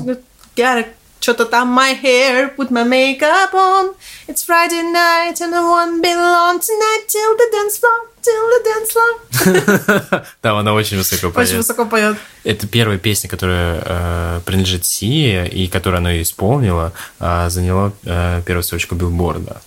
Gotta 0.56 0.86
что-то 1.20 1.44
там 1.46 1.68
my 1.68 1.92
hair, 2.00 2.48
put 2.56 2.70
my 2.70 2.84
makeup 2.84 3.52
on. 3.52 3.94
It's 4.26 4.42
Friday 4.44 4.82
night 4.82 5.40
and 5.40 5.54
I 5.54 5.60
won't 5.60 6.02
be 6.02 6.14
long 6.14 6.58
tonight 6.58 7.04
till 7.06 7.36
the 7.36 7.48
dance 7.52 7.78
floor, 7.78 8.08
till 8.22 8.48
the 8.50 8.60
dance 8.64 8.92
floor. 8.92 10.24
Да, 10.42 10.58
она 10.58 10.72
очень 10.74 10.96
высоко 10.96 11.26
Очень 11.28 11.34
поет. 11.34 11.56
высоко 11.56 11.84
поет. 11.84 12.16
Это 12.44 12.66
первая 12.66 12.98
песня, 12.98 13.28
которая 13.28 13.82
э, 13.84 14.40
принадлежит 14.44 14.86
Си, 14.86 15.44
и 15.46 15.68
которую 15.68 15.98
она 15.98 16.20
исполнила, 16.22 16.92
э, 17.20 17.48
заняла 17.50 17.92
э, 18.04 18.42
первую 18.46 18.62
строчку 18.62 18.94
билборда. 18.94 19.60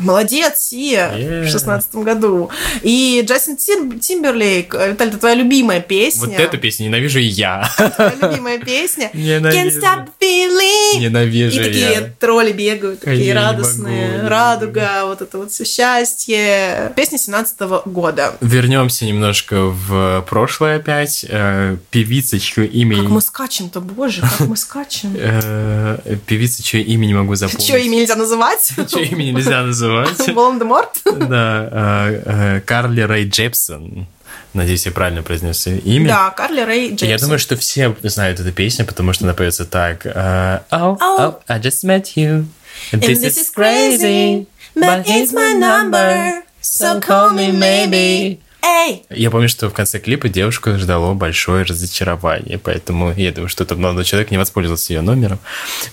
Молодец, 0.00 0.58
Сия, 0.60 1.10
Yeah. 1.16 1.42
в 1.44 1.48
шестнадцатом 1.50 2.02
году. 2.04 2.50
И 2.82 3.22
Джастин 3.26 3.56
Тим- 3.56 4.00
Тимберлейк, 4.00 4.74
Виталь, 4.74 5.08
это 5.08 5.18
твоя 5.18 5.34
любимая 5.34 5.80
песня. 5.80 6.28
Вот 6.28 6.38
эту 6.40 6.58
песню 6.58 6.86
ненавижу 6.86 7.18
и 7.18 7.24
я. 7.24 7.68
Твоя 7.96 8.14
любимая 8.22 8.58
песня. 8.58 9.10
Can't 9.12 9.40
Ненавижу. 9.40 9.80
stop 9.80 10.08
feeling. 10.20 10.96
И 10.96 10.98
Ненавижу 11.00 11.58
такие 11.62 11.80
я. 11.92 12.10
тролли 12.18 12.52
бегают, 12.52 13.00
Я 13.04 13.10
такие 13.12 13.24
не 13.26 13.32
радостные, 13.34 14.16
могу, 14.18 14.28
радуга, 14.28 15.02
вот 15.06 15.22
это 15.22 15.38
вот 15.38 15.50
все 15.52 15.64
счастье. 15.64 16.92
Песня 16.96 17.18
17 17.18 17.82
года. 17.86 18.36
Вернемся 18.40 19.04
немножко 19.04 19.64
в 19.66 20.24
прошлое 20.28 20.76
опять. 20.76 21.24
Э, 21.28 21.76
Певица, 21.90 22.38
чье 22.38 22.66
имя... 22.66 22.96
Как 23.02 23.08
мы 23.08 23.20
скачем-то, 23.20 23.80
боже, 23.80 24.22
как 24.22 24.48
мы 24.48 24.56
скачем. 24.56 25.14
Э, 25.16 25.98
Певица, 26.26 26.62
чье 26.62 26.82
имя 26.82 27.06
не 27.06 27.14
могу 27.14 27.34
запомнить. 27.34 27.66
Чье 27.66 27.84
имя 27.84 27.96
нельзя 27.96 28.16
называть? 28.16 28.70
Чье 28.88 29.06
имя 29.06 29.24
нельзя 29.24 29.62
называть. 29.62 29.89
Волан-де-Морт? 30.34 31.02
Да, 31.04 31.68
э, 31.70 32.22
э, 32.24 32.60
Карли 32.60 33.02
Рэй 33.02 33.28
Джепсон. 33.28 34.06
Надеюсь, 34.52 34.84
я 34.86 34.92
правильно 34.92 35.22
произнес 35.22 35.66
имя. 35.66 36.08
Да, 36.08 36.30
Карли 36.30 36.60
Рэй 36.62 36.88
Джеймсон. 36.88 37.08
Я 37.08 37.18
думаю, 37.18 37.38
что 37.38 37.56
все 37.56 37.94
знают 38.02 38.40
эту 38.40 38.52
песню, 38.52 38.84
потому 38.84 39.12
что 39.12 39.24
она 39.24 39.34
поется 39.34 39.64
так. 39.64 40.06
э, 40.06 40.60
Oh, 40.70 40.96
Oh. 41.00 41.40
I 41.48 41.58
just 41.60 41.84
met 41.84 42.16
you. 42.16 42.46
And 42.92 43.02
And 43.02 43.02
this 43.02 43.36
is 43.36 43.50
crazy, 43.50 44.46
but 44.74 45.04
here's 45.06 45.32
my 45.32 45.52
number, 45.52 46.42
so 46.60 47.00
call 47.00 47.30
me 47.30 47.52
maybe. 47.52 48.38
Эй! 48.62 49.02
Я 49.10 49.30
помню, 49.30 49.48
что 49.48 49.68
в 49.68 49.74
конце 49.74 49.98
клипа 49.98 50.28
девушку 50.28 50.76
ждало 50.76 51.14
большое 51.14 51.64
разочарование, 51.64 52.58
поэтому 52.58 53.12
я 53.12 53.32
думаю, 53.32 53.48
что 53.48 53.64
этот 53.64 53.78
молодой 53.78 54.04
человек 54.04 54.30
не 54.30 54.38
воспользовался 54.38 54.92
ее 54.92 55.00
номером. 55.00 55.38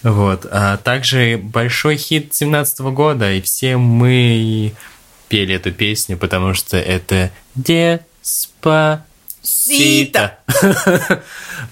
Вот. 0.04 0.46
А 0.52 0.78
также 0.78 1.38
большой 1.42 1.98
хит 1.98 2.34
17 2.34 2.80
года, 2.80 3.32
и 3.32 3.42
все 3.42 3.78
мы 3.78 4.74
пели 5.30 5.56
эту 5.56 5.72
песню, 5.72 6.18
потому 6.18 6.54
что 6.54 6.78
это 6.78 7.32
Деспа 7.56 9.06
Сита. 9.48 10.38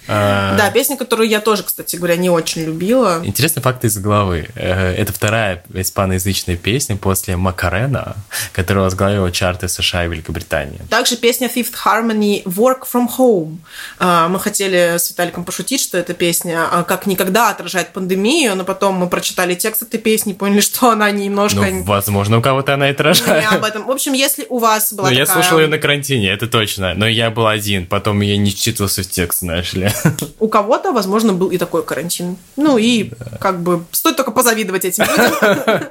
А, 0.07 0.55
Да, 0.57 0.69
песня, 0.71 0.97
которую 0.97 1.27
я 1.29 1.39
тоже, 1.41 1.63
кстати 1.63 1.95
говоря, 1.95 2.15
не 2.15 2.29
очень 2.29 2.63
любила. 2.63 3.21
Интересный 3.23 3.61
факт 3.61 3.83
из 3.85 3.97
головы. 3.97 4.49
Э, 4.55 4.93
Это 4.95 5.11
вторая 5.13 5.63
испаноязычная 5.73 6.57
песня 6.57 6.95
после 6.95 7.35
Макарена, 7.37 8.15
которая 8.51 8.83
возглавила 8.83 9.31
чарты 9.31 9.67
США 9.67 10.05
и 10.05 10.09
Великобритании. 10.09 10.79
Также 10.89 11.17
песня 11.17 11.49
Fifth 11.53 11.73
Harmony 11.85 12.43
Work 12.43 12.81
From 12.91 13.07
Home. 13.17 13.57
А, 13.99 14.27
Мы 14.27 14.39
хотели 14.39 14.97
с 14.97 15.09
Виталиком 15.11 15.43
пошутить, 15.43 15.81
что 15.81 15.97
эта 15.97 16.13
песня 16.13 16.67
а, 16.71 16.83
как 16.83 17.05
никогда 17.07 17.49
отражает 17.49 17.89
пандемию, 17.93 18.55
но 18.55 18.63
потом 18.63 18.95
мы 18.95 19.07
прочитали 19.07 19.55
текст 19.55 19.81
этой 19.83 19.99
песни 19.99 20.33
и 20.33 20.35
поняли, 20.35 20.59
что 20.61 20.91
она 20.91 21.09
немножко 21.11 21.61
Ну, 21.61 21.83
возможно, 21.83 22.37
у 22.39 22.41
кого-то 22.41 22.73
она 22.75 22.89
и 22.89 22.91
отражает. 22.91 23.51
об 23.51 23.63
этом. 23.63 23.85
В 23.85 23.91
общем, 23.91 24.13
если 24.13 24.45
у 24.49 24.59
вас 24.59 24.93
была 24.93 25.09
Ну, 25.09 25.15
я 25.15 25.25
такая- 25.25 25.41
слушал 25.43 25.59
ее 25.59 25.67
на 25.67 25.77
карантине, 25.77 26.29
это 26.31 26.47
точно. 26.47 26.93
Но 26.95 27.07
я 27.07 27.29
был 27.31 27.47
один, 27.65 27.87
потом 27.87 28.21
я 28.21 28.37
не 28.37 28.51
вчитывался 28.51 29.01
в 29.01 29.07
текст, 29.07 29.39
знаешь 29.39 29.73
ли. 29.73 29.89
У 30.39 30.47
кого-то, 30.47 30.91
возможно, 30.91 31.33
был 31.33 31.49
и 31.49 31.57
такой 31.57 31.83
карантин. 31.83 32.37
Ну 32.55 32.77
и 32.77 33.11
как 33.39 33.61
бы 33.61 33.83
стоит 33.91 34.17
только 34.17 34.31
позавидовать 34.31 34.85
этим 34.85 35.05
людям. 35.05 35.89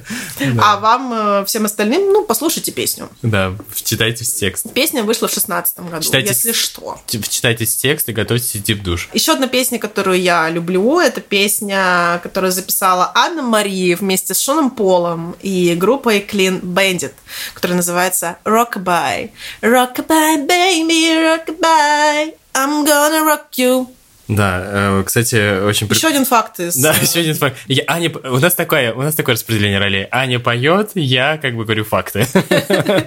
А 0.58 0.78
вам, 0.78 1.12
э, 1.12 1.44
всем 1.44 1.66
остальным, 1.66 2.12
ну, 2.12 2.24
послушайте 2.24 2.72
песню. 2.72 3.08
Да, 3.22 3.52
вчитайтесь 3.74 4.30
в 4.32 4.36
текст. 4.36 4.72
Песня 4.72 5.02
вышла 5.02 5.28
в 5.28 5.32
шестнадцатом 5.32 5.88
году, 5.88 6.02
Читайте 6.02 6.28
если 6.28 6.52
что. 6.52 6.98
Вчитайтесь 7.06 7.74
в 7.74 7.78
текст 7.78 8.08
и 8.08 8.12
готовьтесь 8.12 8.56
идти 8.56 8.74
в 8.74 8.82
душ. 8.82 9.08
Еще 9.12 9.32
одна 9.32 9.48
песня, 9.48 9.78
которую 9.78 10.20
я 10.20 10.48
люблю, 10.48 10.98
это 10.98 11.20
песня, 11.20 12.20
которую 12.22 12.52
записала 12.52 13.12
Анна 13.14 13.42
Мария 13.42 13.96
вместе 13.96 14.34
с 14.34 14.40
Шоном 14.40 14.70
Полом 14.70 15.36
и 15.42 15.74
группой 15.74 16.20
Clean 16.20 16.60
Bandit, 16.62 17.12
которая 17.54 17.76
называется 17.76 18.38
Rockabye. 18.44 19.30
Rockabye, 19.62 20.46
baby, 20.46 20.59
baby, 20.60 21.16
rock 21.24 21.46
goodbye. 21.46 22.34
I'm 22.54 22.84
gonna 22.84 23.24
rock 23.24 23.56
you. 23.56 23.88
Да, 24.30 24.62
э, 24.64 25.02
кстати, 25.04 25.60
очень 25.64 25.88
Еще 25.88 26.06
один 26.06 26.24
факт 26.24 26.60
из... 26.60 26.76
Да, 26.76 26.92
э, 26.92 27.02
еще 27.02 27.18
один 27.20 27.34
факт. 27.34 27.56
Я- 27.66 27.82
Аня, 27.88 28.12
у 28.30 28.38
нас 28.38 28.54
такое, 28.54 28.92
у 28.92 29.02
нас 29.02 29.16
такое 29.16 29.34
распределение 29.34 29.80
ролей. 29.80 30.06
Аня 30.12 30.38
поет, 30.38 30.92
я 30.94 31.36
как 31.36 31.56
бы 31.56 31.64
говорю 31.64 31.84
факты. 31.84 32.26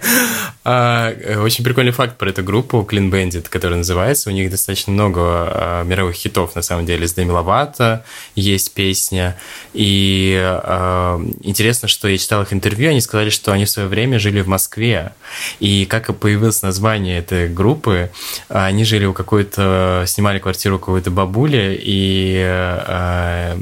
А, 0.66 1.12
э, 1.12 1.40
Очень 1.40 1.66
прикольный 1.66 1.92
факт 1.92 2.18
про 2.18 2.30
эту 2.30 2.42
группу 2.42 2.88
Clean 2.90 3.10
Bandit, 3.10 3.48
которая 3.50 3.80
называется. 3.80 4.30
У 4.30 4.34
них 4.34 4.50
достаточно 4.50 4.94
много 4.94 5.20
а, 5.22 5.84
мировых 5.84 6.16
хитов, 6.16 6.56
на 6.56 6.62
самом 6.62 6.86
деле. 6.86 7.06
С 7.06 7.14
Деми 7.14 7.32
Ловато 7.32 8.06
есть 8.36 8.74
песня. 8.74 9.36
И 9.74 10.40
а, 10.42 11.22
интересно, 11.42 11.90
что 11.90 12.08
я 12.08 12.18
читал 12.18 12.44
их 12.44 12.54
интервью, 12.54 12.92
они 12.92 13.02
сказали, 13.02 13.30
что 13.30 13.52
они 13.52 13.66
в 13.66 13.70
свое 13.70 13.90
время 13.90 14.20
жили 14.20 14.40
в 14.40 14.48
Москве. 14.48 15.12
И 15.60 15.86
как 15.86 16.16
появилось 16.18 16.62
название 16.62 17.20
этой 17.20 17.50
группы, 17.50 18.10
они 18.48 18.86
жили 18.86 19.04
у 19.04 19.12
какой-то, 19.12 20.06
снимали 20.08 20.40
квартиру 20.40 20.78
у 20.78 20.80
какой-то 20.80 21.12
бабули, 21.14 21.80
и, 21.82 22.42
а, 22.46 23.58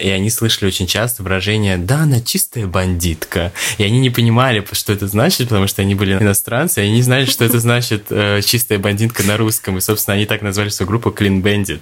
и 0.00 0.08
они 0.08 0.30
слышали 0.30 0.68
очень 0.68 0.86
часто 0.86 1.22
выражение 1.22 1.76
«да, 1.76 2.02
она 2.02 2.20
чистая 2.20 2.66
бандитка». 2.66 3.52
И 3.78 3.84
они 3.84 3.98
не 3.98 4.10
понимали, 4.10 4.64
что 4.72 4.92
это 4.92 5.06
значит, 5.08 5.48
потому 5.48 5.66
что 5.66 5.82
они 5.82 5.94
были 5.94 6.14
иностранцы, 6.14 6.80
и 6.80 6.84
они 6.84 6.94
не 6.96 7.02
знали, 7.02 7.24
что 7.24 7.44
это 7.44 7.58
значит 7.58 8.06
э, 8.10 8.40
«чистая 8.42 8.78
бандитка» 8.78 9.22
на 9.24 9.36
русском. 9.36 9.78
И, 9.78 9.80
собственно, 9.80 10.14
они 10.14 10.26
так 10.26 10.42
назвали 10.42 10.68
свою 10.68 10.88
группу 10.88 11.10
Clean 11.10 11.42
Bandit. 11.42 11.80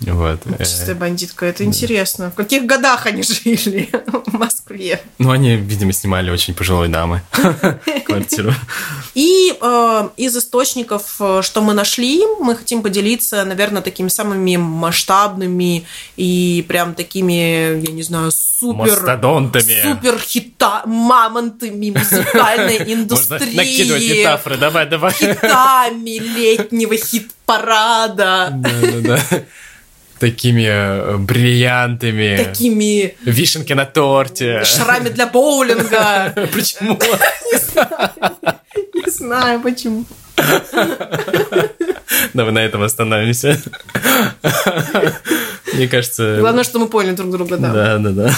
Вот. 0.00 0.40
Э, 0.58 0.64
Чистая 0.64 0.94
бандитка, 0.94 1.46
это 1.46 1.64
интересно. 1.64 2.30
В 2.30 2.34
каких 2.34 2.66
годах 2.66 3.06
они 3.06 3.22
жили 3.22 3.88
в 4.26 4.32
Москве? 4.34 5.00
Ну, 5.18 5.30
они, 5.30 5.56
видимо, 5.56 5.92
снимали 5.92 6.30
очень 6.30 6.54
пожилой 6.54 6.88
дамы 6.88 7.22
квартиру. 8.06 8.52
И 9.14 9.54
э, 9.60 10.08
из 10.16 10.36
источников, 10.36 11.16
э, 11.20 11.40
что 11.42 11.62
мы 11.62 11.74
нашли, 11.74 12.22
мы 12.40 12.56
хотим 12.56 12.82
поделиться, 12.82 13.44
наверное, 13.44 13.82
такими 13.82 14.08
самыми 14.08 14.41
масштабными 14.50 15.84
и 16.16 16.64
прям 16.68 16.94
такими, 16.94 17.80
я 17.80 17.92
не 17.92 18.02
знаю, 18.02 18.30
супер... 18.32 18.90
Мастодонтами. 18.92 19.82
Супер 19.82 20.18
хита, 20.18 20.82
мамонтами 20.86 21.90
музыкальной 21.90 22.78
Можно 22.78 22.92
индустрии. 22.92 23.56
накидывать 23.56 24.02
метафоры, 24.10 24.56
давай, 24.56 24.86
давай. 24.86 25.12
Хитами 25.12 26.18
летнего 26.18 26.96
хит-парада. 26.96 28.50
Да-да-да. 28.52 29.20
Такими 30.18 30.66
э, 30.68 31.16
бриллиантами. 31.16 32.36
Такими 32.44 33.16
Вишенки 33.22 33.72
на 33.72 33.86
торте. 33.86 34.62
шарами 34.64 35.08
для 35.08 35.26
боулинга. 35.26 36.32
Почему? 36.54 36.96
Не 38.94 39.10
знаю 39.10 39.60
почему. 39.60 40.04
Давай 42.34 42.52
на 42.52 42.64
этом 42.64 42.82
остановимся. 42.82 43.60
Мне 45.72 45.88
кажется... 45.88 46.36
Главное, 46.40 46.64
что 46.64 46.78
мы 46.78 46.88
поняли 46.88 47.14
друг 47.14 47.30
друга, 47.30 47.56
да. 47.56 47.72
Да, 47.72 47.98
да, 47.98 48.10
да. 48.10 48.34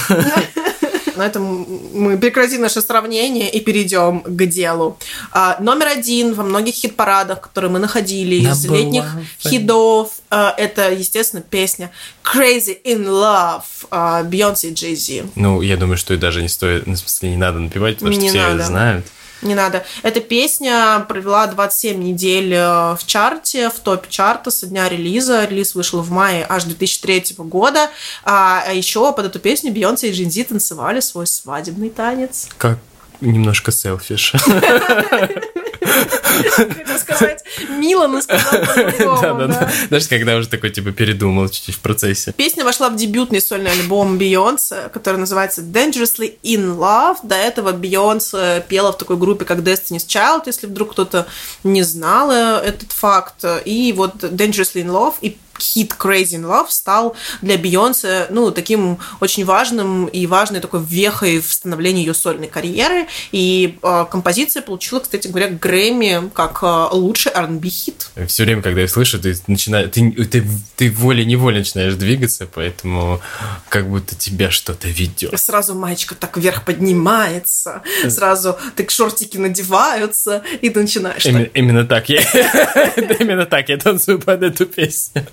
На 1.15 1.25
этом 1.27 1.65
мы 1.93 2.17
прекратим 2.17 2.61
наше 2.61 2.81
сравнение 2.81 3.49
и 3.49 3.61
перейдем 3.61 4.21
к 4.21 4.45
делу. 4.47 4.97
А, 5.31 5.57
номер 5.61 5.87
один 5.87 6.33
во 6.33 6.43
многих 6.43 6.75
хит-парадах, 6.75 7.39
которые 7.39 7.71
мы 7.71 7.79
находили 7.79 8.35
из 8.35 8.65
Number 8.65 8.75
летних 8.77 9.03
one 9.03 9.25
хитов, 9.39 10.09
а, 10.29 10.53
это, 10.57 10.91
естественно, 10.91 11.41
песня 11.41 11.91
Crazy 12.23 12.77
in 12.83 13.05
Love 13.05 13.63
а, 13.91 14.23
Beyoncé 14.23 14.69
и 14.69 14.73
Jay-Z. 14.73 15.27
Ну, 15.35 15.61
я 15.61 15.77
думаю, 15.77 15.97
что 15.97 16.13
и 16.13 16.17
даже 16.17 16.41
не 16.41 16.49
стоит, 16.49 16.85
в 16.85 16.95
смысле, 16.97 17.29
не 17.29 17.37
надо 17.37 17.59
напевать, 17.59 17.95
потому 17.95 18.11
что 18.11 18.21
Не 18.21 18.29
все 18.29 18.41
надо. 18.49 18.63
знают. 18.63 19.05
Не 19.41 19.55
надо. 19.55 19.85
Эта 20.03 20.21
песня 20.21 21.05
провела 21.07 21.47
27 21.47 22.01
недель 22.01 22.53
э, 22.53 22.95
в 22.95 22.99
чарте, 23.05 23.69
в 23.69 23.79
топе 23.79 24.07
чарта 24.09 24.49
со 24.51 24.65
дня 24.67 24.87
релиза. 24.89 25.45
Релиз 25.45 25.75
вышел 25.75 26.01
в 26.01 26.09
мае 26.09 26.45
аж 26.47 26.63
2003 26.63 27.35
года. 27.39 27.89
А, 28.23 28.63
а 28.65 28.71
еще 28.71 29.11
под 29.13 29.25
эту 29.25 29.39
песню 29.39 29.71
Бейонсе 29.71 30.09
и 30.09 30.13
Джинзи 30.13 30.43
танцевали 30.45 30.99
свой 30.99 31.27
свадебный 31.27 31.89
танец. 31.89 32.47
Как 32.57 32.79
немножко 33.21 33.71
селфиш. 33.71 34.33
Хотел 35.85 36.99
сказать, 36.99 37.43
мило, 37.69 38.07
но 38.07 38.21
сказал 38.21 38.65
по-другому. 38.65 39.53
Даже 39.89 40.07
когда 40.07 40.35
уже 40.35 40.47
такой, 40.47 40.69
типа, 40.69 40.91
передумал 40.91 41.49
чуть-чуть 41.49 41.75
в 41.75 41.79
процессе. 41.79 42.33
Песня 42.35 42.63
вошла 42.63 42.89
в 42.89 42.95
дебютный 42.95 43.41
сольный 43.41 43.71
альбом 43.71 44.17
Бейонсе, 44.17 44.89
который 44.93 45.17
называется 45.17 45.61
Dangerously 45.61 46.37
in 46.43 46.77
Love. 46.77 47.17
До 47.23 47.35
этого 47.35 47.71
Бейонсе 47.71 48.63
пела 48.67 48.91
в 48.91 48.97
такой 48.97 49.17
группе, 49.17 49.45
как 49.45 49.59
Destiny's 49.59 50.05
Child, 50.07 50.43
если 50.47 50.67
вдруг 50.67 50.91
кто-то 50.91 51.27
не 51.63 51.83
знал 51.83 52.31
э, 52.31 52.61
этот 52.65 52.91
факт. 52.91 53.45
И 53.65 53.93
вот 53.95 54.23
Dangerously 54.23 54.83
in 54.83 54.87
Love 54.87 55.15
и 55.21 55.37
хит 55.59 55.95
Crazy 55.97 56.39
in 56.39 56.43
Love 56.43 56.67
стал 56.69 57.15
для 57.41 57.57
Бейонсе, 57.57 58.27
ну, 58.29 58.51
таким 58.51 58.97
очень 59.19 59.45
важным 59.45 60.05
и 60.05 60.27
важной 60.27 60.59
такой 60.59 60.83
вехой 60.83 61.39
в 61.39 61.51
становлении 61.51 62.05
ее 62.05 62.13
сольной 62.13 62.47
карьеры. 62.47 63.07
И 63.31 63.77
э, 63.81 64.05
композиция 64.09 64.61
получила, 64.61 64.99
кстати 64.99 65.27
говоря, 65.27 65.49
Грэмми 65.49 66.29
как 66.33 66.59
э, 66.61 66.87
лучший 66.91 67.31
R&B 67.31 67.67
хит. 67.69 68.09
Все 68.27 68.43
время, 68.43 68.61
когда 68.61 68.81
я 68.81 68.87
слышу, 68.87 69.19
ты 69.19 69.35
начинаешь, 69.47 69.89
ты, 69.91 70.11
ты, 70.25 70.43
ты 70.75 70.91
волей-неволей 70.91 71.59
начинаешь 71.59 71.95
двигаться, 71.95 72.47
поэтому 72.51 73.21
как 73.69 73.89
будто 73.89 74.15
тебя 74.15 74.51
что-то 74.51 74.87
ведет. 74.87 75.39
Сразу 75.39 75.75
маечка 75.75 76.15
так 76.15 76.37
вверх 76.37 76.63
поднимается, 76.65 77.81
сразу 78.07 78.57
так 78.75 78.91
шортики 78.91 79.37
надеваются, 79.37 80.43
и 80.61 80.69
ты 80.69 80.81
начинаешь. 80.81 81.25
Именно, 81.25 81.45
так. 81.45 81.55
именно 81.55 81.85
так 81.85 82.09
я, 82.09 82.21
именно 83.19 83.45
так 83.45 83.69
я 83.69 83.77
танцую 83.77 84.19
под 84.19 84.43
эту 84.43 84.65
песню. 84.65 85.25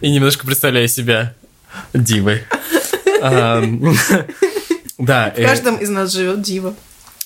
И 0.00 0.10
немножко 0.10 0.46
представляю 0.46 0.88
себя 0.88 1.34
дивой. 1.92 2.44
Да. 4.96 5.32
В 5.36 5.42
каждом 5.42 5.76
из 5.76 5.88
нас 5.88 6.12
живет 6.12 6.40
дива. 6.40 6.74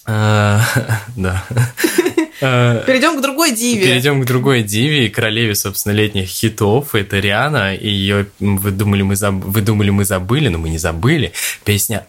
А, 0.07 0.63
да. 1.17 1.45
Перейдем 2.41 3.19
к 3.19 3.21
другой 3.21 3.53
диве. 3.53 3.83
Перейдем 3.83 4.23
к 4.23 4.25
другой 4.25 4.63
диве, 4.63 5.11
королеве, 5.11 5.55
собственно, 5.55 5.93
летних 5.93 6.29
хитов. 6.29 6.95
Это 6.95 7.19
Риана. 7.19 7.75
И 7.75 7.89
ее 7.89 8.27
вы 8.41 8.71
думали, 8.71 9.03
мы, 9.03 9.17
заб... 9.17 9.35
вы 9.35 9.61
думали, 9.61 9.91
мы 9.91 10.05
забыли, 10.05 10.49
но 10.49 10.59
мы 10.59 10.71
не 10.71 10.79
забыли. 10.79 11.33
Песня 11.65 12.07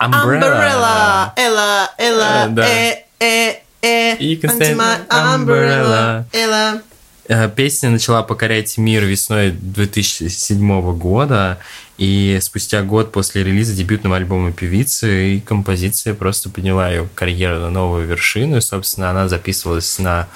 Umbrella. 0.00 1.32
Umbrella. 1.36 1.88
Элла, 1.98 2.48
э, 2.58 2.94
э, 3.20 3.54
э. 3.80 4.16
Can 4.34 4.58
stand 4.58 5.06
umbrella. 5.08 6.26
Элла. 6.32 6.82
Э, 7.26 7.48
песня 7.48 7.90
начала 7.90 8.22
покорять 8.22 8.76
мир 8.76 9.04
весной 9.04 9.50
2007 9.50 10.96
года, 10.96 11.58
и 11.96 12.38
спустя 12.42 12.82
год 12.82 13.12
после 13.12 13.44
релиза 13.44 13.74
дебютного 13.74 14.16
альбома 14.16 14.52
певицы, 14.52 15.36
и 15.36 15.40
композиция 15.40 16.14
просто 16.14 16.50
подняла 16.50 16.90
ее 16.90 17.08
карьеру 17.14 17.60
на 17.60 17.70
новую 17.70 18.06
вершину, 18.06 18.58
и, 18.58 18.60
собственно, 18.60 19.10
она 19.10 19.28
записывалась 19.28 19.98
на 19.98 20.28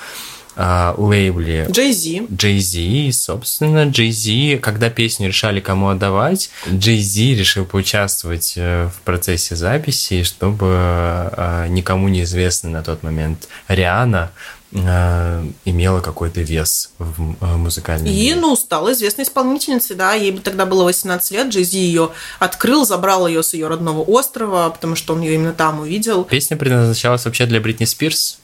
э, 0.56 0.94
лейбле 0.96 1.66
Jay-Z. 1.68 2.26
Jay-Z, 2.30 2.78
и, 2.78 3.12
собственно, 3.12 3.86
Jay-Z, 3.86 4.58
когда 4.60 4.88
песню 4.88 5.28
решали 5.28 5.60
кому 5.60 5.88
отдавать, 5.88 6.48
Jay-Z 6.66 7.34
решил 7.34 7.66
поучаствовать 7.66 8.54
э, 8.56 8.88
в 8.88 9.00
процессе 9.00 9.56
записи, 9.56 10.22
чтобы 10.22 10.68
э, 10.70 11.66
никому 11.68 12.08
неизвестный 12.08 12.70
на 12.70 12.82
тот 12.82 13.02
момент 13.02 13.48
Риана 13.66 14.30
Э, 14.30 14.57
имела 14.70 16.00
какой-то 16.00 16.40
вес 16.42 16.90
в 16.98 17.36
э, 17.40 17.56
музыкальном 17.56 18.06
И, 18.06 18.10
мире. 18.10 18.36
ну, 18.36 18.54
стала 18.54 18.92
известной 18.92 19.24
исполнительницей, 19.24 19.96
да, 19.96 20.12
ей 20.12 20.30
бы 20.30 20.40
тогда 20.40 20.66
было 20.66 20.84
18 20.84 21.30
лет, 21.30 21.48
Джейзи 21.48 21.76
ее 21.78 22.10
открыл, 22.38 22.84
забрал 22.84 23.26
ее 23.26 23.42
с 23.42 23.54
ее 23.54 23.68
родного 23.68 24.02
острова, 24.02 24.68
потому 24.68 24.94
что 24.94 25.14
он 25.14 25.22
ее 25.22 25.34
именно 25.36 25.54
там 25.54 25.80
увидел. 25.80 26.24
Песня 26.24 26.56
предназначалась 26.56 27.24
вообще 27.24 27.46
для 27.46 27.60
Бритни 27.60 27.86
Спирс, 27.86 28.38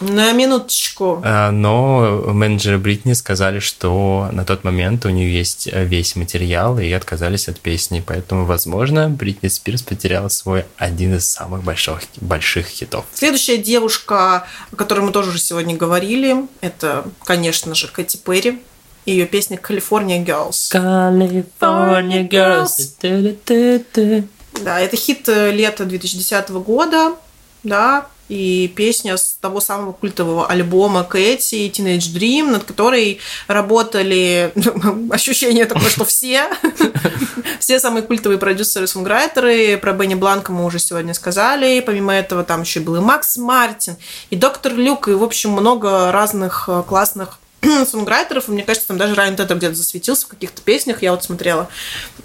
на 0.00 0.32
минуточку. 0.32 1.20
А, 1.24 1.50
но 1.50 2.24
менеджеры 2.26 2.78
Бритни 2.78 3.12
сказали, 3.12 3.58
что 3.58 4.28
на 4.32 4.44
тот 4.44 4.64
момент 4.64 5.06
у 5.06 5.10
нее 5.10 5.32
есть 5.32 5.68
весь 5.72 6.16
материал, 6.16 6.78
и 6.78 6.90
отказались 6.92 7.48
от 7.48 7.60
песни. 7.60 8.02
Поэтому, 8.04 8.44
возможно, 8.44 9.08
Бритни 9.08 9.48
Спирс 9.48 9.82
потеряла 9.82 10.28
свой 10.28 10.64
один 10.76 11.14
из 11.14 11.26
самых 11.26 11.62
больших, 11.62 12.00
больших 12.20 12.66
хитов. 12.66 13.04
Следующая 13.14 13.58
девушка, 13.58 14.46
о 14.72 14.76
которой 14.76 15.00
мы 15.00 15.12
тоже 15.12 15.30
уже 15.30 15.38
сегодня 15.38 15.76
говорили, 15.76 16.46
это, 16.60 17.04
конечно 17.24 17.74
же, 17.74 17.88
Кэти 17.88 18.16
Перри. 18.16 18.62
Ее 19.06 19.26
песня 19.26 19.58
«California 19.58 20.24
Girls». 20.24 20.72
California 20.72 22.26
Girls. 22.26 22.94
Да, 24.62 24.80
это 24.80 24.96
хит 24.96 25.28
лета 25.28 25.84
2010 25.84 26.50
года, 26.50 27.14
да, 27.64 28.06
и 28.28 28.72
песня 28.74 29.16
с 29.16 29.36
того 29.40 29.60
самого 29.60 29.92
культового 29.92 30.46
альбома 30.46 31.04
Кэти 31.04 31.70
Teenage 31.70 32.14
Dream, 32.14 32.50
над 32.50 32.64
которой 32.64 33.20
работали 33.46 34.52
ощущение 35.10 35.66
такое, 35.66 35.90
что 35.90 36.04
все, 36.04 36.48
все 37.58 37.78
самые 37.78 38.02
культовые 38.02 38.38
продюсеры 38.38 38.86
сонграйтеры. 38.86 39.76
Про 39.78 39.92
Бенни 39.92 40.14
Бланка 40.14 40.52
мы 40.52 40.64
уже 40.64 40.78
сегодня 40.78 41.12
сказали. 41.14 41.80
Помимо 41.80 42.14
этого 42.14 42.44
там 42.44 42.62
еще 42.62 42.80
был 42.80 42.96
и 42.96 43.00
Макс 43.00 43.36
Мартин, 43.36 43.96
и 44.30 44.36
Доктор 44.36 44.74
Люк, 44.74 45.08
и, 45.08 45.12
в 45.12 45.22
общем, 45.22 45.50
много 45.50 46.10
разных 46.10 46.64
э, 46.68 46.82
классных 46.86 47.38
сонграйтеров, 47.90 48.48
и 48.48 48.52
мне 48.52 48.62
кажется, 48.62 48.88
там 48.88 48.98
даже 48.98 49.14
Райан 49.14 49.36
Тедер 49.36 49.56
где-то 49.56 49.74
засветился 49.74 50.26
в 50.26 50.28
каких-то 50.28 50.62
песнях, 50.62 51.02
я 51.02 51.12
вот 51.12 51.24
смотрела. 51.24 51.68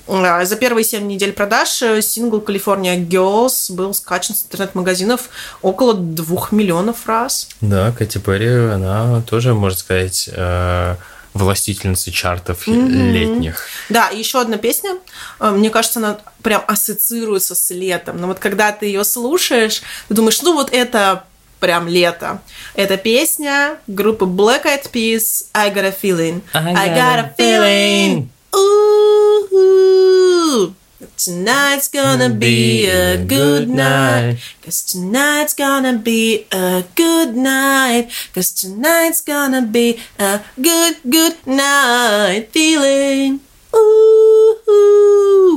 А, 0.08 0.46
за 0.46 0.56
первые 0.56 0.84
7 0.84 1.06
недель 1.06 1.34
продаж 1.34 1.82
э, 1.82 2.02
сингл 2.02 2.40
California 2.40 2.98
Girls 2.98 3.74
был 3.74 3.94
скачан 3.94 4.36
с 4.36 4.44
интернет-магазинов 4.44 5.30
около 5.62 5.94
2 5.94 6.48
миллионов 6.52 7.08
раз. 7.08 7.48
Да, 7.62 7.92
Кэти 7.92 8.18
Перри, 8.18 8.48
она 8.48 9.22
тоже, 9.22 9.54
можно 9.54 9.78
сказать, 9.78 10.30
э, 10.32 10.96
властительница 11.34 12.12
чартов 12.12 12.68
mm-hmm. 12.68 13.12
летних. 13.12 13.66
Да, 13.90 14.10
и 14.10 14.20
еще 14.20 14.42
одна 14.42 14.58
песня. 14.58 14.98
Э, 15.40 15.52
мне 15.52 15.70
кажется, 15.70 16.00
она 16.00 16.20
прям 16.42 16.64
ассоциируется 16.68 17.56
с 17.56 17.70
летом. 17.70 18.18
Но 18.20 18.28
вот 18.28 18.40
когда 18.40 18.72
ты 18.72 18.88
ее 18.88 19.04
слушаешь, 19.04 19.82
ты 20.08 20.14
думаешь, 20.14 20.42
ну 20.42 20.54
вот 20.54 20.74
это 20.74 21.26
прям 21.60 21.88
лето. 21.88 22.41
Это 22.76 22.97
песня 22.97 23.78
группы 23.88 24.26
Black 24.26 24.66
Eyed 24.66 24.91
Peas 24.91 25.45
I 25.53 25.70
Got 25.74 25.86
a 25.86 25.91
Feeling. 25.91 26.41
I 26.53 26.74
got, 26.74 26.78
I 26.78 26.89
got 26.89 27.20
a 27.20 27.34
feeling. 27.38 28.30
Ooh, 28.55 30.74
tonight's 31.18 31.88
gonna 31.89 32.30
be 32.30 32.88
a 32.88 33.18
good 33.18 33.70
night. 33.70 34.38
Cause 34.64 34.84
tonight's 34.84 35.53
gonna 35.53 35.93
be 35.93 36.45
a 36.51 36.84
good 36.95 37.36
night. 37.36 38.10
Cause 38.34 38.51
tonight's 38.51 39.22
gonna 39.22 39.62
be 39.62 39.99
a 40.18 40.41
good, 40.62 40.97
good 41.10 41.36
night 41.45 42.49
feeling. 42.51 43.41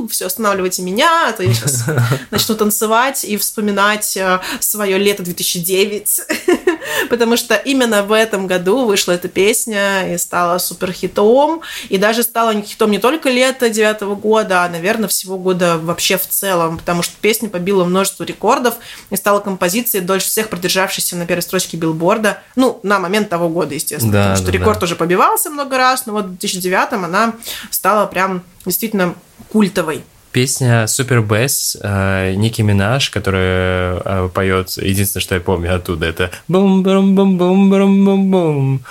Все, 0.09 0.27
останавливайте 0.27 0.81
меня, 0.81 1.29
а 1.29 1.31
то 1.31 1.43
я 1.43 1.53
сейчас 1.53 1.85
начну 2.31 2.55
танцевать 2.55 3.23
и 3.23 3.37
вспоминать 3.37 4.15
э, 4.17 4.39
свое 4.59 4.97
лето 4.97 5.23
2009, 5.23 6.21
потому 7.09 7.37
что 7.37 7.55
именно 7.55 8.03
в 8.03 8.11
этом 8.11 8.47
году 8.47 8.85
вышла 8.85 9.13
эта 9.13 9.27
песня 9.27 10.13
и 10.13 10.17
стала 10.17 10.57
супер 10.57 10.91
хитом, 10.91 11.61
и 11.89 11.97
даже 11.97 12.23
стала 12.23 12.53
хитом 12.61 12.91
не 12.91 12.99
только 12.99 13.29
лета 13.29 13.69
девятого 13.69 14.15
года, 14.15 14.63
а, 14.63 14.69
наверное, 14.69 15.09
всего 15.09 15.37
года 15.37 15.77
вообще 15.77 16.17
в 16.17 16.27
целом, 16.27 16.77
потому 16.77 17.01
что 17.03 17.13
песня 17.21 17.49
побила 17.49 17.83
множество 17.83 18.23
рекордов 18.23 18.75
и 19.09 19.15
стала 19.15 19.39
композицией, 19.39 20.03
дольше 20.03 20.27
всех 20.27 20.49
продержавшейся 20.49 21.15
на 21.15 21.25
первой 21.25 21.41
строчке 21.41 21.77
билборда, 21.77 22.39
ну, 22.55 22.79
на 22.83 22.99
момент 22.99 23.29
того 23.29 23.49
года, 23.49 23.73
естественно, 23.73 24.13
да, 24.13 24.19
потому 24.19 24.37
что 24.37 24.45
да, 24.45 24.51
рекорд 24.51 24.79
да. 24.79 24.85
уже 24.85 24.95
побивался 24.95 25.49
много 25.49 25.77
раз, 25.77 26.05
но 26.05 26.13
вот 26.13 26.25
в 26.25 26.29
2009 26.29 26.93
она 26.93 27.33
стала 27.69 28.05
прям 28.05 28.43
действительно 28.65 29.15
культовой. 29.49 30.03
Песня 30.31 30.87
Супер 30.87 31.21
Бэс 31.21 31.77
э, 31.79 32.33
Ники 32.33 32.63
Минаж, 32.63 33.11
которая 33.11 34.01
э, 34.03 34.29
поет, 34.33 34.69
единственное, 34.77 35.21
что 35.21 35.35
я 35.35 35.41
помню 35.41 35.75
оттуда, 35.75 36.07
это 36.07 36.31
бум 36.47 36.81
бум 36.81 37.15
бум 37.15 37.37
бум 37.37 37.69
бум 37.69 38.31
бум 38.31 38.81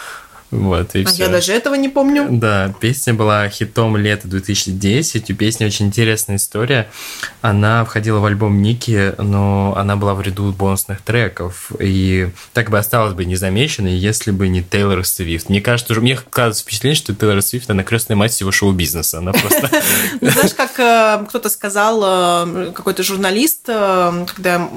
вот, 0.53 0.95
и 0.95 1.03
а 1.03 1.07
все. 1.07 1.25
я 1.25 1.29
даже 1.31 1.53
этого 1.53 1.75
не 1.77 1.89
помню. 1.89 2.27
Да, 2.31 2.75
песня 2.79 3.15
была 3.15 3.49
хитом 3.49 3.97
лета 3.97 4.29
2010. 4.29 5.31
У 5.31 5.35
песни 5.35 5.65
очень 5.65 5.87
интересная 5.87 6.37
история. 6.37 6.91
Она 7.41 7.87
входила 7.87 8.19
в 8.19 8.27
альбом 8.27 8.61
Ники, 8.61 9.15
но 9.17 9.75
она 9.79 9.97
была 9.97 10.13
в 10.15 10.21
ряду 10.21 10.53
бонусных 10.53 11.01
треков. 11.01 11.73
И 11.81 12.29
так 12.53 12.69
бы 12.69 12.79
осталась 12.79 13.15
бы 13.15 13.25
незамеченной, 13.25 13.95
если 13.95 14.31
бы 14.31 14.49
не 14.49 14.63
Тейлор 14.63 15.07
Свифт. 15.07 15.49
Мне 15.49 15.63
кажется, 15.63 15.99
мне 15.99 16.19
кажется 16.29 16.63
впечатление, 16.63 16.97
что 16.97 17.15
Тейлор 17.15 17.41
Свифт, 17.41 17.71
она 17.71 17.83
крестная 17.83 18.19
мать 18.19 18.33
всего 18.33 18.53
шоу-бизнеса. 18.53 19.19
Она 19.19 19.33
просто... 19.33 19.71
Знаешь, 20.21 20.55
как 20.55 20.79
э, 20.79 21.25
кто-то 21.29 21.49
сказал, 21.49 22.03
э, 22.05 22.73
какой-то 22.73 23.03
журналист, 23.03 23.63
э, 23.69 24.27
когда 24.35 24.69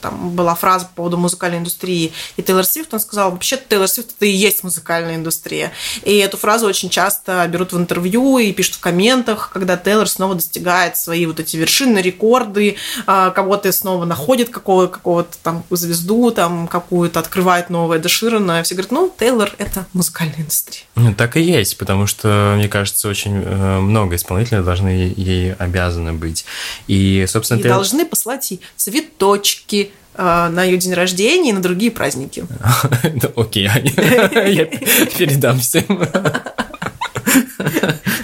там 0.00 0.30
была 0.30 0.56
фраза 0.56 0.86
по 0.86 0.94
поводу 0.96 1.18
музыкальной 1.18 1.58
индустрии 1.58 2.12
и 2.36 2.42
Тейлор 2.42 2.64
Свифт, 2.64 2.92
он 2.92 2.98
сказал, 2.98 3.30
вообще 3.30 3.56
Тейлор 3.56 3.86
Свифт 3.86 4.10
это 4.16 4.26
и 4.26 4.30
есть 4.30 4.64
музыкальная 4.64 5.19
индустрия. 5.20 5.72
И 6.04 6.16
эту 6.18 6.36
фразу 6.36 6.66
очень 6.66 6.90
часто 6.90 7.46
берут 7.48 7.72
в 7.72 7.78
интервью 7.78 8.38
и 8.38 8.52
пишут 8.52 8.74
в 8.76 8.80
комментах, 8.80 9.50
когда 9.52 9.76
Тейлор 9.76 10.08
снова 10.08 10.34
достигает 10.34 10.96
свои 10.96 11.26
вот 11.26 11.38
эти 11.40 11.56
вершины, 11.56 11.98
рекорды, 12.00 12.76
а, 13.06 13.30
кого-то 13.30 13.70
снова 13.72 14.04
находит 14.04 14.50
какого- 14.50 14.86
какого-то 14.88 15.36
там 15.42 15.62
звезду, 15.70 16.30
там 16.30 16.66
какую-то 16.68 17.20
открывает 17.20 17.70
новое 17.70 17.98
Деширана. 17.98 18.62
Все 18.62 18.74
говорят, 18.74 18.90
ну, 18.92 19.12
Тейлор– 19.18 19.52
это 19.58 19.86
музыкальная 19.92 20.38
индустрия. 20.38 20.82
Ну, 20.96 21.14
так 21.14 21.36
и 21.36 21.40
есть, 21.40 21.78
потому 21.78 22.06
что, 22.06 22.54
мне 22.56 22.68
кажется, 22.68 23.08
очень 23.08 23.42
э, 23.44 23.78
много 23.80 24.16
исполнителей 24.16 24.62
должны 24.62 25.12
ей, 25.16 25.54
обязаны 25.54 26.12
быть. 26.12 26.44
И, 26.86 27.24
собственно, 27.28 27.58
И 27.58 27.62
Тейлор- 27.62 27.68
должны 27.74 28.04
послать 28.06 28.50
ей 28.50 28.60
цветочки, 28.76 29.92
на 30.16 30.64
ее 30.64 30.76
день 30.76 30.94
рождения 30.94 31.50
и 31.50 31.52
на 31.52 31.62
другие 31.62 31.90
праздники. 31.90 32.44
Окей, 33.36 33.64
я 33.64 34.64
передам 34.66 35.60
всем. 35.60 36.08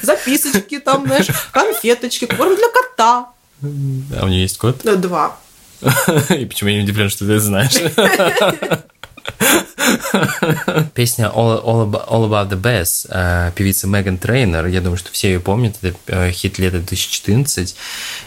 Записочки 0.03 0.79
там, 0.79 1.07
знаешь, 1.07 1.29
конфеточки, 1.53 2.27
корм 2.27 2.55
для 2.57 2.69
кота. 2.69 3.29
А 3.63 4.25
у 4.25 4.29
нее 4.29 4.43
есть 4.43 4.59
кот? 4.59 4.79
Два. 5.01 5.37
И 6.31 6.45
почему 6.47 6.71
я 6.71 6.77
не 6.77 6.85
удивлен, 6.85 7.11
что 7.11 7.27
ты 7.27 7.33
это 7.33 7.41
знаешь? 7.41 7.75
Песня 10.95 11.27
All, 11.35 11.63
All, 11.65 11.91
About, 11.91 12.09
All 12.09 12.29
About 12.29 12.49
the 12.49 12.61
Bass 12.61 13.07
э, 13.09 13.53
певицы 13.55 13.87
Меган 13.87 14.19
Трейнер, 14.19 14.67
я 14.67 14.81
думаю, 14.81 14.99
что 14.99 15.13
все 15.13 15.29
ее 15.29 15.41
помнят, 15.41 15.77
это 15.83 15.97
э, 16.07 16.31
хит 16.31 16.59
лета 16.59 16.79
2014, 16.79 17.77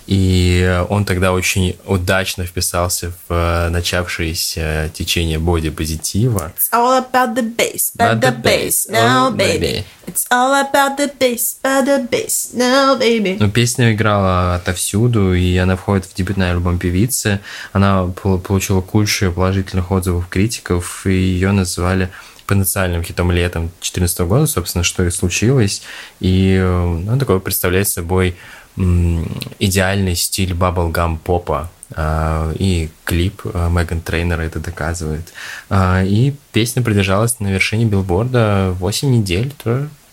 и 0.08 0.84
он 0.90 1.06
тогда 1.06 1.34
очень 1.34 1.78
удачно 1.86 2.46
вписался 2.46 3.12
в 3.28 3.34
э, 3.34 3.70
начавшееся 3.70 4.92
течение 4.94 5.40
боди-позитива. 5.40 6.52
It's 6.58 6.72
all 6.74 7.00
about 7.00 7.36
the 7.36 7.56
bass, 7.56 7.92
about 7.96 8.22
the 8.22 8.42
bass, 8.42 8.90
now, 8.90 9.32
baby. 9.32 9.84
It's 10.08 10.26
all 10.32 10.54
about 10.54 10.98
the 10.98 11.12
bass, 11.20 11.58
about 11.62 11.86
the 11.86 12.10
bass, 12.10 12.54
now, 12.54 12.98
baby. 12.98 13.38
Ну, 13.40 13.50
песня 13.52 13.94
играла 13.94 14.56
отовсюду, 14.56 15.34
и 15.34 15.56
она 15.58 15.76
входит 15.76 16.06
в 16.06 16.16
дебютный 16.16 16.52
альбом 16.52 16.80
певицы. 16.80 17.40
Она 17.74 18.06
получила 18.08 18.82
кучу 18.82 19.32
положительных 19.32 19.92
отзывов 19.92 20.28
критиков, 20.28 21.06
и 21.06 21.12
ее 21.12 21.52
называли 21.80 22.10
потенциальным 22.46 23.04
хитом 23.04 23.32
летом 23.32 23.68
2014 23.68 24.20
года, 24.22 24.48
собственно, 24.48 24.84
что 24.84 25.04
и 25.04 25.12
случилось. 25.12 25.82
И 26.20 26.60
ну, 26.60 27.18
такое 27.18 27.40
представляет 27.40 27.88
собой 27.88 28.36
идеальный 28.76 30.16
стиль 30.16 30.54
баблгам 30.54 31.18
попа. 31.18 31.70
И 31.98 32.90
клип 33.04 33.46
Меган 33.46 34.02
Трейнера 34.02 34.42
это 34.42 34.60
доказывает. 34.60 35.34
А, 35.70 36.04
и 36.04 36.34
песня 36.52 36.84
продержалась 36.84 37.40
на 37.40 37.48
вершине 37.48 37.86
билборда 37.86 38.76
8 38.78 39.10
недель, 39.10 39.54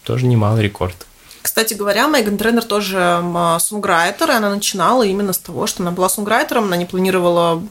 тоже 0.05 0.27
немалый 0.27 0.63
рекорд. 0.63 1.07
Кстати 1.47 1.75
говоря, 1.75 2.09
Меган 2.09 2.39
Тренер 2.39 2.65
тоже 2.65 3.23
сунграйтер, 3.61 4.33
и 4.33 4.35
она 4.35 4.51
начинала 4.51 5.05
именно 5.05 5.33
с 5.33 5.39
того, 5.39 5.69
что 5.69 5.85
она 5.85 5.93
была 5.93 6.09
сунграйтером, 6.09 6.65
она 6.65 6.77
не 6.77 6.87
планировала 6.87 7.63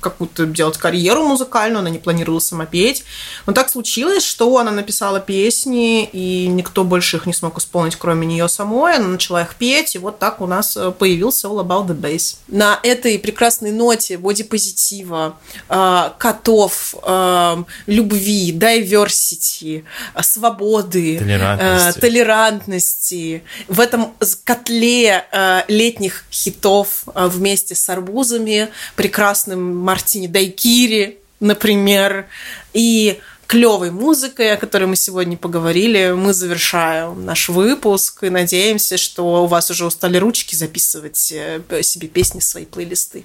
какую-то 0.00 0.44
делать 0.44 0.76
карьеру 0.76 1.22
музыкальную, 1.22 1.78
она 1.78 1.90
не 1.90 2.00
планировала 2.00 2.40
сама 2.40 2.66
петь. 2.66 3.04
Но 3.46 3.52
так 3.52 3.70
случилось, 3.70 4.24
что 4.24 4.58
она 4.58 4.72
написала 4.72 5.20
песни, 5.20 6.04
и 6.04 6.48
никто 6.48 6.82
больше 6.82 7.18
их 7.18 7.26
не 7.26 7.32
смог 7.32 7.58
исполнить, 7.58 7.94
кроме 7.94 8.26
нее 8.26 8.48
самой. 8.48 8.96
Она 8.96 9.06
начала 9.06 9.42
их 9.42 9.54
петь, 9.54 9.94
и 9.94 9.98
вот 9.98 10.18
так 10.18 10.40
у 10.40 10.48
нас 10.48 10.76
э, 10.76 10.90
появился 10.90 11.46
All 11.46 11.64
About 11.64 11.86
the 11.86 11.96
Bass. 11.96 12.38
На 12.48 12.80
этой 12.82 13.20
прекрасной 13.20 13.70
ноте 13.70 14.18
бодипозитива, 14.18 15.36
э, 15.68 16.10
котов, 16.18 16.96
э, 17.04 17.64
любви, 17.86 18.52
diversity, 18.52 19.84
свободы, 20.20 21.20
толерантности, 21.20 22.00
толерантности 22.00 23.11
России. 23.12 23.42
В 23.68 23.80
этом 23.80 24.14
котле 24.44 25.24
э, 25.30 25.62
летних 25.68 26.24
хитов 26.30 27.04
э, 27.14 27.26
вместе 27.28 27.74
с 27.74 27.88
арбузами, 27.88 28.68
прекрасным 28.96 29.76
Мартини 29.76 30.26
Дайкири, 30.26 31.18
например, 31.40 32.26
и 32.72 33.20
клевой 33.46 33.90
музыкой, 33.90 34.54
о 34.54 34.56
которой 34.56 34.84
мы 34.84 34.96
сегодня 34.96 35.36
поговорили, 35.36 36.12
мы 36.12 36.32
завершаем 36.32 37.24
наш 37.24 37.50
выпуск 37.50 38.24
и 38.24 38.30
надеемся, 38.30 38.96
что 38.96 39.44
у 39.44 39.46
вас 39.46 39.70
уже 39.70 39.84
устали 39.84 40.16
ручки 40.16 40.54
записывать 40.54 41.32
э, 41.32 41.60
себе 41.82 42.08
песни 42.08 42.40
в 42.40 42.44
свои 42.44 42.64
плейлисты. 42.64 43.24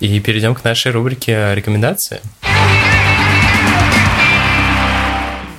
И 0.00 0.18
перейдем 0.20 0.54
к 0.54 0.64
нашей 0.64 0.92
рубрике 0.92 1.54
рекомендации. 1.54 2.20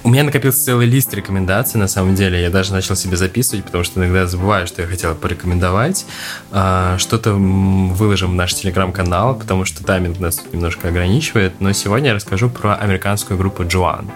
У 0.03 0.09
меня 0.09 0.23
накопился 0.23 0.65
целый 0.65 0.87
лист 0.87 1.13
рекомендаций, 1.13 1.79
на 1.79 1.87
самом 1.87 2.15
деле. 2.15 2.41
Я 2.41 2.49
даже 2.49 2.73
начал 2.73 2.95
себе 2.95 3.17
записывать, 3.17 3.65
потому 3.65 3.83
что 3.83 3.99
иногда 3.99 4.25
забываю, 4.25 4.65
что 4.65 4.81
я 4.81 4.87
хотел 4.87 5.13
порекомендовать. 5.13 6.07
А, 6.51 6.97
что-то 6.97 7.33
выложим 7.33 8.31
в 8.31 8.35
наш 8.35 8.55
телеграм-канал, 8.55 9.35
потому 9.35 9.63
что 9.63 9.83
тайминг 9.83 10.19
нас 10.19 10.41
немножко 10.51 10.87
ограничивает. 10.87 11.53
Но 11.59 11.71
сегодня 11.73 12.09
я 12.09 12.15
расскажу 12.15 12.49
про 12.49 12.75
американскую 12.75 13.37
группу 13.37 13.63
Джоан. 13.63 14.09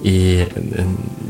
И, 0.00 0.48
э, 0.54 0.84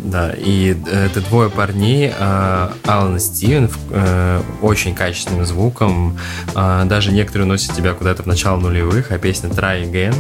да, 0.05 0.33
и 0.39 0.75
это 0.91 1.21
двое 1.21 1.51
парней, 1.51 2.13
а, 2.19 2.73
Алан 2.87 3.17
и 3.17 3.21
Стивен, 3.21 3.71
э, 3.91 4.41
очень 4.63 4.95
качественным 4.95 5.45
звуком. 5.45 6.17
А, 6.55 6.87
даже 6.87 7.13
некоторые 7.13 7.47
носят 7.47 7.77
тебя 7.77 7.93
куда-то 7.93 8.23
в 8.23 8.27
начало 8.27 8.59
нулевых, 8.59 9.11
а 9.11 9.19
песня 9.19 9.51
Try 9.51 9.85
Again 9.85 10.15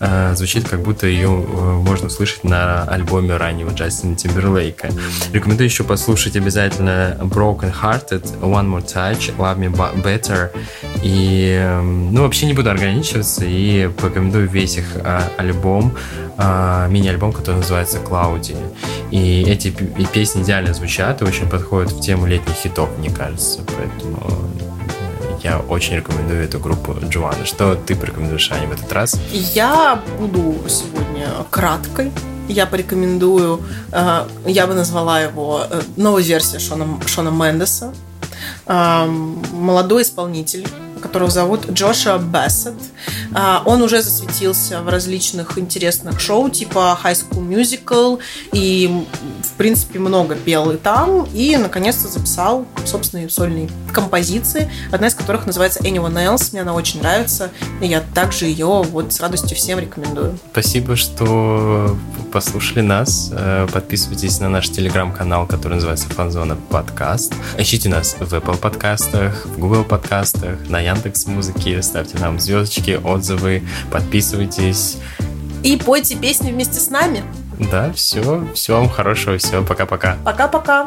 э, 0.00 0.34
звучит, 0.36 0.68
как 0.68 0.82
будто 0.82 1.06
ее 1.06 1.30
можно 1.30 2.08
услышать 2.08 2.44
на 2.44 2.82
альбоме 2.82 3.13
альбоме 3.14 3.36
раннего 3.36 3.70
Джастина 3.70 4.16
Тимберлейка. 4.16 4.90
Рекомендую 5.32 5.68
еще 5.68 5.84
послушать 5.84 6.36
обязательно 6.36 7.16
Broken 7.20 7.72
Hearted, 7.82 8.40
One 8.40 8.68
More 8.68 8.84
Touch, 8.84 9.36
Love 9.36 9.58
Me 9.58 10.02
Better. 10.02 10.50
И, 11.02 11.56
эм, 11.60 12.12
ну, 12.12 12.22
вообще 12.22 12.46
не 12.46 12.54
буду 12.54 12.70
ограничиваться 12.70 13.44
и 13.44 13.88
порекомендую 13.88 14.48
весь 14.48 14.78
их 14.78 14.96
а, 15.04 15.22
альбом, 15.36 15.94
а, 16.36 16.88
мини-альбом, 16.88 17.32
который 17.32 17.56
называется 17.56 17.98
Cloudy. 17.98 18.56
И 19.10 19.44
эти 19.46 19.70
песни 20.12 20.42
идеально 20.42 20.74
звучат 20.74 21.22
и 21.22 21.24
очень 21.24 21.48
подходят 21.48 21.92
в 21.92 22.00
тему 22.00 22.26
летних 22.26 22.54
хитов, 22.54 22.88
мне 22.98 23.10
кажется. 23.10 23.60
Поэтому 23.76 24.18
э, 24.22 25.38
я 25.44 25.58
очень 25.58 25.96
рекомендую 25.96 26.42
эту 26.42 26.58
группу 26.58 26.96
Джоанна. 27.08 27.44
Что 27.44 27.76
ты 27.76 27.94
порекомендуешь, 27.94 28.50
Аня, 28.50 28.66
в 28.66 28.72
этот 28.72 28.92
раз? 28.92 29.20
Я 29.30 30.02
буду 30.18 30.56
сегодня 30.68 31.28
краткой 31.50 32.10
я 32.48 32.66
порекомендую, 32.66 33.62
э, 33.92 34.26
я 34.46 34.66
бы 34.66 34.74
назвала 34.74 35.20
его 35.20 35.66
э, 35.68 35.82
новой 35.96 36.22
версией 36.22 36.60
Шона, 36.60 36.86
Шона 37.06 37.30
Мендеса. 37.30 37.92
Молодой 38.66 40.02
исполнитель, 40.02 40.66
которого 41.04 41.30
зовут 41.30 41.70
Джоша 41.70 42.18
Бессет. 42.18 42.74
А, 43.34 43.62
он 43.66 43.82
уже 43.82 44.00
засветился 44.00 44.80
в 44.80 44.88
различных 44.88 45.58
интересных 45.58 46.18
шоу, 46.18 46.48
типа 46.48 46.98
High 47.02 47.14
School 47.14 47.46
Musical, 47.46 48.18
и, 48.52 49.06
принципе, 49.54 49.98
много 49.98 50.34
пел 50.34 50.70
и 50.70 50.76
там, 50.76 51.26
и, 51.32 51.56
наконец-то, 51.56 52.08
записал 52.08 52.66
собственные 52.84 53.30
сольные 53.30 53.68
композиции, 53.92 54.70
одна 54.90 55.06
из 55.06 55.14
которых 55.14 55.46
называется 55.46 55.80
Anyone 55.80 56.14
Else. 56.14 56.50
Мне 56.52 56.62
она 56.62 56.74
очень 56.74 57.00
нравится, 57.00 57.50
и 57.80 57.86
я 57.86 58.00
также 58.00 58.46
ее 58.46 58.82
вот 58.82 59.12
с 59.12 59.20
радостью 59.20 59.56
всем 59.56 59.78
рекомендую. 59.78 60.38
Спасибо, 60.52 60.96
что 60.96 61.96
послушали 62.32 62.80
нас. 62.80 63.30
Э, 63.32 63.68
подписывайтесь 63.72 64.40
на 64.40 64.48
наш 64.48 64.68
телеграм-канал, 64.68 65.46
который 65.46 65.74
называется 65.74 66.08
Фанзона 66.08 66.56
Подкаст. 66.56 67.32
Ищите 67.58 67.88
нас 67.88 68.16
в 68.18 68.34
Apple 68.34 68.58
подкастах, 68.58 69.46
в 69.46 69.58
Google 69.58 69.84
подкастах, 69.84 70.68
на 70.68 70.80
Яндекс 70.80 71.26
Музыке. 71.26 71.80
Ставьте 71.82 72.18
нам 72.18 72.40
звездочки, 72.40 72.98
отзывы, 73.02 73.62
подписывайтесь. 73.90 74.98
И 75.64 75.78
пойте 75.78 76.14
песни 76.14 76.52
вместе 76.52 76.78
с 76.78 76.90
нами. 76.90 77.24
Да, 77.58 77.90
все. 77.94 78.46
Всего 78.52 78.80
вам 78.80 78.90
хорошего. 78.90 79.38
Все, 79.38 79.64
пока-пока. 79.64 80.18
Пока-пока. 80.22 80.86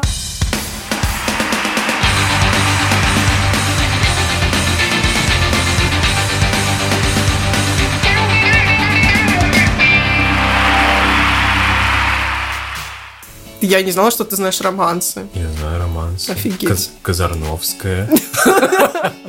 Я 13.60 13.82
не 13.82 13.90
знала, 13.90 14.12
что 14.12 14.24
ты 14.24 14.36
знаешь 14.36 14.60
романсы. 14.60 15.26
Я 15.34 15.48
знаю 15.58 15.80
романсы. 15.80 16.30
Офигеть. 16.30 16.90
Казарновская. 17.02 18.08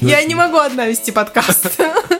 Я 0.00 0.22
не 0.22 0.34
могу 0.34 0.58
одна 0.58 0.86
вести 0.86 1.12
подкаст. 1.12 1.80